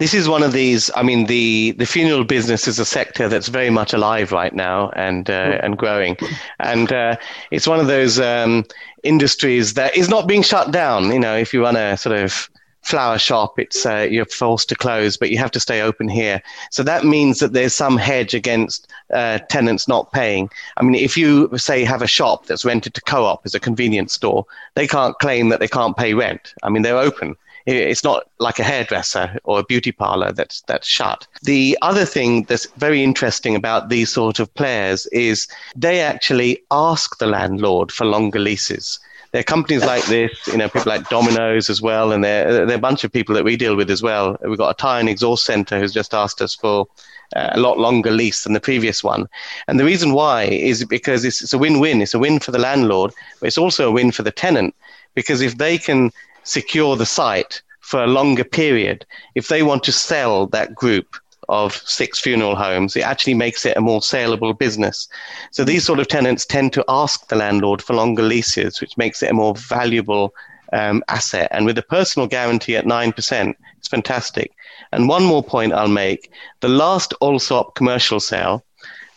This 0.00 0.14
is 0.14 0.30
one 0.30 0.42
of 0.42 0.52
these. 0.52 0.90
I 0.96 1.02
mean, 1.02 1.26
the 1.26 1.72
the 1.72 1.84
funeral 1.84 2.24
business 2.24 2.66
is 2.66 2.78
a 2.78 2.86
sector 2.86 3.28
that's 3.28 3.48
very 3.48 3.68
much 3.68 3.92
alive 3.92 4.32
right 4.32 4.54
now 4.54 4.88
and 4.96 5.28
uh, 5.28 5.52
mm. 5.52 5.60
and 5.62 5.76
growing, 5.76 6.16
and 6.58 6.90
uh, 6.90 7.16
it's 7.50 7.66
one 7.66 7.80
of 7.80 7.86
those 7.86 8.18
um, 8.18 8.64
industries 9.02 9.74
that 9.74 9.94
is 9.94 10.08
not 10.08 10.26
being 10.26 10.40
shut 10.42 10.72
down. 10.72 11.12
You 11.12 11.20
know, 11.20 11.36
if 11.36 11.52
you 11.52 11.62
run 11.62 11.76
a 11.76 11.98
sort 11.98 12.18
of 12.18 12.48
flower 12.80 13.18
shop, 13.18 13.58
it's 13.58 13.84
uh, 13.84 14.08
you're 14.10 14.24
forced 14.24 14.70
to 14.70 14.74
close, 14.74 15.18
but 15.18 15.28
you 15.30 15.36
have 15.36 15.50
to 15.50 15.60
stay 15.60 15.82
open 15.82 16.08
here. 16.08 16.40
So 16.70 16.82
that 16.82 17.04
means 17.04 17.40
that 17.40 17.52
there's 17.52 17.74
some 17.74 17.98
hedge 17.98 18.32
against 18.32 18.90
uh, 19.12 19.40
tenants 19.50 19.86
not 19.86 20.12
paying. 20.12 20.48
I 20.78 20.82
mean, 20.82 20.94
if 20.94 21.14
you 21.14 21.50
say 21.58 21.84
have 21.84 22.00
a 22.00 22.06
shop 22.06 22.46
that's 22.46 22.64
rented 22.64 22.94
to 22.94 23.02
co-op 23.02 23.44
as 23.44 23.54
a 23.54 23.60
convenience 23.60 24.14
store, 24.14 24.46
they 24.76 24.86
can't 24.86 25.18
claim 25.18 25.50
that 25.50 25.60
they 25.60 25.68
can't 25.68 25.94
pay 25.94 26.14
rent. 26.14 26.54
I 26.62 26.70
mean, 26.70 26.84
they're 26.84 26.96
open. 26.96 27.36
It's 27.70 28.04
not 28.04 28.24
like 28.38 28.58
a 28.58 28.64
hairdresser 28.64 29.38
or 29.44 29.60
a 29.60 29.64
beauty 29.64 29.92
parlor 29.92 30.32
that's 30.32 30.62
that's 30.62 30.88
shut. 30.88 31.26
The 31.42 31.78
other 31.82 32.04
thing 32.04 32.44
that's 32.44 32.66
very 32.76 33.02
interesting 33.02 33.54
about 33.54 33.88
these 33.88 34.10
sort 34.10 34.40
of 34.40 34.52
players 34.54 35.06
is 35.06 35.46
they 35.76 36.00
actually 36.00 36.58
ask 36.70 37.18
the 37.18 37.26
landlord 37.26 37.92
for 37.92 38.04
longer 38.04 38.38
leases 38.38 38.98
there 39.32 39.40
are 39.40 39.44
companies 39.44 39.84
like 39.84 40.04
this, 40.06 40.32
you 40.48 40.56
know, 40.56 40.68
people 40.68 40.90
like 40.90 41.08
Domino's 41.08 41.70
as 41.70 41.80
well, 41.80 42.10
and 42.10 42.24
there, 42.24 42.52
there 42.66 42.74
are 42.74 42.78
a 42.78 42.78
bunch 42.78 43.04
of 43.04 43.12
people 43.12 43.34
that 43.36 43.44
we 43.44 43.56
deal 43.56 43.76
with 43.76 43.88
as 43.88 44.02
well. 44.02 44.36
We've 44.42 44.58
got 44.58 44.70
a 44.70 44.74
tire 44.74 44.98
and 44.98 45.08
exhaust 45.08 45.44
center 45.44 45.78
who's 45.78 45.92
just 45.92 46.14
asked 46.14 46.42
us 46.42 46.54
for 46.54 46.88
uh, 47.36 47.50
a 47.52 47.60
lot 47.60 47.78
longer 47.78 48.10
lease 48.10 48.42
than 48.42 48.54
the 48.54 48.60
previous 48.60 49.04
one. 49.04 49.28
And 49.68 49.78
the 49.78 49.84
reason 49.84 50.14
why 50.14 50.44
is 50.44 50.84
because 50.84 51.24
it's, 51.24 51.42
it's 51.42 51.52
a 51.52 51.58
win-win. 51.58 52.02
It's 52.02 52.14
a 52.14 52.18
win 52.18 52.40
for 52.40 52.50
the 52.50 52.58
landlord, 52.58 53.12
but 53.38 53.46
it's 53.46 53.58
also 53.58 53.88
a 53.88 53.92
win 53.92 54.10
for 54.10 54.24
the 54.24 54.32
tenant 54.32 54.74
because 55.14 55.40
if 55.40 55.58
they 55.58 55.78
can 55.78 56.10
secure 56.50 56.96
the 56.96 57.06
site 57.06 57.62
for 57.80 58.02
a 58.02 58.06
longer 58.06 58.44
period, 58.44 59.06
if 59.34 59.48
they 59.48 59.62
want 59.62 59.84
to 59.84 59.92
sell 59.92 60.46
that 60.48 60.74
group 60.74 61.16
of 61.48 61.74
six 61.84 62.20
funeral 62.20 62.54
homes, 62.54 62.94
it 62.94 63.02
actually 63.02 63.34
makes 63.34 63.66
it 63.66 63.76
a 63.76 63.80
more 63.80 64.02
saleable 64.02 64.52
business. 64.54 65.08
So 65.50 65.64
these 65.64 65.84
sort 65.84 65.98
of 65.98 66.08
tenants 66.08 66.46
tend 66.46 66.72
to 66.74 66.84
ask 66.88 67.28
the 67.28 67.36
landlord 67.36 67.82
for 67.82 67.94
longer 67.94 68.22
leases, 68.22 68.80
which 68.80 68.96
makes 68.96 69.22
it 69.22 69.30
a 69.30 69.34
more 69.34 69.54
valuable 69.56 70.32
um, 70.72 71.02
asset. 71.08 71.48
And 71.50 71.66
with 71.66 71.78
a 71.78 71.82
personal 71.82 72.28
guarantee 72.28 72.76
at 72.76 72.84
9%, 72.84 73.54
it's 73.78 73.88
fantastic. 73.88 74.52
And 74.92 75.08
one 75.08 75.24
more 75.24 75.42
point 75.42 75.72
I'll 75.72 75.88
make 75.88 76.30
the 76.60 76.68
last 76.68 77.12
Allsop 77.20 77.74
commercial 77.74 78.20
sale 78.20 78.64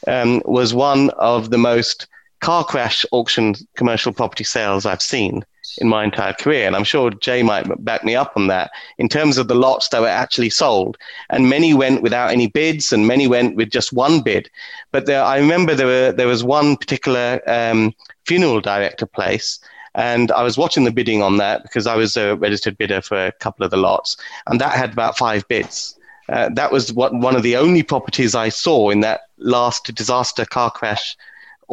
um, 0.08 0.42
was 0.46 0.74
one 0.74 1.12
of 1.12 1.52
the 1.52 1.58
most 1.58 2.08
car 2.42 2.64
crash 2.64 3.06
auction 3.12 3.56
commercial 3.78 4.12
property 4.12 4.44
sales 4.44 4.86
I've 4.86 5.02
seen 5.02 5.46
in 5.78 5.88
my 5.88 6.04
entire 6.04 6.34
career. 6.34 6.68
And 6.68 6.76
I'm 6.76 6.84
sure 6.84 7.10
Jay 7.10 7.44
might 7.44 7.66
back 7.84 8.04
me 8.04 8.16
up 8.16 8.34
on 8.36 8.48
that 8.48 8.72
in 8.98 9.10
terms 9.10 9.38
of 9.38 9.48
the 9.48 9.56
lots 9.56 9.90
that 9.90 10.02
were 10.02 10.08
actually 10.08 10.50
sold. 10.50 10.98
And 11.30 11.50
many 11.50 11.74
went 11.74 12.02
without 12.02 12.32
any 12.32 12.48
bids 12.48 12.92
and 12.92 13.08
many 13.08 13.28
went 13.28 13.56
with 13.56 13.70
just 13.70 13.94
one 13.94 14.22
bid. 14.22 14.50
But 14.92 15.06
there, 15.06 15.24
I 15.24 15.38
remember 15.38 15.76
there, 15.76 15.88
were, 15.88 16.12
there 16.12 16.28
was 16.28 16.44
one 16.44 16.78
particular 16.78 17.42
um, 17.48 17.94
funeral 18.26 18.62
director 18.62 19.06
place. 19.06 19.60
And 19.96 20.32
I 20.32 20.42
was 20.42 20.58
watching 20.58 20.86
the 20.86 20.92
bidding 20.92 21.22
on 21.22 21.38
that 21.38 21.64
because 21.64 21.86
I 21.86 21.96
was 21.96 22.18
a 22.18 22.36
registered 22.36 22.78
bidder 22.78 23.02
for 23.02 23.28
a 23.28 23.32
couple 23.32 23.64
of 23.64 23.72
the 23.72 23.78
lots. 23.78 24.18
And 24.48 24.60
that 24.60 24.74
had 24.74 24.94
about 24.94 25.18
five 25.18 25.48
bids. 25.48 25.98
Uh, 26.30 26.50
that 26.54 26.72
was 26.72 26.94
what 26.94 27.14
one 27.14 27.36
of 27.36 27.44
the 27.44 27.58
only 27.58 27.84
properties 27.84 28.34
I 28.34 28.50
saw 28.50 28.90
in 28.90 29.02
that 29.02 29.22
last 29.38 29.94
disaster 29.94 30.46
car 30.46 30.72
crash 30.72 31.18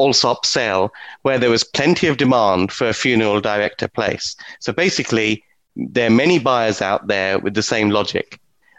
Allsop 0.01 0.47
sale 0.47 0.93
where 1.23 1.39
there 1.39 1.51
was 1.51 1.65
plenty 1.65 2.07
of 2.07 2.17
demand 2.17 2.73
for 2.73 2.89
a 2.89 2.95
funeral 2.95 3.41
director 3.41 3.89
place. 3.89 4.37
So 4.61 4.73
basically, 4.73 5.45
there 5.77 6.09
are 6.09 6.17
many 6.25 6.39
buyers 6.39 6.83
out 6.83 7.07
there 7.07 7.39
with 7.39 7.55
the 7.55 7.63
same 7.63 7.91
logic. 7.91 8.39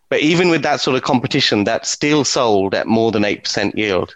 But 0.09 0.19
even 0.19 0.49
with 0.49 0.61
that 0.63 0.81
sort 0.81 0.97
of 0.97 1.03
competition, 1.03 1.63
that's 1.63 1.89
still 1.89 2.25
sold 2.25 2.75
at 2.75 2.85
more 2.85 3.11
than 3.11 3.23
8% 3.23 3.75
yield, 3.75 4.15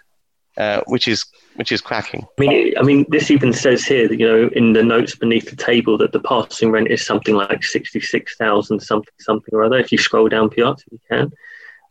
uh, 0.56 0.82
which 0.86 1.08
is 1.08 1.24
which 1.56 1.72
is 1.72 1.80
cracking. 1.80 2.26
I 2.38 2.42
mean, 2.42 2.74
I 2.78 2.82
mean, 2.82 3.06
this 3.08 3.30
even 3.30 3.54
says 3.54 3.84
here 3.84 4.06
that 4.08 4.20
you 4.20 4.26
know 4.26 4.50
in 4.52 4.74
the 4.74 4.82
notes 4.82 5.14
beneath 5.14 5.48
the 5.48 5.56
table 5.56 5.96
that 5.98 6.12
the 6.12 6.20
passing 6.20 6.70
rent 6.70 6.88
is 6.88 7.04
something 7.04 7.34
like 7.34 7.64
sixty-six 7.64 8.36
thousand 8.36 8.80
something 8.80 9.14
something 9.20 9.54
or 9.54 9.64
other. 9.64 9.78
If 9.78 9.90
you 9.90 9.96
scroll 9.96 10.28
down, 10.28 10.50
Piotr, 10.50 10.82
you 10.90 11.00
can. 11.08 11.32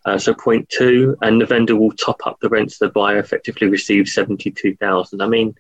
Uh, 0.05 0.19
so 0.19 0.33
point 0.35 0.69
two, 0.69 1.17
and 1.21 1.41
the 1.41 1.45
vendor 1.47 1.75
will 1.75 1.91
top 1.93 2.27
up 2.27 2.39
the 2.39 2.47
rents 2.47 2.77
the 2.77 2.89
buyer 2.89 3.17
effectively 3.17 3.67
receives 3.67 4.13
seventy-two 4.13 4.75
thousand. 4.75 5.21
I 5.21 5.27
mean, 5.27 5.55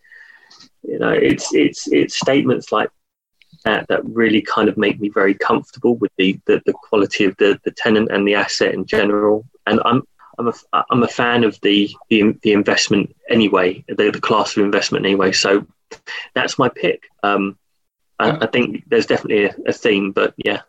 you 0.83 0.99
know, 0.99 1.09
it's 1.09 1.51
it's 1.53 1.87
it's 1.91 2.19
statements 2.19 2.71
like 2.71 2.89
that 3.63 3.87
that 3.87 4.05
really 4.05 4.43
kind 4.43 4.69
of 4.69 4.77
make 4.77 4.99
me 4.99 5.09
very 5.09 5.33
comfortable 5.33 5.95
with 5.95 6.11
the 6.17 6.39
the, 6.45 6.61
the 6.67 6.73
quality 6.73 7.25
of 7.25 7.35
the, 7.37 7.59
the 7.63 7.71
tenant 7.71 8.11
and 8.11 8.27
the 8.27 8.35
asset 8.35 8.75
in 8.75 8.85
general. 8.85 9.45
And 9.65 9.81
I'm 9.83 10.03
I'm 10.37 10.49
a 10.49 10.53
I'm 10.91 11.01
a 11.01 11.07
fan 11.07 11.43
of 11.43 11.59
the 11.61 11.89
the, 12.09 12.37
the 12.43 12.53
investment 12.53 13.15
anyway, 13.27 13.83
the, 13.87 14.11
the 14.11 14.21
class 14.21 14.55
of 14.55 14.63
investment 14.63 15.05
anyway. 15.05 15.31
So 15.31 15.65
that's 16.35 16.59
my 16.59 16.69
pick. 16.69 17.09
Um, 17.23 17.57
I, 18.19 18.45
I 18.45 18.47
think 18.47 18.83
there's 18.87 19.07
definitely 19.07 19.45
a, 19.45 19.55
a 19.69 19.73
theme, 19.73 20.11
but 20.11 20.35
yeah. 20.37 20.61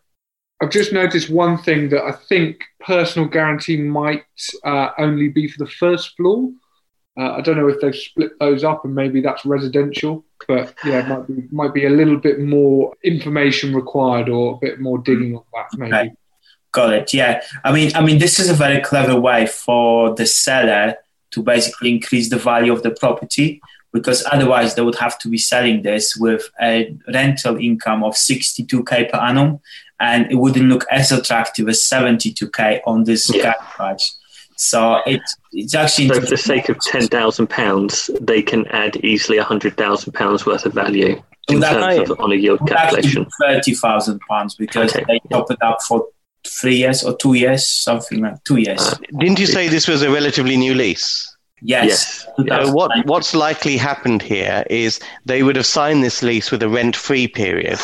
I've 0.61 0.71
just 0.71 0.91
noticed 0.91 1.29
one 1.29 1.57
thing 1.57 1.89
that 1.89 2.03
I 2.03 2.11
think 2.11 2.63
personal 2.79 3.27
guarantee 3.27 3.77
might 3.77 4.25
uh, 4.63 4.89
only 4.97 5.29
be 5.29 5.47
for 5.47 5.63
the 5.63 5.69
first 5.69 6.15
floor. 6.17 6.49
Uh, 7.19 7.33
I 7.33 7.41
don't 7.41 7.57
know 7.57 7.67
if 7.67 7.79
they've 7.79 7.95
split 7.95 8.31
those 8.39 8.63
up 8.63 8.85
and 8.85 8.93
maybe 8.93 9.21
that's 9.21 9.45
residential, 9.45 10.23
but 10.47 10.73
yeah, 10.85 11.07
might 11.07 11.27
be, 11.27 11.47
might 11.51 11.73
be 11.73 11.85
a 11.85 11.89
little 11.89 12.17
bit 12.17 12.39
more 12.39 12.93
information 13.03 13.75
required 13.75 14.29
or 14.29 14.55
a 14.55 14.57
bit 14.57 14.79
more 14.79 14.99
digging 14.99 15.35
on 15.35 15.43
that 15.53 15.77
maybe. 15.77 16.13
Got 16.71 16.93
it. 16.93 17.13
Yeah, 17.13 17.41
I 17.63 17.71
mean, 17.71 17.91
I 17.95 18.01
mean, 18.01 18.19
this 18.19 18.39
is 18.39 18.49
a 18.49 18.53
very 18.53 18.81
clever 18.81 19.19
way 19.19 19.47
for 19.47 20.13
the 20.13 20.25
seller 20.25 20.95
to 21.31 21.43
basically 21.43 21.91
increase 21.91 22.29
the 22.29 22.37
value 22.37 22.71
of 22.71 22.83
the 22.83 22.91
property 22.91 23.61
because 23.93 24.23
otherwise 24.31 24.75
they 24.75 24.81
would 24.81 24.95
have 24.95 25.17
to 25.19 25.27
be 25.27 25.37
selling 25.37 25.81
this 25.81 26.15
with 26.15 26.49
a 26.61 26.95
rental 27.13 27.57
income 27.57 28.03
of 28.03 28.13
62k 28.13 29.09
per 29.09 29.17
annum 29.17 29.59
and 29.99 30.31
it 30.31 30.35
wouldn't 30.35 30.67
look 30.67 30.85
as 30.91 31.11
attractive 31.11 31.67
as 31.69 31.79
72k 31.79 32.81
on 32.85 33.03
this 33.03 33.33
yeah. 33.33 33.53
price. 33.59 34.17
So 34.57 35.01
it, 35.05 35.21
it's 35.51 35.75
actually. 35.75 36.09
So 36.09 36.21
for 36.21 36.25
the 36.25 36.37
sake 36.37 36.67
of 36.69 36.79
ten 36.79 37.07
thousand 37.07 37.47
pounds, 37.47 38.09
they 38.19 38.41
can 38.41 38.65
add 38.67 38.97
easily 38.97 39.37
hundred 39.37 39.77
thousand 39.77 40.13
pounds 40.13 40.47
worth 40.47 40.65
of 40.65 40.73
value 40.73 41.21
in 41.47 41.61
terms 41.61 42.09
of 42.09 42.19
on 42.19 42.31
a 42.31 42.35
yield 42.35 42.67
calculation. 42.67 43.27
Thirty 43.39 43.75
thousand 43.75 44.19
pounds 44.27 44.55
because 44.55 44.95
okay. 44.95 45.05
they 45.07 45.19
top 45.29 45.51
it 45.51 45.61
up 45.61 45.83
for 45.83 46.07
three 46.43 46.77
years 46.77 47.03
or 47.03 47.15
two 47.17 47.35
years, 47.35 47.69
something 47.69 48.21
like 48.21 48.43
two 48.45 48.57
years. 48.57 48.81
Uh, 48.81 48.95
didn't 49.19 49.39
you 49.39 49.45
say 49.45 49.67
this 49.67 49.87
was 49.87 50.01
a 50.01 50.09
relatively 50.09 50.57
new 50.57 50.73
lease? 50.73 51.35
Yes. 51.61 52.27
yes. 52.39 52.67
Uh, 52.67 52.71
what 52.71 52.91
what's 53.05 53.35
likely 53.35 53.77
happened 53.77 54.21
here 54.21 54.63
is 54.69 54.99
they 55.25 55.43
would 55.43 55.55
have 55.55 55.65
signed 55.65 56.03
this 56.03 56.21
lease 56.21 56.51
with 56.51 56.61
a 56.61 56.69
rent-free 56.69 57.27
period, 57.29 57.79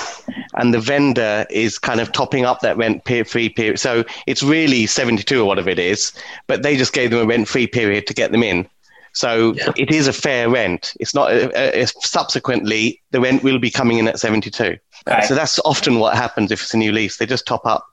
and 0.55 0.73
the 0.73 0.79
vendor 0.79 1.45
is 1.49 1.79
kind 1.79 1.99
of 1.99 2.11
topping 2.11 2.45
up 2.45 2.61
that 2.61 2.77
rent-free 2.77 3.49
period. 3.49 3.79
So 3.79 4.03
it's 4.27 4.43
really 4.43 4.85
seventy-two 4.85 5.41
or 5.41 5.45
whatever 5.45 5.69
it 5.69 5.79
is, 5.79 6.13
but 6.47 6.63
they 6.63 6.75
just 6.77 6.93
gave 6.93 7.11
them 7.11 7.19
a 7.19 7.25
rent-free 7.25 7.67
period 7.67 8.07
to 8.07 8.13
get 8.13 8.31
them 8.31 8.43
in. 8.43 8.67
So 9.13 9.53
yeah. 9.53 9.71
it 9.77 9.91
is 9.91 10.07
a 10.07 10.13
fair 10.13 10.49
rent. 10.49 10.93
It's 10.99 11.13
not. 11.13 11.31
Uh, 11.31 11.49
uh, 11.49 11.85
subsequently, 11.85 13.01
the 13.11 13.21
rent 13.21 13.43
will 13.43 13.59
be 13.59 13.69
coming 13.69 13.99
in 13.99 14.07
at 14.07 14.19
seventy-two. 14.19 14.77
Okay. 15.07 15.21
So 15.27 15.35
that's 15.35 15.59
often 15.65 15.99
what 15.99 16.15
happens 16.15 16.51
if 16.51 16.61
it's 16.61 16.73
a 16.73 16.77
new 16.77 16.91
lease. 16.91 17.17
They 17.17 17.25
just 17.25 17.45
top 17.45 17.65
up 17.65 17.85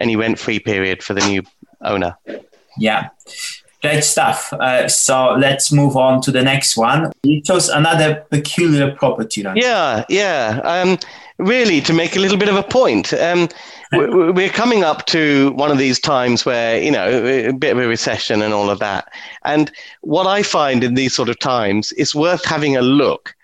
any 0.00 0.16
rent-free 0.16 0.60
period 0.60 1.02
for 1.02 1.14
the 1.14 1.26
new 1.26 1.42
owner. 1.80 2.16
Yeah. 2.76 3.08
Great 3.82 4.02
stuff. 4.04 4.52
Uh, 4.52 4.88
so 4.88 5.36
let's 5.38 5.70
move 5.70 5.96
on 5.96 6.20
to 6.22 6.32
the 6.32 6.42
next 6.42 6.76
one. 6.76 7.12
You 7.22 7.40
chose 7.40 7.68
another 7.68 8.26
peculiar 8.30 8.96
property, 8.96 9.42
right? 9.44 9.56
Yeah, 9.56 10.04
yeah. 10.08 10.60
Um, 10.64 10.98
really, 11.38 11.80
to 11.82 11.92
make 11.92 12.16
a 12.16 12.20
little 12.20 12.38
bit 12.38 12.48
of 12.48 12.56
a 12.56 12.62
point, 12.62 13.12
um, 13.14 13.48
we're 13.92 14.48
coming 14.48 14.84
up 14.84 15.06
to 15.06 15.52
one 15.52 15.70
of 15.70 15.78
these 15.78 16.00
times 16.00 16.44
where, 16.44 16.80
you 16.80 16.90
know, 16.90 17.06
a 17.08 17.52
bit 17.52 17.72
of 17.72 17.78
a 17.78 17.86
recession 17.88 18.42
and 18.42 18.52
all 18.52 18.70
of 18.70 18.78
that. 18.78 19.12
And 19.44 19.70
what 20.00 20.26
I 20.26 20.42
find 20.42 20.82
in 20.82 20.94
these 20.94 21.14
sort 21.14 21.28
of 21.28 21.38
times, 21.38 21.92
it's 21.96 22.14
worth 22.14 22.44
having 22.44 22.76
a 22.76 22.82
look 22.82 23.34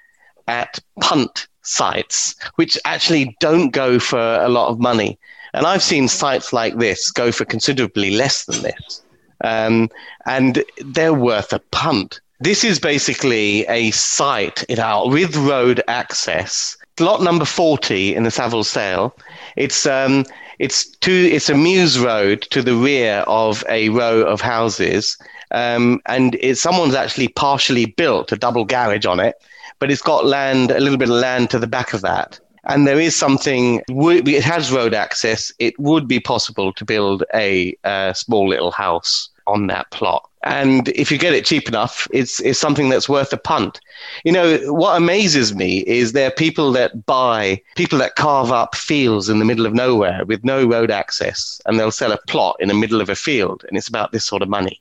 at 0.49 0.79
punt 1.01 1.47
sites, 1.63 2.35
which 2.57 2.79
actually 2.85 3.37
don't 3.41 3.71
go 3.71 3.99
for 3.99 4.19
a 4.19 4.49
lot 4.49 4.69
of 4.69 4.81
money. 4.81 5.19
And 5.55 5.67
I've 5.67 5.83
seen 5.83 6.09
sites 6.09 6.53
like 6.53 6.79
this 6.79 7.11
go 7.11 7.31
for 7.31 7.45
considerably 7.45 8.11
less 8.13 8.47
than 8.47 8.63
this 8.63 9.03
um, 9.43 9.91
and 10.27 10.65
they're 10.85 11.15
worth 11.15 11.53
a 11.53 11.59
punt. 11.71 12.21
This 12.41 12.65
is 12.65 12.79
basically 12.79 13.67
a 13.67 13.91
site 13.93 14.65
you 14.69 14.77
know, 14.77 15.07
with 15.07 15.37
road 15.37 15.83
access. 15.89 16.77
Lot 17.01 17.23
number 17.23 17.45
40 17.45 18.15
in 18.15 18.23
the 18.23 18.31
Savill 18.31 18.65
Sale. 18.65 19.17
It's, 19.57 19.87
um, 19.87 20.25
it's, 20.59 20.87
two, 20.99 21.31
it's 21.33 21.49
a 21.49 21.55
Mews 21.55 21.99
Road 21.99 22.43
to 22.51 22.63
the 22.63 22.75
rear 22.75 23.25
of 23.27 23.65
a 23.69 23.89
row 23.89 24.23
of 24.23 24.41
houses. 24.41 25.17
Um, 25.51 26.01
and 26.07 26.37
it, 26.41 26.59
someone's 26.59 26.95
actually 26.95 27.29
partially 27.29 27.87
built 27.87 28.33
a 28.33 28.37
double 28.37 28.65
garage 28.65 29.07
on 29.07 29.21
it, 29.21 29.37
but 29.79 29.91
it's 29.91 30.03
got 30.03 30.27
land, 30.27 30.71
a 30.71 30.81
little 30.81 30.99
bit 30.99 31.09
of 31.09 31.17
land 31.17 31.51
to 31.51 31.59
the 31.59 31.67
back 31.67 31.93
of 31.93 32.01
that 32.03 32.41
and 32.65 32.87
there 32.87 33.01
is 33.01 33.17
something 33.17 33.83
it 33.89 34.45
has 34.45 34.71
road 34.71 34.95
access 34.95 35.53
it 35.59 35.79
would 35.79 36.07
be 36.07 36.21
possible 36.21 36.73
to 36.73 36.85
build 36.85 37.25
a, 37.35 37.77
a 37.85 38.15
small 38.17 38.49
little 38.49 38.71
house 38.71 39.31
on 39.47 39.67
that 39.67 39.91
plot. 39.91 40.29
And 40.45 40.89
if 40.89 41.13
you 41.13 41.19
get 41.19 41.35
it 41.35 41.45
cheap 41.45 41.69
enough, 41.69 42.09
it's, 42.13 42.41
it's 42.41 42.59
something 42.59 42.89
that's 42.89 43.09
worth 43.09 43.33
a 43.33 43.37
punt. 43.37 43.81
You 44.25 44.33
know, 44.33 44.59
what 44.73 44.97
amazes 44.97 45.55
me 45.55 45.79
is 45.81 46.13
there 46.13 46.29
are 46.29 46.33
people 46.33 46.73
that 46.73 47.07
buy, 47.07 47.63
people 47.77 47.99
that 48.01 48.17
carve 48.17 48.51
up 48.51 48.75
fields 48.75 49.29
in 49.29 49.39
the 49.39 49.45
middle 49.45 49.67
of 49.67 49.75
nowhere 49.75 50.25
with 50.25 50.45
no 50.45 50.67
road 50.67 50.91
access, 50.91 51.61
and 51.67 51.79
they'll 51.79 51.93
sell 51.93 52.11
a 52.11 52.19
plot 52.27 52.57
in 52.59 52.69
the 52.69 52.75
middle 52.75 53.01
of 53.01 53.09
a 53.09 53.15
field, 53.15 53.65
and 53.69 53.79
it's 53.79 53.89
about 53.89 54.11
this 54.11 54.25
sort 54.25 54.43
of 54.43 54.49
money. 54.49 54.81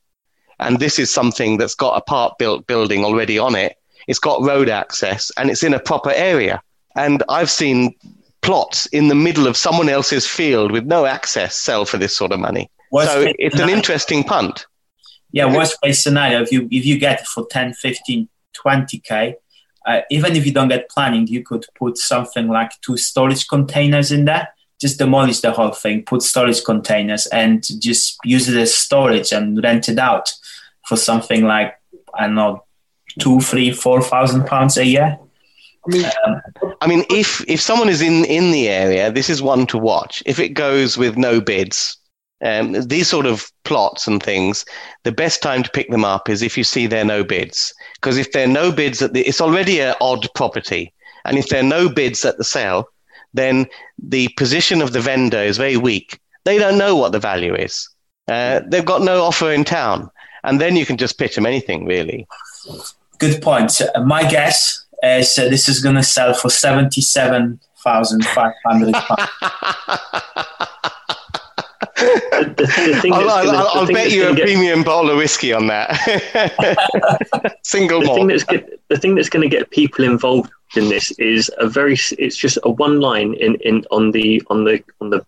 And 0.60 0.80
this 0.80 0.98
is 0.98 1.12
something 1.12 1.58
that's 1.58 1.76
got 1.76 1.98
a 1.98 2.02
part 2.02 2.38
built 2.40 2.66
building 2.66 3.06
already 3.06 3.38
on 3.38 3.56
it. 3.56 3.78
It's 4.08 4.20
got 4.20 4.42
road 4.42 4.68
access, 4.70 5.32
and 5.38 5.52
it's 5.52 5.64
in 5.64 5.76
a 5.76 5.80
proper 5.80 6.12
area. 6.12 6.62
And 6.96 7.24
I've 7.30 7.52
seen 7.52 7.96
plots 8.42 8.88
in 8.88 9.08
the 9.08 9.16
middle 9.16 9.46
of 9.48 9.56
someone 9.56 9.90
else's 9.90 10.28
field 10.28 10.72
with 10.72 10.86
no 10.86 11.06
access 11.06 11.56
sell 11.56 11.86
for 11.86 11.98
this 11.98 12.16
sort 12.16 12.32
of 12.32 12.40
money. 12.40 12.70
So 13.08 13.32
it's 13.38 13.60
an 13.60 13.70
interesting 13.70 14.24
punt. 14.24 14.66
Yeah, 15.32 15.56
worst 15.56 15.80
case 15.82 16.04
scenario, 16.04 16.42
if 16.42 16.52
you 16.52 16.68
if 16.72 16.86
you 16.86 16.98
get 16.98 17.22
it 17.22 17.28
for 17.28 17.48
10, 17.50 17.74
15, 17.74 18.28
20k, 18.66 19.36
uh, 19.86 20.02
even 20.10 20.36
if 20.36 20.46
you 20.46 20.54
don't 20.54 20.68
get 20.68 20.90
planning, 20.90 21.28
you 21.28 21.44
could 21.44 21.66
put 21.76 21.98
something 21.98 22.48
like 22.48 22.72
two 22.82 22.98
storage 22.98 23.48
containers 23.48 24.12
in 24.12 24.26
there. 24.26 24.50
Just 24.80 24.98
demolish 24.98 25.40
the 25.40 25.52
whole 25.52 25.72
thing, 25.72 26.04
put 26.04 26.22
storage 26.24 26.64
containers, 26.64 27.28
and 27.28 27.64
just 27.80 28.18
use 28.24 28.50
it 28.50 28.58
as 28.58 28.74
storage 28.74 29.32
and 29.32 29.64
rent 29.64 29.90
it 29.90 30.00
out. 30.00 30.34
for 30.88 30.98
something 30.98 31.46
like 31.46 31.76
I 32.14 32.26
don't 32.26 32.36
know, 32.36 32.64
two, 33.20 33.40
three, 33.40 33.72
four 33.72 34.02
thousand 34.02 34.46
pounds 34.46 34.78
a 34.78 34.86
year. 34.86 35.18
I 35.88 35.90
mean, 35.90 36.06
um, 36.26 36.42
I 36.82 36.88
mean, 36.88 37.06
if 37.10 37.44
if 37.48 37.62
someone 37.62 37.90
is 37.90 38.02
in 38.02 38.26
in 38.26 38.52
the 38.52 38.68
area, 38.70 39.12
this 39.12 39.30
is 39.30 39.42
one 39.42 39.66
to 39.68 39.78
watch. 39.78 40.22
If 40.26 40.40
it 40.40 40.50
goes 40.50 40.98
with 40.98 41.18
no 41.18 41.42
bids, 41.42 41.98
um, 42.44 42.74
these 42.74 43.08
sort 43.08 43.26
of 43.26 43.52
plots 43.64 44.08
and 44.08 44.22
things, 44.22 44.66
the 45.04 45.12
best 45.12 45.42
time 45.42 45.64
to 45.64 45.70
pick 45.70 45.90
them 45.90 46.06
up 46.06 46.30
is 46.30 46.42
if 46.42 46.58
you 46.58 46.64
see 46.64 46.88
there 46.88 47.02
are 47.02 47.06
no 47.06 47.24
bids. 47.24 47.74
Because 47.96 48.18
if 48.18 48.32
there 48.32 48.46
are 48.46 48.52
no 48.52 48.72
bids 48.72 49.02
at 49.02 49.14
the, 49.14 49.22
it's 49.22 49.42
already 49.42 49.80
an 49.80 49.96
odd 50.02 50.28
property, 50.34 50.94
and 51.26 51.38
if 51.38 51.50
there 51.50 51.60
are 51.60 51.64
no 51.64 51.88
bids 51.88 52.26
at 52.26 52.38
the 52.38 52.44
sale, 52.44 52.90
then 53.34 53.68
the 54.00 54.28
position 54.38 54.82
of 54.82 54.94
the 54.94 55.00
vendor 55.00 55.38
is 55.38 55.58
very 55.58 55.78
weak. 55.78 56.20
They 56.44 56.58
don't 56.58 56.78
know 56.78 56.96
what 56.96 57.12
the 57.12 57.20
value 57.20 57.56
is. 57.56 57.88
Uh, 58.28 58.62
they've 58.68 58.86
got 58.86 59.02
no 59.02 59.24
offer 59.24 59.52
in 59.52 59.64
town, 59.64 60.10
and 60.44 60.60
then 60.60 60.76
you 60.76 60.86
can 60.86 60.98
just 60.98 61.18
pitch 61.18 61.36
them 61.36 61.46
anything, 61.46 61.86
really. 61.86 62.28
Good 63.20 63.42
point. 63.42 63.80
My 64.04 64.30
guess 64.30 64.86
is 65.04 65.38
uh, 65.38 65.50
this 65.50 65.70
is 65.70 65.82
going 65.82 65.96
to 65.96 66.04
sell 66.04 66.34
for 66.34 66.50
seventy-seven 66.50 67.60
thousand 67.84 68.26
five 68.26 68.54
hundred 68.66 68.94
pounds. 68.94 69.30
the, 72.02 73.00
the 73.04 73.12
I'll, 73.14 73.30
I'll, 73.30 73.46
gonna, 73.46 73.58
I'll 73.58 73.88
bet 73.88 74.12
you 74.12 74.30
a 74.30 74.36
get, 74.36 74.46
premium 74.46 74.84
bottle 74.84 75.12
of 75.12 75.18
whiskey 75.18 75.54
on 75.54 75.68
that. 75.68 75.96
Single 77.64 78.02
the 78.02 78.06
malt. 78.08 78.18
Thing 78.18 78.28
that's 78.28 78.44
the 78.44 78.98
thing 78.98 79.16
that's 79.16 79.30
going 79.30 79.48
to 79.48 79.56
get 79.56 79.70
people 79.72 80.06
involved 80.06 80.52
in 80.76 80.90
this 80.90 81.12
is 81.12 81.52
a 81.58 81.68
very. 81.68 81.98
It's 82.18 82.36
just 82.36 82.58
a 82.64 82.70
one 82.70 83.00
line 83.00 83.34
in, 83.36 83.56
in 83.62 83.86
on 83.92 84.12
the 84.12 84.42
on 84.48 84.64
the 84.64 84.84
on 85.00 85.10
the 85.10 85.26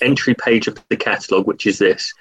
entry 0.00 0.34
page 0.34 0.66
of 0.66 0.78
the 0.88 0.96
catalogue, 0.96 1.46
which 1.46 1.66
is 1.66 1.78
this: 1.78 2.12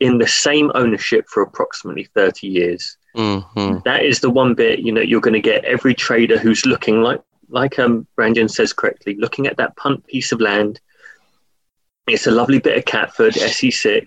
in 0.00 0.18
the 0.18 0.26
same 0.26 0.72
ownership 0.74 1.26
for 1.28 1.42
approximately 1.42 2.04
thirty 2.04 2.48
years. 2.48 2.96
Mm-hmm. 3.16 3.78
That 3.84 4.04
is 4.04 4.20
the 4.20 4.30
one 4.30 4.54
bit 4.54 4.80
you 4.80 4.92
know 4.92 5.00
you're 5.00 5.20
going 5.20 5.34
to 5.34 5.40
get 5.40 5.64
every 5.64 5.94
trader 5.94 6.38
who's 6.38 6.66
looking 6.66 7.02
like 7.02 7.22
like 7.48 7.78
um 7.78 8.06
Ranjan 8.18 8.50
says 8.50 8.72
correctly, 8.72 9.16
looking 9.16 9.46
at 9.46 9.56
that 9.56 9.76
punt 9.76 10.06
piece 10.06 10.32
of 10.32 10.40
land 10.40 10.80
it's 12.06 12.26
a 12.26 12.30
lovely 12.30 12.58
bit 12.58 12.78
of 12.78 12.84
Catford 12.84 13.34
SE6. 13.34 14.06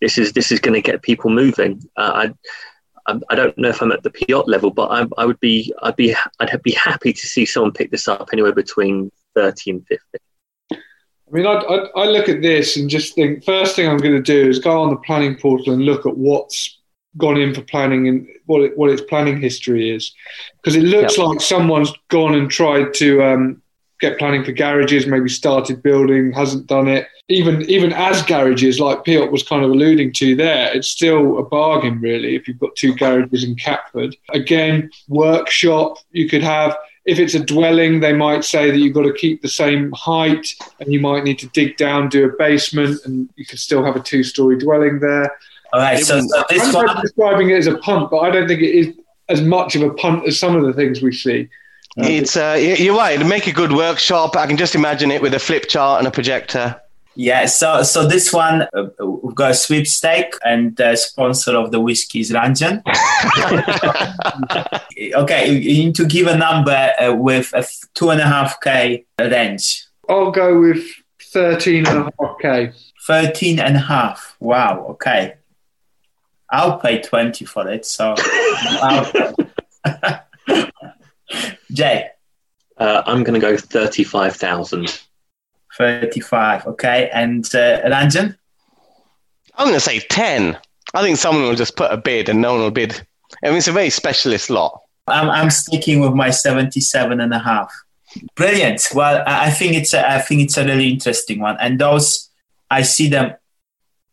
This 0.00 0.18
is 0.18 0.32
this 0.32 0.50
is 0.50 0.60
going 0.60 0.74
to 0.74 0.80
get 0.80 1.02
people 1.02 1.30
moving. 1.30 1.82
Uh, 1.96 2.28
I 2.28 2.34
I 3.28 3.34
don't 3.34 3.56
know 3.58 3.68
if 3.68 3.82
I'm 3.82 3.92
at 3.92 4.02
the 4.02 4.10
Piotr 4.10 4.48
level, 4.48 4.70
but 4.70 4.88
I, 4.88 5.06
I 5.18 5.26
would 5.26 5.40
be 5.40 5.72
I'd 5.82 5.96
be 5.96 6.14
I'd 6.38 6.62
be 6.62 6.72
happy 6.72 7.12
to 7.12 7.26
see 7.26 7.44
someone 7.44 7.72
pick 7.72 7.90
this 7.90 8.08
up 8.08 8.28
anywhere 8.32 8.54
between 8.54 9.10
thirty 9.34 9.70
and 9.70 9.86
fifty. 9.86 10.18
I 10.72 11.32
mean, 11.32 11.46
I, 11.46 11.52
I, 11.52 11.76
I 12.02 12.04
look 12.06 12.28
at 12.28 12.42
this 12.42 12.76
and 12.76 12.90
just 12.90 13.14
think 13.14 13.44
first 13.44 13.76
thing 13.76 13.88
I'm 13.88 13.98
going 13.98 14.16
to 14.16 14.22
do 14.22 14.48
is 14.48 14.58
go 14.58 14.82
on 14.82 14.90
the 14.90 14.96
planning 14.96 15.36
portal 15.36 15.72
and 15.72 15.84
look 15.84 16.04
at 16.04 16.16
what's 16.16 16.78
gone 17.16 17.36
in 17.36 17.54
for 17.54 17.62
planning 17.62 18.08
and 18.08 18.26
what 18.46 18.62
it, 18.62 18.76
what 18.76 18.90
its 18.90 19.02
planning 19.02 19.40
history 19.40 19.90
is, 19.94 20.12
because 20.56 20.76
it 20.76 20.82
looks 20.82 21.16
yep. 21.16 21.26
like 21.26 21.40
someone's 21.40 21.92
gone 22.08 22.34
and 22.34 22.50
tried 22.50 22.94
to 22.94 23.22
um, 23.22 23.62
get 24.00 24.18
planning 24.18 24.44
for 24.44 24.52
garages, 24.52 25.06
maybe 25.06 25.28
started 25.28 25.82
building, 25.82 26.32
hasn't 26.32 26.66
done 26.66 26.88
it. 26.88 27.06
Even 27.28 27.62
even 27.62 27.92
as 27.92 28.22
garages, 28.22 28.80
like 28.80 29.04
Piotr 29.04 29.30
was 29.30 29.42
kind 29.42 29.64
of 29.64 29.70
alluding 29.70 30.12
to 30.14 30.34
there, 30.34 30.74
it's 30.74 30.88
still 30.88 31.38
a 31.38 31.44
bargain 31.44 32.00
really 32.00 32.34
if 32.34 32.48
you've 32.48 32.58
got 32.58 32.74
two 32.76 32.94
garages 32.94 33.44
in 33.44 33.54
Catford. 33.54 34.16
Again, 34.30 34.90
workshop 35.08 35.98
you 36.10 36.28
could 36.28 36.42
have. 36.42 36.76
If 37.06 37.18
it's 37.18 37.34
a 37.34 37.44
dwelling, 37.44 38.00
they 38.00 38.12
might 38.12 38.44
say 38.44 38.70
that 38.70 38.76
you've 38.76 38.94
got 38.94 39.04
to 39.04 39.12
keep 39.12 39.40
the 39.40 39.48
same 39.48 39.90
height 39.92 40.46
and 40.80 40.92
you 40.92 41.00
might 41.00 41.24
need 41.24 41.38
to 41.38 41.48
dig 41.48 41.76
down, 41.76 42.08
do 42.08 42.26
a 42.26 42.36
basement, 42.36 43.00
and 43.04 43.30
you 43.36 43.46
could 43.46 43.58
still 43.58 43.82
have 43.84 43.96
a 43.96 44.00
two 44.00 44.22
story 44.22 44.58
dwelling 44.58 45.00
there. 45.00 45.34
All 45.72 45.80
right, 45.80 46.04
so, 46.04 46.20
so 46.20 46.44
this 46.50 46.74
I'm 46.74 46.86
one... 46.86 47.00
describing 47.00 47.50
it 47.50 47.56
as 47.56 47.68
a 47.68 47.78
punt, 47.78 48.10
but 48.10 48.18
I 48.18 48.30
don't 48.30 48.48
think 48.48 48.60
it 48.60 48.74
is 48.74 48.94
as 49.28 49.40
much 49.40 49.76
of 49.76 49.82
a 49.82 49.94
punt 49.94 50.26
as 50.26 50.38
some 50.38 50.56
of 50.56 50.64
the 50.64 50.72
things 50.72 51.00
we 51.00 51.12
see. 51.12 51.48
It's 51.96 52.36
uh, 52.36 52.56
you're 52.60 52.96
right. 52.96 53.18
To 53.18 53.24
make 53.24 53.46
a 53.46 53.52
good 53.52 53.72
workshop, 53.72 54.36
I 54.36 54.46
can 54.46 54.56
just 54.56 54.74
imagine 54.74 55.10
it 55.10 55.20
with 55.20 55.34
a 55.34 55.38
flip 55.38 55.68
chart 55.68 55.98
and 55.98 56.06
a 56.06 56.10
projector. 56.10 56.80
Yeah, 57.16 57.46
so 57.46 57.82
so 57.82 58.06
this 58.06 58.32
one 58.32 58.68
uh, 58.72 58.86
we've 59.04 59.34
got 59.34 59.50
a 59.50 59.54
sweepstake, 59.54 60.34
and 60.44 60.76
the 60.76 60.94
sponsor 60.94 61.56
of 61.56 61.72
the 61.72 61.80
whiskey 61.80 62.20
is 62.20 62.30
Ranjan. 62.30 62.82
okay, 65.14 65.52
you 65.52 65.84
need 65.84 65.94
to 65.96 66.06
give 66.06 66.28
a 66.28 66.36
number 66.36 66.92
uh, 67.00 67.14
with 67.14 67.52
a 67.52 67.66
two 67.94 68.10
and 68.10 68.20
a 68.20 68.26
half 68.26 68.60
k 68.60 69.04
range. 69.18 69.86
I'll 70.08 70.30
go 70.30 70.60
with 70.60 70.86
thirteen 71.20 71.86
and 71.88 71.98
a 71.98 72.12
half 72.20 72.38
k. 72.40 72.72
Thirteen 73.06 73.58
and 73.58 73.76
a 73.76 73.80
half. 73.80 74.36
Wow. 74.38 74.86
Okay, 74.90 75.34
I'll 76.48 76.78
pay 76.78 77.02
twenty 77.02 77.44
for 77.44 77.68
it. 77.68 77.84
So. 77.84 78.14
Jay? 81.72 82.08
Uh, 82.76 83.02
I'm 83.06 83.22
going 83.22 83.38
to 83.38 83.46
go 83.46 83.56
35,000. 83.56 85.00
35, 85.76 86.66
okay. 86.66 87.10
And 87.12 87.44
uh, 87.54 87.82
Ranjan? 87.82 88.36
I'm 89.54 89.66
going 89.66 89.74
to 89.74 89.80
say 89.80 90.00
10. 90.00 90.58
I 90.94 91.02
think 91.02 91.18
someone 91.18 91.44
will 91.44 91.54
just 91.54 91.76
put 91.76 91.92
a 91.92 91.96
bid 91.96 92.28
and 92.28 92.40
no 92.40 92.52
one 92.52 92.62
will 92.62 92.70
bid. 92.70 93.06
I 93.44 93.48
mean, 93.48 93.58
it's 93.58 93.68
a 93.68 93.72
very 93.72 93.90
specialist 93.90 94.50
lot. 94.50 94.80
I'm, 95.06 95.28
I'm 95.28 95.50
sticking 95.50 96.00
with 96.00 96.14
my 96.14 96.30
77 96.30 97.20
and 97.20 97.32
a 97.32 97.38
half. 97.38 97.72
Brilliant. 98.34 98.88
Well, 98.94 99.22
I 99.26 99.50
think 99.50 99.74
it's 99.74 99.94
a, 99.94 100.10
I 100.10 100.20
think 100.20 100.42
it's 100.42 100.56
a 100.56 100.64
really 100.64 100.88
interesting 100.88 101.40
one. 101.40 101.56
And 101.60 101.78
those, 101.78 102.28
I 102.70 102.82
see 102.82 103.08
them 103.08 103.34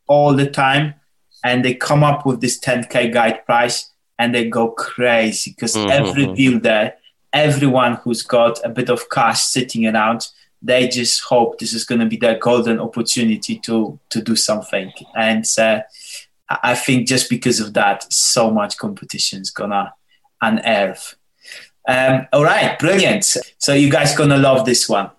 all 0.07 0.33
the 0.33 0.49
time 0.49 0.95
and 1.43 1.63
they 1.63 1.73
come 1.73 2.03
up 2.03 2.25
with 2.25 2.41
this 2.41 2.59
10K 2.59 3.11
guide 3.11 3.45
price 3.45 3.91
and 4.19 4.33
they 4.33 4.49
go 4.49 4.69
crazy 4.71 5.51
because 5.51 5.75
mm-hmm. 5.75 5.89
every 5.89 6.33
builder 6.33 6.93
everyone 7.33 7.95
who's 7.95 8.23
got 8.23 8.63
a 8.65 8.69
bit 8.69 8.89
of 8.89 9.09
cash 9.09 9.41
sitting 9.41 9.85
around 9.87 10.27
they 10.61 10.87
just 10.87 11.21
hope 11.21 11.59
this 11.59 11.73
is 11.73 11.83
going 11.83 11.99
to 11.99 12.05
be 12.05 12.17
their 12.17 12.37
golden 12.39 12.79
opportunity 12.79 13.59
to 13.59 13.99
to 14.09 14.21
do 14.21 14.35
something. 14.35 14.91
And 15.15 15.45
uh, 15.57 15.81
i 16.49 16.75
think 16.75 17.07
just 17.07 17.29
because 17.29 17.59
of 17.59 17.73
that 17.73 18.11
so 18.11 18.49
much 18.49 18.77
competition 18.77 19.41
is 19.41 19.51
gonna 19.51 19.93
unearth. 20.41 21.15
Um, 21.87 22.27
all 22.33 22.43
right 22.43 22.77
brilliant. 22.79 23.25
So 23.57 23.73
you 23.73 23.89
guys 23.91 24.15
gonna 24.15 24.37
love 24.37 24.65
this 24.65 24.87
one. 24.89 25.09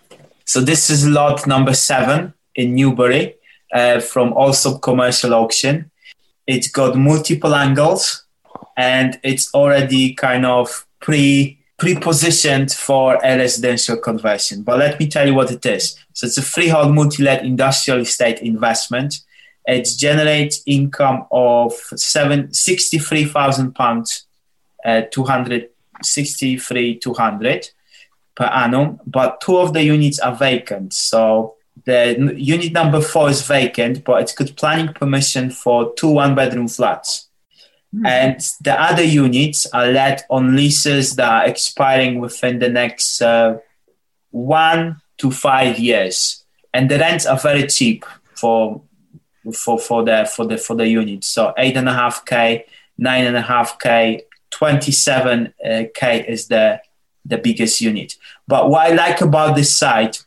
So 0.44 0.60
this 0.60 0.90
is 0.90 1.06
lot 1.06 1.46
number 1.46 1.74
seven 1.74 2.34
in 2.54 2.74
newbury 2.74 3.34
uh, 3.72 4.00
from 4.00 4.32
Allsop 4.32 4.80
commercial 4.80 5.34
auction. 5.34 5.90
It's 6.46 6.68
got 6.68 6.96
multiple 6.96 7.54
angles 7.54 8.24
and 8.76 9.20
it's 9.22 9.52
already 9.54 10.14
kind 10.14 10.46
of 10.46 10.86
pre 11.00 11.57
pre-positioned 11.78 12.72
for 12.72 13.14
a 13.22 13.38
residential 13.38 13.96
conversion. 13.96 14.62
But 14.62 14.78
let 14.78 14.98
me 14.98 15.06
tell 15.08 15.26
you 15.26 15.34
what 15.34 15.52
it 15.52 15.64
is. 15.64 15.96
So 16.12 16.26
it's 16.26 16.36
a 16.36 16.42
freehold 16.42 16.94
multi-let 16.94 17.44
industrial 17.44 18.00
estate 18.00 18.40
investment. 18.40 19.20
It 19.64 19.86
generates 19.96 20.62
income 20.66 21.26
of 21.30 21.72
seven 21.94 22.52
sixty-three 22.52 23.26
thousand 23.26 23.74
pounds, 23.74 24.26
uh, 24.84 25.02
two 25.10 25.24
hundred 25.24 25.70
sixty-three 26.02 26.98
two 26.98 27.14
hundred 27.14 27.70
per 28.34 28.46
annum. 28.46 28.98
But 29.06 29.40
two 29.40 29.58
of 29.58 29.72
the 29.72 29.82
units 29.82 30.18
are 30.18 30.34
vacant. 30.34 30.94
So 30.94 31.54
the 31.84 32.34
unit 32.36 32.72
number 32.72 33.00
four 33.00 33.30
is 33.30 33.46
vacant, 33.46 34.04
but 34.04 34.22
it's 34.22 34.32
got 34.32 34.56
planning 34.56 34.92
permission 34.94 35.50
for 35.50 35.94
two 35.94 36.10
one-bedroom 36.10 36.68
flats. 36.68 37.27
Mm-hmm. 37.94 38.06
And 38.06 38.40
the 38.60 38.80
other 38.80 39.02
units 39.02 39.66
are 39.72 39.86
let 39.86 40.26
on 40.28 40.54
leases 40.54 41.16
that 41.16 41.30
are 41.30 41.46
expiring 41.48 42.20
within 42.20 42.58
the 42.58 42.68
next 42.68 43.22
uh, 43.22 43.58
one 44.30 45.00
to 45.18 45.30
five 45.30 45.78
years. 45.78 46.44
And 46.74 46.90
the 46.90 46.98
rents 46.98 47.26
are 47.26 47.38
very 47.38 47.66
cheap 47.66 48.04
for 48.34 48.82
for 49.54 49.78
for 49.78 50.04
the 50.04 50.30
for 50.30 50.46
the 50.46 50.58
for 50.58 50.76
the 50.76 50.86
units. 50.86 51.28
So 51.28 51.54
eight 51.56 51.76
and 51.76 51.88
a 51.88 51.94
half 51.94 52.26
k, 52.26 52.66
nine 52.98 53.24
and 53.24 53.36
a 53.36 53.42
half 53.42 53.78
k, 53.78 54.22
twenty 54.50 54.92
seven 54.92 55.54
uh, 55.64 55.84
k 55.94 56.24
is 56.28 56.48
the 56.48 56.80
the 57.24 57.38
biggest 57.38 57.80
unit. 57.80 58.16
But 58.46 58.68
what 58.68 58.90
I 58.90 58.94
like 58.94 59.20
about 59.22 59.56
this 59.56 59.74
site 59.74 60.24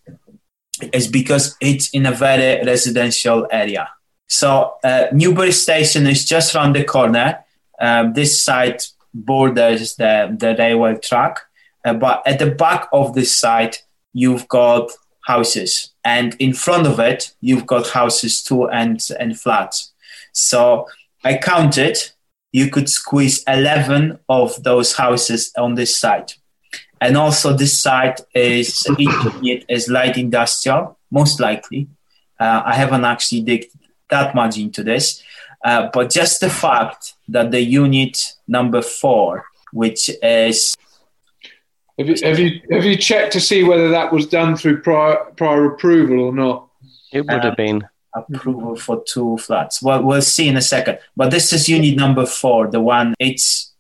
is 0.94 1.08
because 1.08 1.56
it's 1.62 1.90
in 1.92 2.06
a 2.06 2.12
very 2.12 2.66
residential 2.66 3.48
area. 3.52 3.90
So 4.28 4.76
uh, 4.84 5.08
Newbury 5.12 5.52
Station 5.52 6.08
is 6.08 6.26
just 6.26 6.56
around 6.56 6.76
the 6.76 6.84
corner. 6.84 7.44
Um, 7.82 8.14
this 8.14 8.42
site 8.42 8.88
borders 9.14 9.96
the, 9.96 10.36
the 10.40 10.56
railway 10.58 10.96
track, 10.98 11.40
uh, 11.84 11.96
but 11.96 12.22
at 12.26 12.40
the 12.40 12.52
back 12.52 12.88
of 12.94 13.14
this 13.14 13.36
site, 13.36 13.84
you've 14.14 14.48
got 14.48 14.92
houses, 15.26 15.92
and 16.06 16.36
in 16.40 16.54
front 16.54 16.88
of 16.88 17.00
it, 17.00 17.34
you've 17.42 17.66
got 17.66 17.90
houses 17.90 18.44
too 18.44 18.70
and, 18.70 19.06
and 19.20 19.40
flats. 19.40 19.92
So 20.32 20.88
I 21.24 21.38
counted, 21.38 21.98
you 22.52 22.70
could 22.70 22.90
squeeze 22.90 23.44
11 23.48 24.20
of 24.30 24.62
those 24.64 24.94
houses 24.96 25.52
on 25.58 25.76
this 25.76 25.96
site. 25.96 26.38
And 27.00 27.18
also, 27.18 27.58
this 27.58 27.80
site 27.80 28.22
is 28.36 28.86
it 28.88 29.66
is 29.68 29.90
light 29.90 30.18
industrial, 30.18 31.00
most 31.10 31.40
likely. 31.40 31.88
Uh, 32.40 32.62
I 32.64 32.76
haven't 32.76 33.06
actually 33.06 33.42
digged 33.42 33.72
that 34.12 34.36
much 34.36 34.58
into 34.58 34.84
this, 34.84 35.24
Uh, 35.64 35.90
but 35.94 36.10
just 36.10 36.42
the 36.42 36.50
fact 36.50 37.14
that 37.28 37.52
the 37.52 37.62
unit 37.62 38.34
number 38.48 38.82
four, 38.82 39.46
which 39.72 40.10
is 40.22 40.76
have 42.00 42.10
you, 42.10 42.16
have 42.24 42.40
you 42.40 42.62
have 42.72 42.86
you 42.86 42.96
checked 42.98 43.34
to 43.34 43.40
see 43.40 43.64
whether 43.64 43.90
that 43.90 44.12
was 44.12 44.26
done 44.26 44.56
through 44.56 44.82
prior 44.82 45.18
prior 45.38 45.66
approval 45.66 46.20
or 46.20 46.34
not? 46.34 46.68
It 47.12 47.26
would 47.26 47.44
have 47.44 47.58
been 47.58 47.84
approval 48.16 48.76
for 48.76 49.04
two 49.06 49.38
flats. 49.38 49.82
Well, 49.82 50.04
we'll 50.04 50.22
see 50.22 50.48
in 50.48 50.58
a 50.58 50.62
second. 50.62 51.00
But 51.16 51.32
this 51.32 51.54
is 51.54 51.70
unit 51.70 51.96
number 51.96 52.26
four, 52.26 52.68
the 52.68 52.82
one 52.82 53.14
it's 53.20 53.72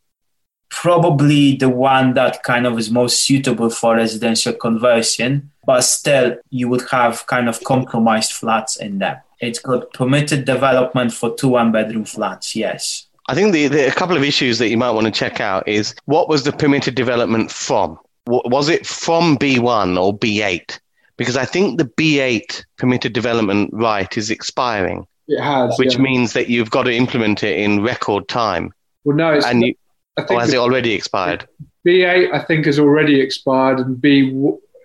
probably 0.70 1.58
the 1.58 1.70
one 1.70 2.14
that 2.14 2.44
kind 2.44 2.66
of 2.66 2.80
is 2.80 2.90
most 2.90 3.24
suitable 3.24 3.70
for 3.70 3.96
residential 3.96 4.54
conversion, 4.54 5.52
but 5.66 5.82
still 5.82 6.38
you 6.50 6.70
would 6.70 6.90
have 6.90 7.28
kind 7.28 7.50
of 7.50 7.64
compromised 7.64 8.32
flats 8.32 8.78
in 8.78 9.00
there. 9.00 9.24
It's 9.42 9.60
got 9.60 9.92
permitted 9.94 10.46
development 10.46 11.14
for 11.14 11.36
two 11.36 11.50
one 11.50 11.72
bedroom 11.72 12.06
flats, 12.06 12.56
yes. 12.56 13.08
I 13.28 13.36
think 13.36 13.54
the, 13.54 13.68
the 13.68 13.88
a 13.88 13.92
couple 13.92 14.16
of 14.16 14.24
issues 14.24 14.60
that 14.60 14.70
you 14.70 14.78
might 14.78 14.92
want 14.92 15.06
to 15.06 15.12
check 15.12 15.40
out 15.40 15.68
is 15.68 15.96
what 16.06 16.30
was 16.30 16.44
the 16.44 16.52
permitted 16.52 16.96
development 16.96 17.52
from? 17.52 18.00
was 18.28 18.70
it 18.70 18.86
from 18.86 19.38
B1 19.38 20.02
or 20.02 20.18
B8? 20.18 20.80
Because 21.18 21.38
I 21.38 21.46
think 21.46 21.78
the 21.78 21.86
B8 21.86 22.64
permitted 22.78 23.14
development 23.14 23.70
right 23.74 24.16
is 24.18 24.30
expiring. 24.30 25.08
It 25.28 25.42
has, 25.42 25.78
which 25.78 25.96
yeah. 25.96 26.02
means 26.02 26.34
that 26.34 26.50
you've 26.50 26.72
got 26.72 26.84
to 26.84 26.94
implement 26.94 27.44
it 27.44 27.60
in 27.60 27.82
record 27.82 28.28
time. 28.28 28.74
Well, 29.04 29.16
no, 29.16 29.34
it's 29.34 29.46
and 29.46 29.64
you, 29.64 29.76
I 30.18 30.24
think 30.24 30.40
or 30.40 30.42
has 30.42 30.54
it 30.54 30.58
already 30.58 30.94
expired? 30.94 31.48
B8, 31.86 32.34
I 32.34 32.40
think, 32.44 32.66
has 32.66 32.80
already 32.80 33.20
expired, 33.22 33.80
and 33.80 34.00
B. 34.00 34.32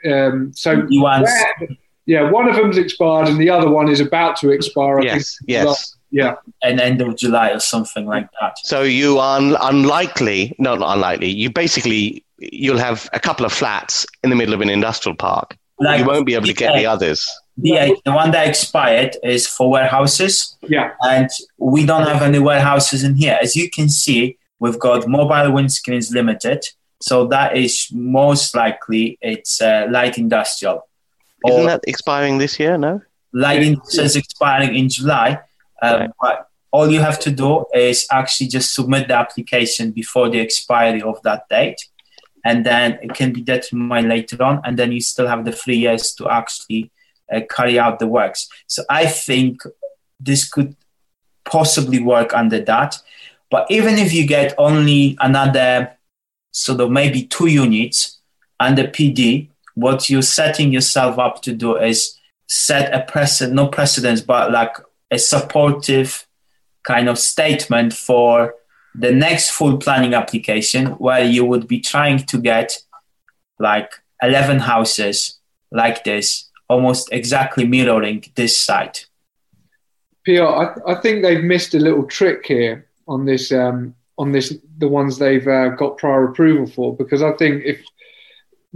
Um, 0.09 0.53
so 0.55 0.87
where, 0.91 1.25
yeah, 2.07 2.31
one 2.31 2.49
of 2.49 2.57
them's 2.57 2.79
expired, 2.79 3.29
and 3.29 3.39
the 3.39 3.51
other 3.51 3.69
one 3.69 3.89
is 3.89 4.01
about 4.01 4.37
to 4.39 4.51
expire. 4.51 5.01
I 5.01 5.05
yes, 5.05 5.39
think, 5.39 5.49
yes. 5.49 5.97
Yeah. 6.11 6.37
And 6.63 6.81
end 6.81 7.03
of 7.03 7.17
July 7.17 7.51
or 7.51 7.61
something 7.61 8.07
like 8.07 8.29
that. 8.41 8.57
So 8.63 8.83
you 8.83 9.19
are 9.19 9.39
un- 9.39 9.57
unlikely, 9.61 10.55
no, 10.59 10.77
not 10.77 10.95
unlikely. 10.95 11.29
You 11.29 11.51
basically 11.51 12.25
you'll 12.39 12.79
have 12.79 13.09
a 13.13 13.21
couple 13.21 13.45
of 13.45 13.53
flats 13.53 14.07
in 14.23 14.31
the 14.31 14.37
middle 14.37 14.55
of 14.55 14.61
an 14.61 14.71
industrial 14.71 15.17
park. 15.17 15.57
Like 15.79 16.01
you 16.01 16.07
won't 16.07 16.25
be 16.25 16.35
able 16.35 16.47
to 16.47 16.55
get 16.55 16.75
the 16.75 16.87
others. 16.87 17.29
The, 17.59 17.99
the 18.05 18.13
one 18.13 18.31
that 18.31 18.47
expired 18.47 19.17
is 19.23 19.47
for 19.47 19.71
warehouses. 19.71 20.57
Yeah. 20.63 20.93
And 21.03 21.29
we 21.59 21.85
don't 21.85 22.07
have 22.07 22.23
any 22.23 22.39
warehouses 22.39 23.03
in 23.03 23.17
here. 23.17 23.39
As 23.43 23.57
you 23.57 23.69
can 23.69 23.89
see, 23.89 24.39
we've 24.59 24.79
got 24.79 25.09
mobile 25.09 25.53
windscreens 25.53 26.13
limited. 26.13 26.65
So 27.01 27.27
that 27.27 27.57
is 27.57 27.89
most 27.93 28.55
likely 28.55 29.19
it's 29.21 29.61
uh, 29.61 29.87
light 29.91 30.19
industrial. 30.19 30.87
Isn't 31.47 31.67
that 31.67 31.83
expiring 31.87 32.39
this 32.39 32.59
year? 32.59 32.79
No. 32.79 33.03
Light 33.33 33.63
industrial 33.63 34.07
is 34.07 34.17
expiring 34.17 34.75
in 34.75 34.89
July. 34.89 35.41
Um, 35.83 36.01
right. 36.01 36.11
But 36.21 36.51
all 36.71 36.91
you 36.91 37.01
have 37.01 37.19
to 37.21 37.31
do 37.31 37.65
is 37.75 38.07
actually 38.11 38.49
just 38.49 38.75
submit 38.75 39.09
the 39.09 39.15
application 39.15 39.93
before 39.93 40.29
the 40.29 40.41
expiry 40.41 41.03
of 41.03 41.23
that 41.23 41.49
date, 41.49 41.81
and 42.45 42.65
then 42.65 42.99
it 43.03 43.15
can 43.15 43.33
be 43.33 43.43
determined 43.43 44.09
later 44.09 44.43
on, 44.43 44.61
and 44.65 44.79
then 44.79 44.93
you 44.93 45.01
still 45.01 45.27
have 45.27 45.45
the 45.45 45.53
three 45.53 45.77
years 45.77 46.15
to 46.15 46.29
actually 46.29 46.91
uh, 47.33 47.41
carry 47.51 47.79
out 47.79 47.99
the 47.99 48.07
works. 48.07 48.49
So 48.67 48.83
I 48.89 49.07
think 49.07 49.63
this 50.21 50.49
could 50.49 50.77
possibly 51.45 52.03
work 52.03 52.35
under 52.35 52.61
that. 52.65 52.99
But 53.51 53.71
even 53.71 53.99
if 53.99 54.13
you 54.13 54.27
get 54.27 54.55
only 54.59 55.17
another 55.21 55.97
sort 56.51 56.81
of 56.81 56.91
maybe 56.91 57.23
two 57.23 57.47
units 57.47 58.19
under 58.59 58.85
PD, 58.85 59.49
what 59.77 60.09
you're 60.09 60.23
setting 60.23 60.73
yourself 60.73 61.19
up 61.19 61.43
to 61.43 61.53
do 61.53 61.77
is 61.77 62.19
set 62.49 62.93
a 62.95 63.05
precedent, 63.11 63.55
no 63.55 63.69
precedence, 63.69 64.23
but 64.23 64.51
like 64.51 64.75
a 65.11 65.19
supportive 65.19 66.27
kind 66.85 67.09
of 67.09 67.19
statement 67.19 67.93
for 67.93 68.55
the 68.95 69.13
next 69.13 69.51
full 69.51 69.77
planning 69.77 70.15
application 70.15 70.87
where 70.93 71.23
you 71.23 71.45
would 71.45 71.69
be 71.69 71.79
trying 71.79 72.19
to 72.19 72.39
get 72.39 72.79
like 73.59 73.93
11 74.23 74.61
houses 74.61 75.39
like 75.71 76.05
this 76.05 76.51
almost 76.69 77.13
exactly 77.13 77.67
mirroring 77.67 78.25
this 78.35 78.57
site. 78.59 79.07
Pr 80.25 80.43
I, 80.43 80.75
I 80.87 80.95
think 81.03 81.23
they've 81.23 81.45
missed 81.45 81.75
a 81.75 81.79
little 81.79 82.05
trick 82.05 82.47
here 82.47 82.87
on 83.07 83.27
this 83.27 83.53
um, 83.53 83.95
on 84.19 84.33
this 84.33 84.55
the 84.79 84.89
ones 84.89 85.19
they've 85.19 85.47
uh, 85.47 85.69
got 85.69 85.99
prior 85.99 86.25
approval 86.25 86.67
for 86.67 86.97
because 86.97 87.23
i 87.23 87.33
think 87.33 87.63
if 87.65 87.81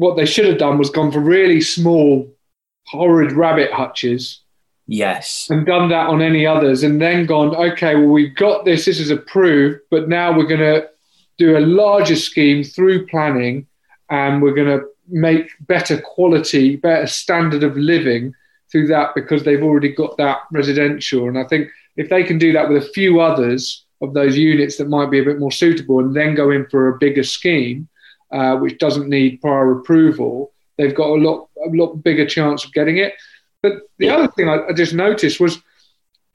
what 0.01 0.17
they 0.17 0.27
should 0.27 0.47
have 0.47 0.59
done 0.59 0.79
was 0.79 0.91
gone 0.91 1.13
for 1.13 1.21
really 1.21 1.61
small 1.61 2.29
horrid 2.87 3.33
rabbit 3.33 3.71
hutches 3.71 4.41
Yes. 4.93 5.47
And 5.49 5.65
done 5.65 5.89
that 5.91 6.09
on 6.09 6.21
any 6.21 6.45
others 6.45 6.83
and 6.83 7.01
then 7.01 7.25
gone, 7.25 7.55
okay, 7.55 7.95
well, 7.95 8.09
we've 8.09 8.35
got 8.35 8.65
this, 8.65 8.87
this 8.87 8.99
is 8.99 9.11
approved, 9.11 9.79
but 9.89 10.09
now 10.09 10.37
we're 10.37 10.49
going 10.49 10.59
to 10.59 10.89
do 11.39 11.57
a 11.57 11.61
larger 11.61 12.17
scheme 12.17 12.65
through 12.65 13.07
planning 13.07 13.69
and 14.11 14.43
we're 14.43 14.55
going 14.55 14.81
to 14.81 14.85
make 15.09 15.49
better 15.61 16.01
quality, 16.01 16.75
better 16.75 17.07
standard 17.07 17.63
of 17.63 17.77
living 17.77 18.35
through 18.73 18.89
that 18.89 19.15
because 19.15 19.45
they've 19.45 19.63
already 19.63 19.95
got 19.95 20.17
that 20.17 20.39
residential. 20.51 21.29
And 21.29 21.39
I 21.39 21.45
think 21.45 21.69
if 21.97 22.09
they 22.09 22.25
can 22.25 22.39
do 22.39 22.53
that 22.53 22.69
with 22.69 22.83
a 22.83 22.89
few 22.89 23.21
others 23.21 23.87
of 24.03 24.13
those 24.13 24.37
units 24.37 24.77
that 24.79 24.89
might 24.89 25.13
be 25.13 25.21
a 25.21 25.25
bit 25.25 25.39
more 25.39 25.53
suitable 25.53 26.01
and 26.01 26.17
then 26.17 26.35
go 26.35 26.51
in 26.51 26.67
for 26.67 26.89
a 26.89 26.99
bigger 26.99 27.23
scheme, 27.23 27.89
uh, 28.33 28.57
which 28.57 28.79
doesn't 28.79 29.09
need 29.09 29.41
prior 29.41 29.79
approval, 29.79 30.53
they've 30.77 30.95
got 30.95 31.09
a 31.09 31.15
lot, 31.15 31.49
a 31.65 31.71
lot 31.71 31.95
bigger 31.97 32.27
chance 32.27 32.65
of 32.65 32.73
getting 32.73 32.99
it. 32.99 33.15
But 33.63 33.83
the 33.99 34.09
other 34.09 34.29
thing 34.29 34.49
I, 34.49 34.69
I 34.69 34.73
just 34.73 34.95
noticed 34.95 35.41
was 35.41 35.59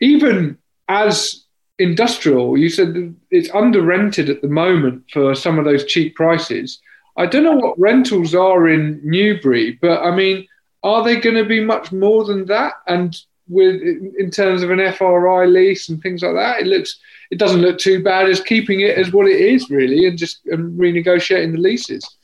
even 0.02 0.58
as 0.88 1.46
industrial, 1.80 2.58
you 2.58 2.70
said 2.70 3.16
it's 3.32 3.50
under 3.54 3.82
rented 3.82 4.30
at 4.30 4.42
the 4.42 4.48
moment 4.48 5.04
for 5.12 5.36
some 5.36 5.60
of 5.60 5.66
those 5.66 5.86
cheap 5.86 6.16
prices. 6.16 6.80
I 7.18 7.26
don't 7.26 7.44
know 7.44 7.56
what 7.56 7.80
rentals 7.80 8.36
are 8.36 8.68
in 8.68 9.00
Newbury, 9.04 9.78
but 9.82 10.02
I 10.02 10.16
mean, 10.16 10.48
are 10.84 11.04
they 11.04 11.20
going 11.20 11.36
to 11.36 11.46
be 11.46 11.64
much 11.64 11.92
more 11.92 12.26
than 12.26 12.46
that? 12.46 12.74
And 12.88 13.18
with 13.48 13.82
in 13.82 14.32
terms 14.32 14.64
of 14.64 14.72
an 14.72 14.80
FRI 14.80 15.46
lease 15.46 15.90
and 15.90 16.02
things 16.02 16.22
like 16.24 16.36
that, 16.36 16.62
it 16.62 16.68
looks 16.68 17.00
it 17.32 17.38
doesn't 17.38 17.62
look 17.62 17.78
too 17.78 18.04
bad 18.04 18.30
as 18.30 18.42
keeping 18.42 18.82
it 18.82 18.98
as 18.98 19.12
what 19.12 19.28
it 19.28 19.40
is 19.40 19.70
really, 19.70 20.08
and 20.08 20.18
just 20.18 20.46
and 20.46 20.80
renegotiating 20.80 21.54
the 21.54 21.60
leases. 21.60 22.18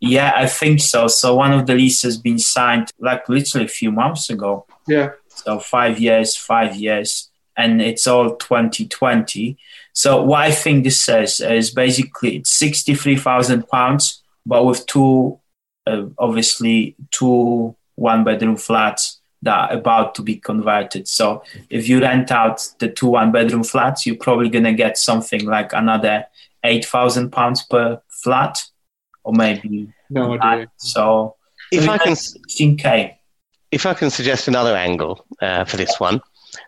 Yeah, 0.00 0.32
I 0.34 0.46
think 0.46 0.80
so. 0.80 1.06
So 1.06 1.34
one 1.34 1.52
of 1.52 1.66
the 1.66 1.74
leases 1.74 2.18
been 2.18 2.38
signed 2.38 2.90
like 2.98 3.28
literally 3.28 3.66
a 3.66 3.68
few 3.68 3.90
months 3.90 4.28
ago. 4.28 4.66
Yeah. 4.86 5.12
So 5.28 5.58
five 5.58 5.98
years, 5.98 6.36
five 6.36 6.76
years, 6.76 7.30
and 7.56 7.80
it's 7.80 8.06
all 8.06 8.36
2020. 8.36 9.56
So 9.92 10.22
what 10.22 10.42
I 10.42 10.50
think 10.50 10.84
this 10.84 11.00
says 11.00 11.40
is 11.40 11.70
basically 11.70 12.36
it's 12.36 12.50
63,000 12.50 13.66
pounds, 13.68 14.22
but 14.44 14.64
with 14.64 14.84
two, 14.86 15.38
uh, 15.86 16.06
obviously 16.18 16.96
two 17.10 17.74
one 17.94 18.24
bedroom 18.24 18.56
flats 18.56 19.20
that 19.44 19.70
are 19.70 19.76
about 19.76 20.14
to 20.16 20.22
be 20.22 20.36
converted. 20.36 21.06
So 21.06 21.42
if 21.70 21.88
you 21.88 22.00
rent 22.00 22.30
out 22.30 22.68
the 22.78 22.88
two 22.88 23.06
one 23.06 23.32
bedroom 23.32 23.62
flats, 23.62 24.06
you're 24.06 24.16
probably 24.16 24.48
going 24.48 24.64
to 24.64 24.72
get 24.72 24.98
something 24.98 25.44
like 25.44 25.72
another 25.72 26.26
8,000 26.64 27.30
pounds 27.30 27.62
per 27.62 28.00
flat 28.08 28.62
or 29.22 29.32
maybe 29.32 29.88
no 30.10 30.38
idea. 30.38 30.70
So 30.76 31.36
if 31.70 31.88
I 31.88 31.98
can, 31.98 32.12
16k. 32.14 33.14
If 33.70 33.86
I 33.86 33.94
can 33.94 34.10
suggest 34.10 34.48
another 34.48 34.76
angle 34.76 35.24
uh, 35.40 35.64
for 35.64 35.76
this 35.76 35.98
one, 35.98 36.20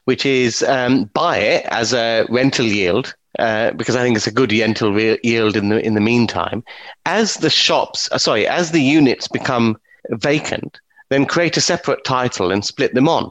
which 0.05 0.27
is 0.27 0.63
um, 0.63 1.05
buy 1.15 1.39
it 1.39 1.67
as 1.67 1.93
a 1.93 2.27
rental 2.29 2.67
yield. 2.67 3.15
Uh, 3.39 3.71
because 3.73 3.95
I 3.95 4.03
think 4.03 4.17
it's 4.17 4.27
a 4.27 4.33
good 4.33 4.51
rental 4.51 4.95
re- 4.95 5.19
yield 5.23 5.59
in 5.59 5.69
the 5.69 5.85
in 5.85 5.93
the 5.93 6.01
meantime. 6.01 6.65
As 7.05 7.35
the 7.35 7.51
shops, 7.51 8.09
uh, 8.11 8.17
sorry, 8.17 8.47
as 8.47 8.71
the 8.71 8.81
units 8.81 9.29
become 9.29 9.77
vacant, 10.09 10.81
then 11.09 11.27
create 11.27 11.57
a 11.57 11.61
separate 11.61 12.05
title 12.05 12.51
and 12.51 12.65
split 12.65 12.95
them 12.95 13.09
on. 13.09 13.31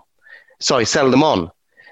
Sorry, 0.60 0.86
sell 0.86 1.12
them 1.12 1.24
on. 1.24 1.52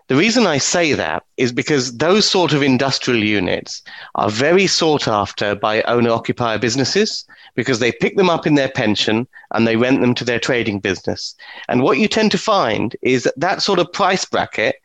The 0.10 0.16
reason 0.16 0.46
I 0.46 0.58
say 0.58 0.94
that 0.94 1.24
is 1.38 1.54
because 1.54 1.98
those 1.98 2.30
sort 2.30 2.52
of 2.52 2.62
industrial 2.62 3.24
units 3.24 3.82
are 4.16 4.30
very 4.30 4.68
sought 4.68 5.08
after 5.08 5.56
by 5.56 5.82
owner 5.84 6.10
occupier 6.10 6.60
businesses 6.60 7.26
because 7.56 7.80
they 7.80 7.94
pick 7.94 8.18
them 8.18 8.30
up 8.30 8.46
in 8.46 8.56
their 8.56 8.70
pension 8.70 9.28
and 9.52 9.66
they 9.66 9.78
rent 9.78 10.02
them 10.02 10.14
to 10.16 10.26
their 10.26 10.40
trading 10.40 10.80
business. 10.80 11.36
And 11.70 11.82
what 11.82 12.00
you 12.00 12.08
tend 12.10 12.32
to 12.32 12.38
find 12.38 12.96
is 13.02 13.24
that 13.24 13.40
that 13.40 13.62
sort 13.62 13.80
of 13.80 13.92
price 13.94 14.26
bracket, 14.26 14.76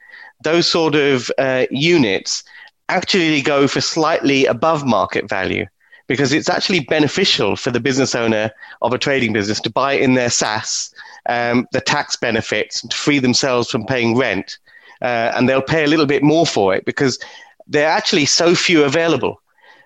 those 0.44 0.68
sort 0.68 0.94
of 0.94 1.32
uh, 1.36 1.66
units 1.70 2.44
actually 2.88 3.42
go 3.42 3.66
for 3.66 3.80
slightly 3.80 4.46
above 4.46 4.86
market 4.86 5.28
value 5.28 5.66
because 6.08 6.32
it's 6.32 6.48
actually 6.48 6.80
beneficial 6.80 7.54
for 7.54 7.70
the 7.70 7.80
business 7.80 8.14
owner 8.14 8.50
of 8.82 8.92
a 8.92 8.98
trading 8.98 9.32
business 9.32 9.60
to 9.60 9.70
buy 9.70 9.92
in 9.92 10.14
their 10.14 10.28
SSAS 10.28 10.92
um, 11.28 11.68
the 11.72 11.80
tax 11.80 12.16
benefits 12.16 12.82
to 12.82 12.96
free 12.96 13.18
themselves 13.18 13.70
from 13.70 13.86
paying 13.86 14.16
rent 14.16 14.58
uh, 15.02 15.32
and 15.34 15.48
they'll 15.48 15.62
pay 15.62 15.84
a 15.84 15.86
little 15.86 16.06
bit 16.06 16.22
more 16.22 16.46
for 16.46 16.74
it 16.74 16.84
because 16.84 17.18
there 17.66 17.86
are 17.86 17.96
actually 17.96 18.26
so 18.26 18.54
few 18.54 18.82
available. 18.84 19.40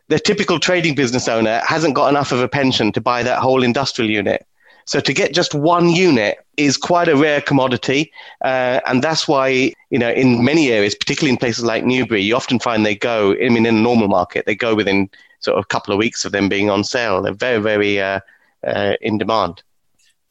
The 0.09 0.19
typical 0.19 0.59
trading 0.59 0.95
business 0.95 1.29
owner 1.29 1.61
hasn't 1.67 1.95
got 1.95 2.09
enough 2.09 2.33
of 2.33 2.41
a 2.41 2.49
pension 2.49 2.93
to 2.93 3.01
buy 3.01 3.23
that 3.23 3.41
whole 3.41 3.63
industrial 3.63 4.11
unit. 4.11 4.47
So 4.85 5.01
to 5.01 5.13
get 5.13 5.33
just 5.33 5.55
one 5.55 5.91
unit 5.91 6.39
is 6.57 6.77
quite 6.77 7.09
a 7.09 7.17
rare 7.17 7.41
commodity, 7.41 8.13
uh, 8.45 8.81
and 8.85 9.03
that's 9.03 9.29
why 9.29 9.73
you 9.91 9.99
know 9.99 10.11
in 10.11 10.45
many 10.45 10.73
areas, 10.73 10.97
particularly 10.97 11.31
in 11.31 11.37
places 11.37 11.65
like 11.65 11.85
Newbury, 11.85 12.21
you 12.21 12.35
often 12.35 12.59
find 12.59 12.85
they 12.85 12.97
go. 12.97 13.33
I 13.33 13.49
mean, 13.49 13.65
in 13.65 13.77
a 13.77 13.81
normal 13.81 14.09
market, 14.09 14.45
they 14.45 14.57
go 14.57 14.75
within 14.75 15.09
sort 15.43 15.59
of 15.59 15.65
a 15.65 15.67
couple 15.67 15.93
of 15.93 15.99
weeks 15.99 16.25
of 16.25 16.33
them 16.33 16.49
being 16.49 16.71
on 16.71 16.85
sale. 16.85 17.23
They're 17.23 17.35
very, 17.35 17.61
very 17.61 18.01
uh, 18.01 18.21
uh, 18.67 18.95
in 19.01 19.19
demand. 19.19 19.63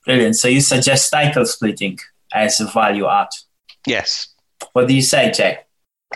Brilliant. 0.05 0.35
So 0.35 0.47
you 0.47 0.61
suggest 0.61 1.11
title 1.11 1.45
splitting 1.45 1.99
as 2.33 2.59
a 2.59 2.65
value 2.65 3.07
add? 3.07 3.27
Yes. 3.85 4.27
What 4.73 4.87
do 4.87 4.95
you 4.95 5.01
say, 5.01 5.31
Jay? 5.31 5.59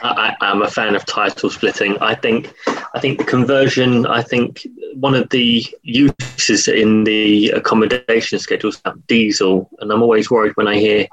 I, 0.01 0.35
am 0.41 0.61
a 0.61 0.69
fan 0.69 0.95
of 0.95 1.05
title 1.05 1.49
splitting. 1.49 1.97
I 1.99 2.15
think, 2.15 2.53
I 2.93 2.99
think 2.99 3.17
the 3.17 3.23
conversion. 3.23 4.05
I 4.05 4.21
think 4.21 4.67
one 4.93 5.15
of 5.15 5.29
the 5.29 5.65
uses 5.83 6.67
in 6.67 7.05
the 7.05 7.49
accommodation 7.51 8.39
schedules 8.39 8.81
have 8.83 9.07
diesel, 9.07 9.69
and 9.79 9.91
I'm 9.91 10.01
always 10.01 10.29
worried 10.29 10.55
when 10.55 10.67
I 10.67 10.75
hear 10.75 11.07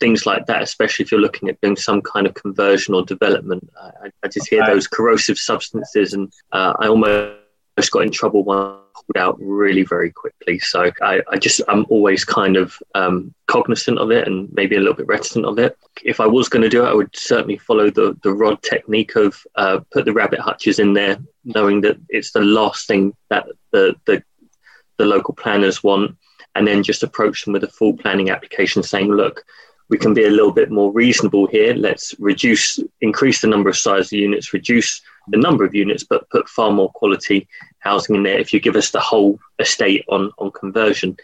things 0.00 0.26
like 0.26 0.46
that, 0.46 0.62
especially 0.62 1.04
if 1.04 1.10
you're 1.10 1.20
looking 1.20 1.48
at 1.48 1.60
doing 1.60 1.76
some 1.76 2.02
kind 2.02 2.26
of 2.26 2.34
conversion 2.34 2.94
or 2.94 3.04
development. 3.04 3.68
I, 3.80 4.10
I 4.22 4.28
just 4.28 4.48
hear 4.48 4.64
those 4.66 4.86
corrosive 4.86 5.38
substances, 5.38 6.12
and 6.12 6.32
uh, 6.52 6.74
I 6.78 6.88
almost 6.88 7.90
got 7.90 8.02
in 8.02 8.10
trouble 8.10 8.44
one 8.44 8.78
pulled 8.96 9.16
out 9.16 9.36
really 9.40 9.82
very 9.82 10.10
quickly. 10.10 10.58
So 10.58 10.90
I, 11.02 11.20
I 11.30 11.36
just 11.36 11.60
I'm 11.68 11.86
always 11.88 12.24
kind 12.24 12.56
of 12.56 12.76
um, 12.94 13.34
cognizant 13.46 13.98
of 13.98 14.10
it 14.10 14.26
and 14.26 14.52
maybe 14.52 14.76
a 14.76 14.78
little 14.78 14.94
bit 14.94 15.06
reticent 15.06 15.44
of 15.44 15.58
it. 15.58 15.76
If 16.02 16.20
I 16.20 16.26
was 16.26 16.48
going 16.48 16.62
to 16.62 16.68
do 16.68 16.84
it, 16.84 16.88
I 16.88 16.94
would 16.94 17.14
certainly 17.14 17.58
follow 17.58 17.90
the 17.90 18.16
the 18.22 18.32
rod 18.32 18.62
technique 18.62 19.16
of 19.16 19.42
uh, 19.56 19.80
put 19.92 20.04
the 20.04 20.12
rabbit 20.12 20.40
hutches 20.40 20.78
in 20.78 20.94
there, 20.94 21.18
knowing 21.44 21.80
that 21.82 21.98
it's 22.08 22.32
the 22.32 22.40
last 22.40 22.86
thing 22.86 23.14
that 23.30 23.46
the 23.72 23.94
the 24.06 24.22
the 24.98 25.04
local 25.04 25.34
planners 25.34 25.82
want, 25.82 26.16
and 26.54 26.66
then 26.66 26.82
just 26.82 27.02
approach 27.02 27.44
them 27.44 27.52
with 27.52 27.64
a 27.64 27.68
full 27.68 27.96
planning 27.96 28.30
application, 28.30 28.82
saying, 28.82 29.08
look. 29.08 29.44
We 29.88 29.98
can 29.98 30.14
be 30.14 30.24
a 30.24 30.30
little 30.30 30.52
bit 30.52 30.70
more 30.70 30.90
reasonable 30.92 31.46
here. 31.46 31.74
Let's 31.74 32.14
reduce, 32.18 32.80
increase 33.00 33.40
the 33.40 33.46
number 33.46 33.68
of 33.68 33.76
size 33.76 34.06
of 34.06 34.18
units, 34.18 34.52
reduce 34.52 35.00
the 35.28 35.38
number 35.38 35.64
of 35.64 35.74
units, 35.74 36.04
but 36.04 36.28
put 36.30 36.48
far 36.48 36.72
more 36.72 36.90
quality 36.92 37.48
housing 37.78 38.16
in 38.16 38.22
there 38.24 38.38
if 38.38 38.52
you 38.52 38.60
give 38.60 38.76
us 38.76 38.90
the 38.90 39.00
whole 39.00 39.38
estate 39.58 40.04
on, 40.08 40.32
on 40.38 40.50
conversion. 40.50 41.16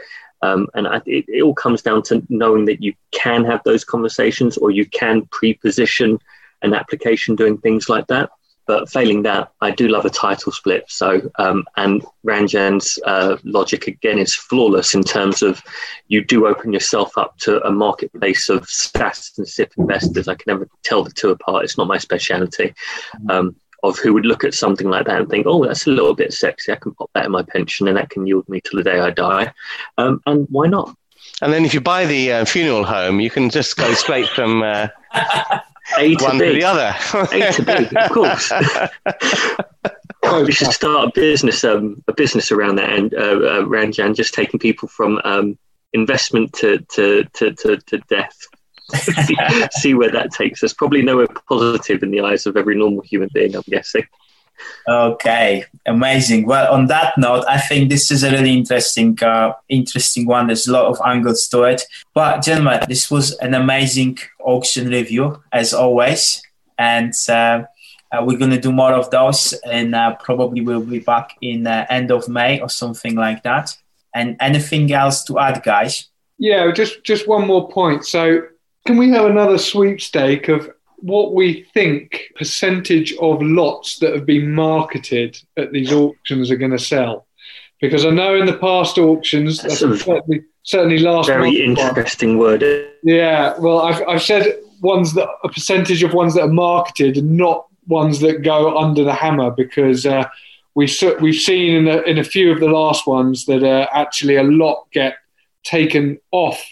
Um, 0.42 0.68
and 0.74 0.88
I, 0.88 0.96
it, 1.06 1.24
it, 1.28 1.42
all 1.42 1.54
comes 1.54 1.82
down 1.82 2.02
to 2.04 2.24
knowing 2.28 2.64
that 2.64 2.82
you 2.82 2.94
can 3.12 3.44
have 3.44 3.62
those 3.64 3.84
conversations 3.84 4.56
or 4.56 4.70
you 4.70 4.86
can 4.86 5.26
pre-position 5.26 6.18
an 6.62 6.74
application 6.74 7.36
doing 7.36 7.58
things 7.58 7.88
like 7.88 8.08
that. 8.08 8.30
But 8.66 8.88
failing 8.88 9.22
that, 9.22 9.52
I 9.60 9.70
do 9.70 9.88
love 9.88 10.04
a 10.04 10.10
title 10.10 10.52
split. 10.52 10.84
So, 10.88 11.30
um, 11.38 11.64
and 11.76 12.04
Ranjan's 12.24 12.98
uh, 13.04 13.36
logic 13.44 13.86
again 13.86 14.18
is 14.18 14.34
flawless 14.34 14.94
in 14.94 15.02
terms 15.02 15.42
of 15.42 15.62
you 16.08 16.24
do 16.24 16.46
open 16.46 16.72
yourself 16.72 17.18
up 17.18 17.36
to 17.38 17.64
a 17.66 17.72
marketplace 17.72 18.48
of 18.48 18.62
SSAS 18.62 19.38
and 19.38 19.48
SIPP 19.48 19.72
investors. 19.78 20.28
I 20.28 20.34
can 20.34 20.44
never 20.52 20.68
tell 20.82 21.02
the 21.02 21.10
two 21.10 21.30
apart. 21.30 21.64
It's 21.64 21.78
not 21.78 21.88
my 21.88 21.98
speciality. 21.98 22.74
Um, 23.28 23.56
of 23.82 23.98
who 23.98 24.14
would 24.14 24.26
look 24.26 24.44
at 24.44 24.54
something 24.54 24.88
like 24.88 25.06
that 25.06 25.20
and 25.20 25.28
think, 25.28 25.44
oh, 25.46 25.64
that's 25.64 25.88
a 25.88 25.90
little 25.90 26.14
bit 26.14 26.32
sexy. 26.32 26.70
I 26.70 26.76
can 26.76 26.94
pop 26.94 27.10
that 27.14 27.26
in 27.26 27.32
my 27.32 27.42
pension 27.42 27.88
and 27.88 27.96
that 27.96 28.10
can 28.10 28.26
yield 28.26 28.48
me 28.48 28.60
till 28.60 28.78
the 28.78 28.84
day 28.84 29.00
I 29.00 29.10
die. 29.10 29.52
Um, 29.98 30.20
and 30.26 30.46
why 30.50 30.68
not? 30.68 30.96
And 31.40 31.52
then 31.52 31.64
if 31.64 31.74
you 31.74 31.80
buy 31.80 32.06
the 32.06 32.32
uh, 32.32 32.44
funeral 32.44 32.84
home, 32.84 33.18
you 33.18 33.30
can 33.30 33.50
just 33.50 33.76
go 33.76 33.92
straight 33.94 34.28
from 34.28 34.62
uh, 34.62 34.88
A 35.98 36.14
to 36.14 36.24
one 36.24 36.38
B. 36.38 36.46
to 36.46 36.52
the 36.54 36.64
other. 36.64 36.94
A 37.32 37.52
to 37.52 37.62
B, 37.62 37.96
of 37.96 38.10
course. 38.10 38.52
we 40.46 40.52
should 40.52 40.72
start 40.72 41.08
a 41.08 41.12
business, 41.14 41.64
um, 41.64 42.02
a 42.08 42.12
business 42.12 42.52
around 42.52 42.76
that, 42.76 42.90
and 42.90 43.14
uh, 43.14 43.18
uh, 43.18 43.62
Ranjan, 43.64 44.14
just 44.14 44.34
taking 44.34 44.60
people 44.60 44.88
from 44.88 45.20
um, 45.24 45.58
investment 45.92 46.52
to, 46.54 46.78
to, 46.92 47.24
to, 47.34 47.52
to, 47.52 47.76
to 47.76 47.98
death 48.08 48.38
see, 48.94 49.36
see 49.72 49.94
where 49.94 50.10
that 50.10 50.32
takes 50.32 50.62
us. 50.62 50.72
Probably 50.72 51.02
nowhere 51.02 51.28
positive 51.48 52.02
in 52.02 52.10
the 52.10 52.20
eyes 52.20 52.46
of 52.46 52.56
every 52.56 52.76
normal 52.76 53.02
human 53.02 53.30
being, 53.32 53.54
I'm 53.54 53.62
guessing. 53.66 54.04
Okay, 54.88 55.64
amazing. 55.86 56.46
Well, 56.46 56.72
on 56.72 56.86
that 56.86 57.16
note, 57.16 57.44
I 57.48 57.58
think 57.60 57.88
this 57.88 58.10
is 58.10 58.24
a 58.24 58.30
really 58.30 58.52
interesting, 58.52 59.16
uh, 59.22 59.52
interesting 59.68 60.26
one. 60.26 60.48
There's 60.48 60.66
a 60.66 60.72
lot 60.72 60.86
of 60.86 60.98
angles 61.06 61.46
to 61.48 61.62
it. 61.62 61.82
But 62.14 62.42
gentlemen, 62.42 62.80
this 62.88 63.10
was 63.10 63.32
an 63.38 63.54
amazing 63.54 64.18
auction 64.40 64.88
review 64.88 65.42
as 65.52 65.72
always, 65.72 66.42
and 66.78 67.14
uh, 67.28 67.62
uh, 68.12 68.24
we're 68.24 68.38
gonna 68.38 68.60
do 68.60 68.72
more 68.72 68.92
of 68.92 69.10
those, 69.10 69.52
and 69.64 69.94
uh, 69.94 70.16
probably 70.16 70.60
we'll 70.60 70.80
be 70.80 70.98
back 70.98 71.36
in 71.40 71.66
uh, 71.66 71.86
end 71.88 72.10
of 72.10 72.28
May 72.28 72.60
or 72.60 72.68
something 72.68 73.14
like 73.14 73.42
that. 73.44 73.76
And 74.14 74.36
anything 74.40 74.92
else 74.92 75.24
to 75.24 75.38
add, 75.38 75.62
guys? 75.62 76.08
Yeah, 76.38 76.72
just 76.72 77.04
just 77.04 77.28
one 77.28 77.46
more 77.46 77.70
point. 77.70 78.04
So 78.04 78.42
can 78.84 78.96
we 78.96 79.10
have 79.10 79.26
another 79.26 79.58
sweepstake 79.58 80.48
of 80.48 80.70
what 81.02 81.34
we 81.34 81.64
think 81.74 82.32
percentage 82.36 83.12
of 83.14 83.42
lots 83.42 83.98
that 83.98 84.14
have 84.14 84.24
been 84.24 84.54
marketed 84.54 85.38
at 85.56 85.72
these 85.72 85.92
auctions 85.92 86.50
are 86.50 86.56
going 86.56 86.70
to 86.70 86.78
sell? 86.78 87.26
Because 87.80 88.06
I 88.06 88.10
know 88.10 88.36
in 88.36 88.46
the 88.46 88.58
past 88.58 88.96
auctions, 88.98 89.60
that's 89.60 89.80
certainly, 89.80 90.44
certainly 90.62 90.98
last 91.00 91.26
very 91.26 91.60
interesting 91.64 92.38
word. 92.38 92.62
Yeah, 93.02 93.58
well, 93.58 93.80
I've, 93.80 94.06
I've 94.06 94.22
said 94.22 94.60
ones 94.80 95.14
that 95.14 95.28
a 95.42 95.48
percentage 95.48 96.04
of 96.04 96.14
ones 96.14 96.34
that 96.34 96.42
are 96.42 96.48
marketed, 96.48 97.24
not 97.24 97.66
ones 97.88 98.20
that 98.20 98.42
go 98.42 98.78
under 98.78 99.02
the 99.02 99.14
hammer, 99.14 99.50
because 99.50 100.06
uh, 100.06 100.24
we 100.76 100.88
we've 101.20 101.34
seen 101.34 101.74
in 101.74 101.88
a, 101.88 102.02
in 102.02 102.18
a 102.18 102.24
few 102.24 102.52
of 102.52 102.60
the 102.60 102.68
last 102.68 103.08
ones 103.08 103.46
that 103.46 103.64
uh, 103.64 103.88
actually 103.92 104.36
a 104.36 104.44
lot 104.44 104.86
get 104.92 105.16
taken 105.64 106.20
off 106.30 106.62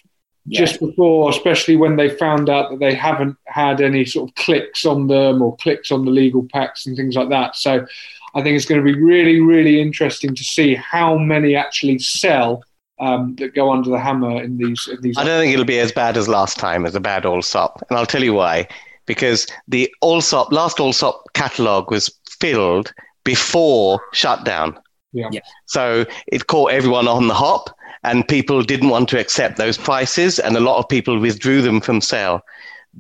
just 0.50 0.80
before, 0.80 1.30
especially 1.30 1.76
when 1.76 1.96
they 1.96 2.08
found 2.08 2.48
out 2.48 2.70
that 2.70 2.80
they 2.80 2.94
haven't 2.94 3.36
had 3.46 3.80
any 3.80 4.04
sort 4.04 4.28
of 4.28 4.34
clicks 4.34 4.84
on 4.84 5.06
them 5.06 5.42
or 5.42 5.56
clicks 5.56 5.90
on 5.90 6.04
the 6.04 6.10
legal 6.10 6.46
packs 6.52 6.86
and 6.86 6.96
things 6.96 7.14
like 7.14 7.28
that. 7.28 7.56
So 7.56 7.86
I 8.34 8.42
think 8.42 8.56
it's 8.56 8.66
going 8.66 8.84
to 8.84 8.84
be 8.84 9.00
really, 9.00 9.40
really 9.40 9.80
interesting 9.80 10.34
to 10.34 10.44
see 10.44 10.74
how 10.74 11.16
many 11.16 11.54
actually 11.54 11.98
sell 11.98 12.62
um, 13.00 13.34
that 13.36 13.54
go 13.54 13.72
under 13.72 13.90
the 13.90 13.98
hammer 13.98 14.42
in 14.42 14.58
these. 14.58 14.88
In 14.88 15.00
these 15.00 15.16
I 15.16 15.24
don't 15.24 15.40
think 15.40 15.52
it'll 15.52 15.64
be 15.64 15.80
as 15.80 15.92
bad 15.92 16.16
as 16.16 16.28
last 16.28 16.58
time 16.58 16.84
as 16.84 16.94
a 16.94 17.00
bad 17.00 17.24
Allsop, 17.24 17.82
and 17.88 17.98
I'll 17.98 18.06
tell 18.06 18.22
you 18.22 18.34
why. 18.34 18.68
Because 19.06 19.46
the 19.66 19.92
Allsop 20.02 20.52
last 20.52 20.78
Allsop 20.78 21.32
catalog 21.32 21.90
was 21.90 22.10
filled 22.38 22.92
before 23.24 24.00
shutdown. 24.12 24.78
Yeah. 25.12 25.28
yeah. 25.32 25.40
So 25.66 26.04
it 26.28 26.46
caught 26.46 26.72
everyone 26.72 27.08
on 27.08 27.26
the 27.26 27.34
hop 27.34 27.70
and 28.02 28.26
people 28.26 28.62
didn't 28.62 28.88
want 28.88 29.08
to 29.10 29.20
accept 29.20 29.56
those 29.56 29.76
prices, 29.76 30.38
and 30.38 30.56
a 30.56 30.60
lot 30.60 30.78
of 30.78 30.88
people 30.88 31.18
withdrew 31.18 31.62
them 31.62 31.80
from 31.80 32.00
sale. 32.00 32.44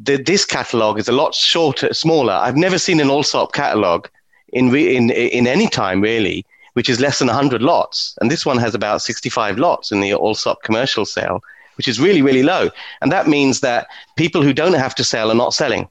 The, 0.02 0.16
this 0.16 0.44
catalog 0.44 0.98
is 0.98 1.08
a 1.08 1.12
lot 1.12 1.34
shorter, 1.34 1.92
smaller. 1.94 2.34
I've 2.34 2.56
never 2.56 2.78
seen 2.78 3.00
an 3.00 3.10
Allsop 3.10 3.52
catalog 3.52 4.06
in, 4.52 4.74
in, 4.74 5.10
in 5.10 5.46
any 5.46 5.68
time, 5.68 6.00
really, 6.00 6.44
which 6.74 6.88
is 6.88 7.00
less 7.00 7.18
than 7.18 7.28
100 7.28 7.62
lots. 7.62 8.16
And 8.20 8.30
this 8.30 8.44
one 8.44 8.58
has 8.58 8.74
about 8.74 9.02
65 9.02 9.58
lots 9.58 9.90
in 9.90 10.00
the 10.00 10.14
Allsop 10.14 10.62
commercial 10.62 11.04
sale, 11.04 11.42
which 11.76 11.88
is 11.88 11.98
really, 11.98 12.22
really 12.22 12.42
low. 12.42 12.70
And 13.00 13.10
that 13.10 13.26
means 13.26 13.60
that 13.60 13.88
people 14.16 14.42
who 14.42 14.52
don't 14.52 14.74
have 14.74 14.94
to 14.96 15.04
sell 15.04 15.30
are 15.30 15.34
not 15.34 15.54
selling. 15.54 15.88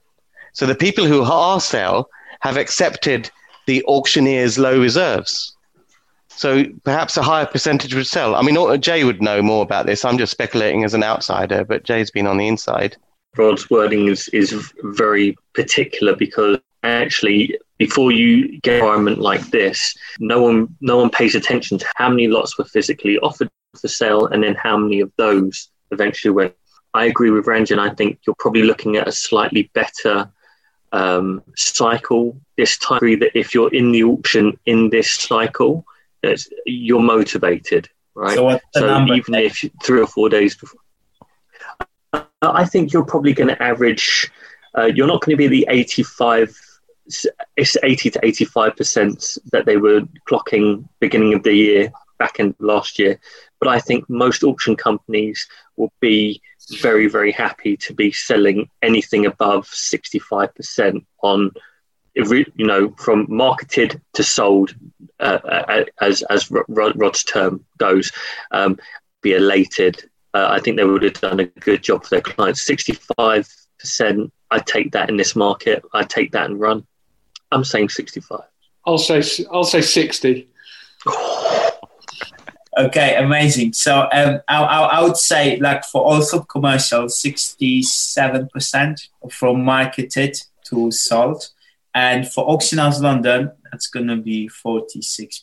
So 0.54 0.66
the 0.66 0.76
people 0.76 1.06
who 1.06 1.24
are 1.24 1.60
sell 1.60 2.10
have 2.42 2.58
accepted 2.58 3.30
the 3.66 3.84
auctioneer's 3.86 4.58
low 4.58 4.80
reserves. 4.80 5.56
So 6.40 6.64
perhaps 6.86 7.18
a 7.18 7.22
higher 7.22 7.46
percentage 7.46 7.94
would 7.94 8.08
sell. 8.08 8.34
I 8.34 8.44
mean, 8.44 8.80
Jay 8.80 9.04
would 9.04 9.22
know 9.22 9.42
more 9.42 9.62
about 9.62 9.88
this. 9.88 10.06
I'm 10.06 10.18
just 10.18 10.32
speculating 10.32 10.86
as 10.86 10.94
an 10.94 11.04
outsider, 11.04 11.66
but 11.66 11.84
Jay's 11.84 12.12
been 12.12 12.28
on 12.28 12.38
the 12.38 12.48
inside. 12.48 12.96
Rod's 13.36 13.70
wording 13.70 14.08
is, 14.08 14.30
is 14.30 14.54
very 14.84 15.36
particular 15.54 16.16
because 16.16 16.58
actually 16.84 17.60
before 17.78 18.14
you 18.14 18.58
get 18.62 18.76
an 18.76 18.80
environment 18.80 19.18
like 19.18 19.42
this, 19.48 19.94
no 20.22 20.42
one 20.42 20.74
no 20.80 20.96
one 20.96 21.10
pays 21.10 21.36
attention 21.36 21.78
to 21.78 21.86
how 21.98 22.08
many 22.08 22.30
lots 22.30 22.58
were 22.58 22.64
physically 22.64 23.20
offered 23.20 23.50
for 23.78 23.90
sale 23.90 24.28
and 24.28 24.42
then 24.42 24.56
how 24.56 24.78
many 24.78 25.02
of 25.02 25.12
those 25.18 25.68
eventually 25.92 26.32
went. 26.32 26.56
I 26.94 27.04
agree 27.04 27.32
with 27.32 27.48
Ranjan. 27.48 27.80
I 27.80 27.94
think 27.96 28.18
you're 28.26 28.36
probably 28.40 28.64
looking 28.64 28.96
at 28.96 29.10
a 29.10 29.12
slightly 29.12 29.70
better 29.74 30.32
um, 30.94 31.44
cycle 31.58 32.40
this 32.56 32.78
time. 32.78 33.20
That 33.20 33.38
if 33.38 33.54
you're 33.54 33.74
in 33.74 33.92
the 33.92 34.06
auction 34.06 34.58
in 34.66 34.90
this 34.90 35.12
cycle, 35.12 35.84
you're 36.66 37.02
motivated, 37.02 37.90
right? 38.16 38.36
So, 38.36 38.60
so 38.74 39.06
even 39.06 39.36
if 39.36 39.64
three 39.84 40.02
or 40.02 40.08
four 40.08 40.30
days 40.30 40.56
before, 40.56 40.82
I 42.42 42.66
think 42.66 42.94
you're 42.94 43.06
probably 43.06 43.34
going 43.34 43.50
to 43.50 43.62
average. 43.62 44.32
Uh, 44.78 44.86
you're 44.86 45.08
not 45.08 45.22
going 45.22 45.34
to 45.34 45.38
be 45.38 45.48
the 45.48 45.66
85. 45.70 46.56
It's 47.58 47.78
80 47.82 48.12
to 48.12 48.20
85 48.24 48.76
percent 48.76 49.38
that 49.52 49.66
they 49.66 49.78
were 49.78 50.02
clocking 50.30 50.88
beginning 51.00 51.34
of 51.34 51.44
the 51.44 51.54
year, 51.54 51.92
back 52.20 52.40
in 52.40 52.56
last 52.60 53.00
year. 53.00 53.20
But 53.60 53.70
I 53.70 53.80
think 53.80 54.10
most 54.10 54.44
auction 54.44 54.76
companies 54.76 55.48
will 55.76 55.92
be 56.00 56.42
very, 56.82 57.08
very 57.08 57.32
happy 57.32 57.76
to 57.78 57.94
be 57.94 58.12
selling 58.12 58.70
anything 58.82 59.26
above 59.26 59.68
65 59.68 60.54
percent 60.54 61.06
on 61.24 61.52
you 62.56 62.66
know, 62.66 62.90
from 62.98 63.26
marketed 63.30 64.02
to 64.14 64.24
sold, 64.24 64.76
uh, 65.20 65.40
uh, 65.44 65.86
as 66.02 66.22
as 66.24 66.52
Rod's 66.68 67.24
term 67.24 67.66
goes. 67.78 68.12
Um, 68.52 68.80
be 69.22 69.34
elated. 69.34 70.10
Uh, 70.34 70.48
I 70.50 70.60
think 70.60 70.78
they 70.78 70.86
would 70.86 71.04
have 71.04 71.14
done 71.14 71.40
a 71.40 71.46
good 71.46 71.84
job 71.84 72.04
for 72.04 72.10
their 72.12 72.22
clients. 72.22 72.64
65%, 72.66 74.32
I'd 74.52 74.66
take 74.66 74.92
that 74.92 75.10
in 75.10 75.18
this 75.18 75.36
market. 75.36 75.84
I'd 75.94 76.10
take 76.10 76.32
that 76.32 76.46
and 76.46 76.60
run. 76.60 76.86
I'm 77.52 77.64
saying 77.64 77.90
65. 77.90 78.42
I'll 78.86 78.98
say 78.98 79.22
I'll 79.52 79.64
say 79.64 79.82
60. 79.82 80.48
Okay, 82.78 83.16
amazing. 83.18 83.74
So 83.74 84.08
um, 84.14 84.40
I, 84.48 84.64
I, 84.64 85.02
would 85.04 85.18
say, 85.18 85.58
like 85.58 85.84
for 85.84 86.02
Allsop 86.02 86.48
commercials, 86.48 87.22
67% 87.22 89.08
from 89.32 89.66
marketed 89.66 90.40
to 90.66 90.90
sold. 90.92 91.50
And 91.94 92.28
for 92.28 92.44
Auction 92.50 92.78
House 92.78 93.02
London, 93.02 93.52
that's 93.72 93.88
going 93.88 94.08
to 94.08 94.18
be 94.18 94.50
46%. 94.50 95.42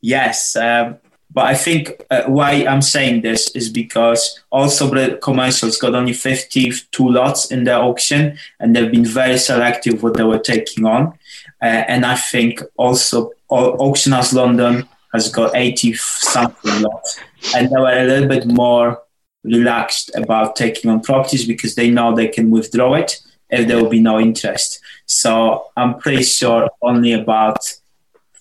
Yes. 0.00 0.56
Um, 0.56 0.98
but 1.30 1.46
I 1.46 1.54
think 1.54 2.04
uh, 2.10 2.24
why 2.24 2.64
I'm 2.66 2.80
saying 2.80 3.20
this 3.20 3.50
is 3.50 3.68
because 3.68 4.40
also 4.50 4.88
the 4.88 5.18
commercials 5.18 5.76
got 5.76 5.94
only 5.94 6.14
52 6.14 7.08
lots 7.08 7.50
in 7.50 7.64
their 7.64 7.78
auction 7.78 8.38
and 8.58 8.74
they've 8.74 8.90
been 8.90 9.04
very 9.04 9.36
selective 9.36 10.02
what 10.02 10.14
they 10.14 10.24
were 10.24 10.38
taking 10.38 10.86
on. 10.86 11.18
Uh, 11.62 11.84
and 11.88 12.06
I 12.06 12.16
think 12.16 12.62
also 12.76 13.32
Auction 13.50 14.12
House 14.12 14.32
London 14.32 14.88
has 15.12 15.30
got 15.30 15.54
80 15.54 15.94
something 15.94 16.82
lots, 16.82 17.18
and 17.56 17.70
they 17.70 17.80
were 17.80 17.90
a 17.90 18.04
little 18.04 18.28
bit 18.28 18.46
more 18.46 19.02
relaxed 19.42 20.10
about 20.14 20.54
taking 20.54 20.90
on 20.90 21.00
properties 21.00 21.46
because 21.46 21.74
they 21.74 21.90
know 21.90 22.14
they 22.14 22.28
can 22.28 22.50
withdraw 22.50 22.94
it 22.94 23.20
if 23.50 23.66
there 23.66 23.82
will 23.82 23.90
be 23.90 24.00
no 24.00 24.18
interest. 24.20 24.80
So 25.06 25.66
I'm 25.76 25.98
pretty 25.98 26.22
sure 26.22 26.68
only 26.82 27.12
about 27.12 27.58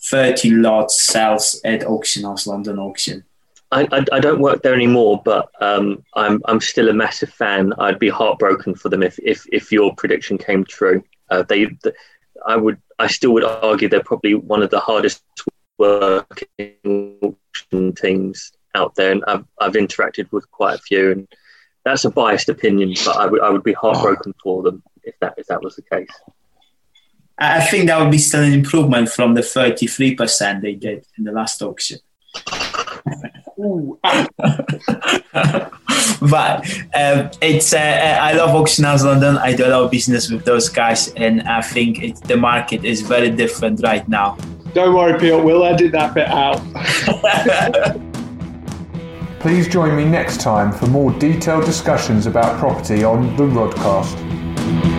30 0.10 0.52
lots 0.52 1.02
sells 1.02 1.60
at 1.66 1.86
Auction 1.86 2.24
House 2.24 2.48
London 2.48 2.80
Auction. 2.80 3.24
I, 3.72 3.88
I, 3.92 4.06
I, 4.14 4.20
don't 4.20 4.40
work 4.40 4.64
there 4.64 4.74
anymore, 4.74 5.22
but 5.26 5.50
um, 5.60 6.04
I'm 6.14 6.42
I'm 6.46 6.62
still 6.62 6.88
a 6.88 6.94
massive 6.94 7.30
fan. 7.30 7.74
I'd 7.78 8.00
be 8.00 8.08
heartbroken 8.08 8.76
for 8.76 8.88
them 8.88 9.04
if 9.04 9.20
if, 9.20 9.46
if 9.52 9.74
your 9.74 9.94
prediction 9.96 10.38
came 10.38 10.64
true. 10.64 11.04
Uh, 11.30 11.44
they, 11.44 11.66
the, 11.66 11.94
I 12.46 12.56
would 12.56 12.82
I 12.98 13.08
still 13.08 13.34
would 13.34 13.44
argue 13.44 13.90
they're 13.90 14.02
probably 14.02 14.36
one 14.36 14.64
of 14.64 14.70
the 14.70 14.80
hardest 14.80 15.22
working 15.78 17.20
auction 17.22 17.94
teams 17.94 18.54
out 18.74 18.96
there, 18.96 19.12
and 19.12 19.24
I've, 19.28 19.46
I've 19.60 19.74
interacted 19.74 20.32
with 20.32 20.50
quite 20.50 20.76
a 20.76 20.82
few, 20.82 21.12
and 21.12 21.28
that's 21.84 22.06
a 22.06 22.10
biased 22.10 22.48
opinion, 22.48 22.94
but 23.04 23.18
I 23.18 23.26
would 23.26 23.42
I 23.42 23.50
would 23.50 23.64
be 23.64 23.74
heartbroken 23.74 24.34
for 24.42 24.64
them 24.64 24.82
if 25.08 25.20
that 25.20 25.34
if 25.38 25.48
that 25.48 25.62
was 25.62 25.76
the 25.76 25.84
case. 25.84 26.10
I 27.40 27.62
think 27.62 27.88
that 27.88 28.00
would 28.00 28.12
be 28.12 28.18
still 28.18 28.44
an 28.44 28.52
improvement 28.52 29.10
from 29.10 29.36
the 29.36 29.42
33% 29.42 30.62
they 30.62 30.74
did 30.74 31.06
in 31.20 31.24
the 31.24 31.32
last 31.32 31.62
auction. 31.62 32.00
but 36.22 36.66
um, 36.96 37.30
it's 37.42 37.74
uh, 37.74 38.20
I 38.22 38.34
love 38.34 38.56
Auction 38.56 38.84
House 38.84 39.04
London. 39.04 39.38
I 39.38 39.56
do 39.56 39.66
a 39.66 39.70
lot 39.70 39.84
of 39.84 39.92
business 39.92 40.30
with 40.30 40.46
those 40.46 40.70
guys, 40.70 41.12
and 41.14 41.42
I 41.44 41.62
think 41.62 42.04
it, 42.04 42.22
the 42.24 42.38
market 42.38 42.86
is 42.86 43.02
very 43.02 43.30
different 43.30 43.82
right 43.84 44.08
now. 44.08 44.38
Don't 44.74 44.96
worry, 44.96 45.20
Pete. 45.20 45.44
We'll 45.44 45.66
edit 45.66 45.92
that 45.94 46.14
bit 46.14 46.28
out. 46.28 46.62
Please 49.40 49.68
join 49.68 49.96
me 49.96 50.06
next 50.06 50.42
time 50.42 50.72
for 50.72 50.88
more 50.88 51.12
detailed 51.14 51.66
discussions 51.66 52.26
about 52.26 52.60
property 52.60 53.04
on 53.04 53.36
the 53.38 53.44
Rodcast. 53.44 54.97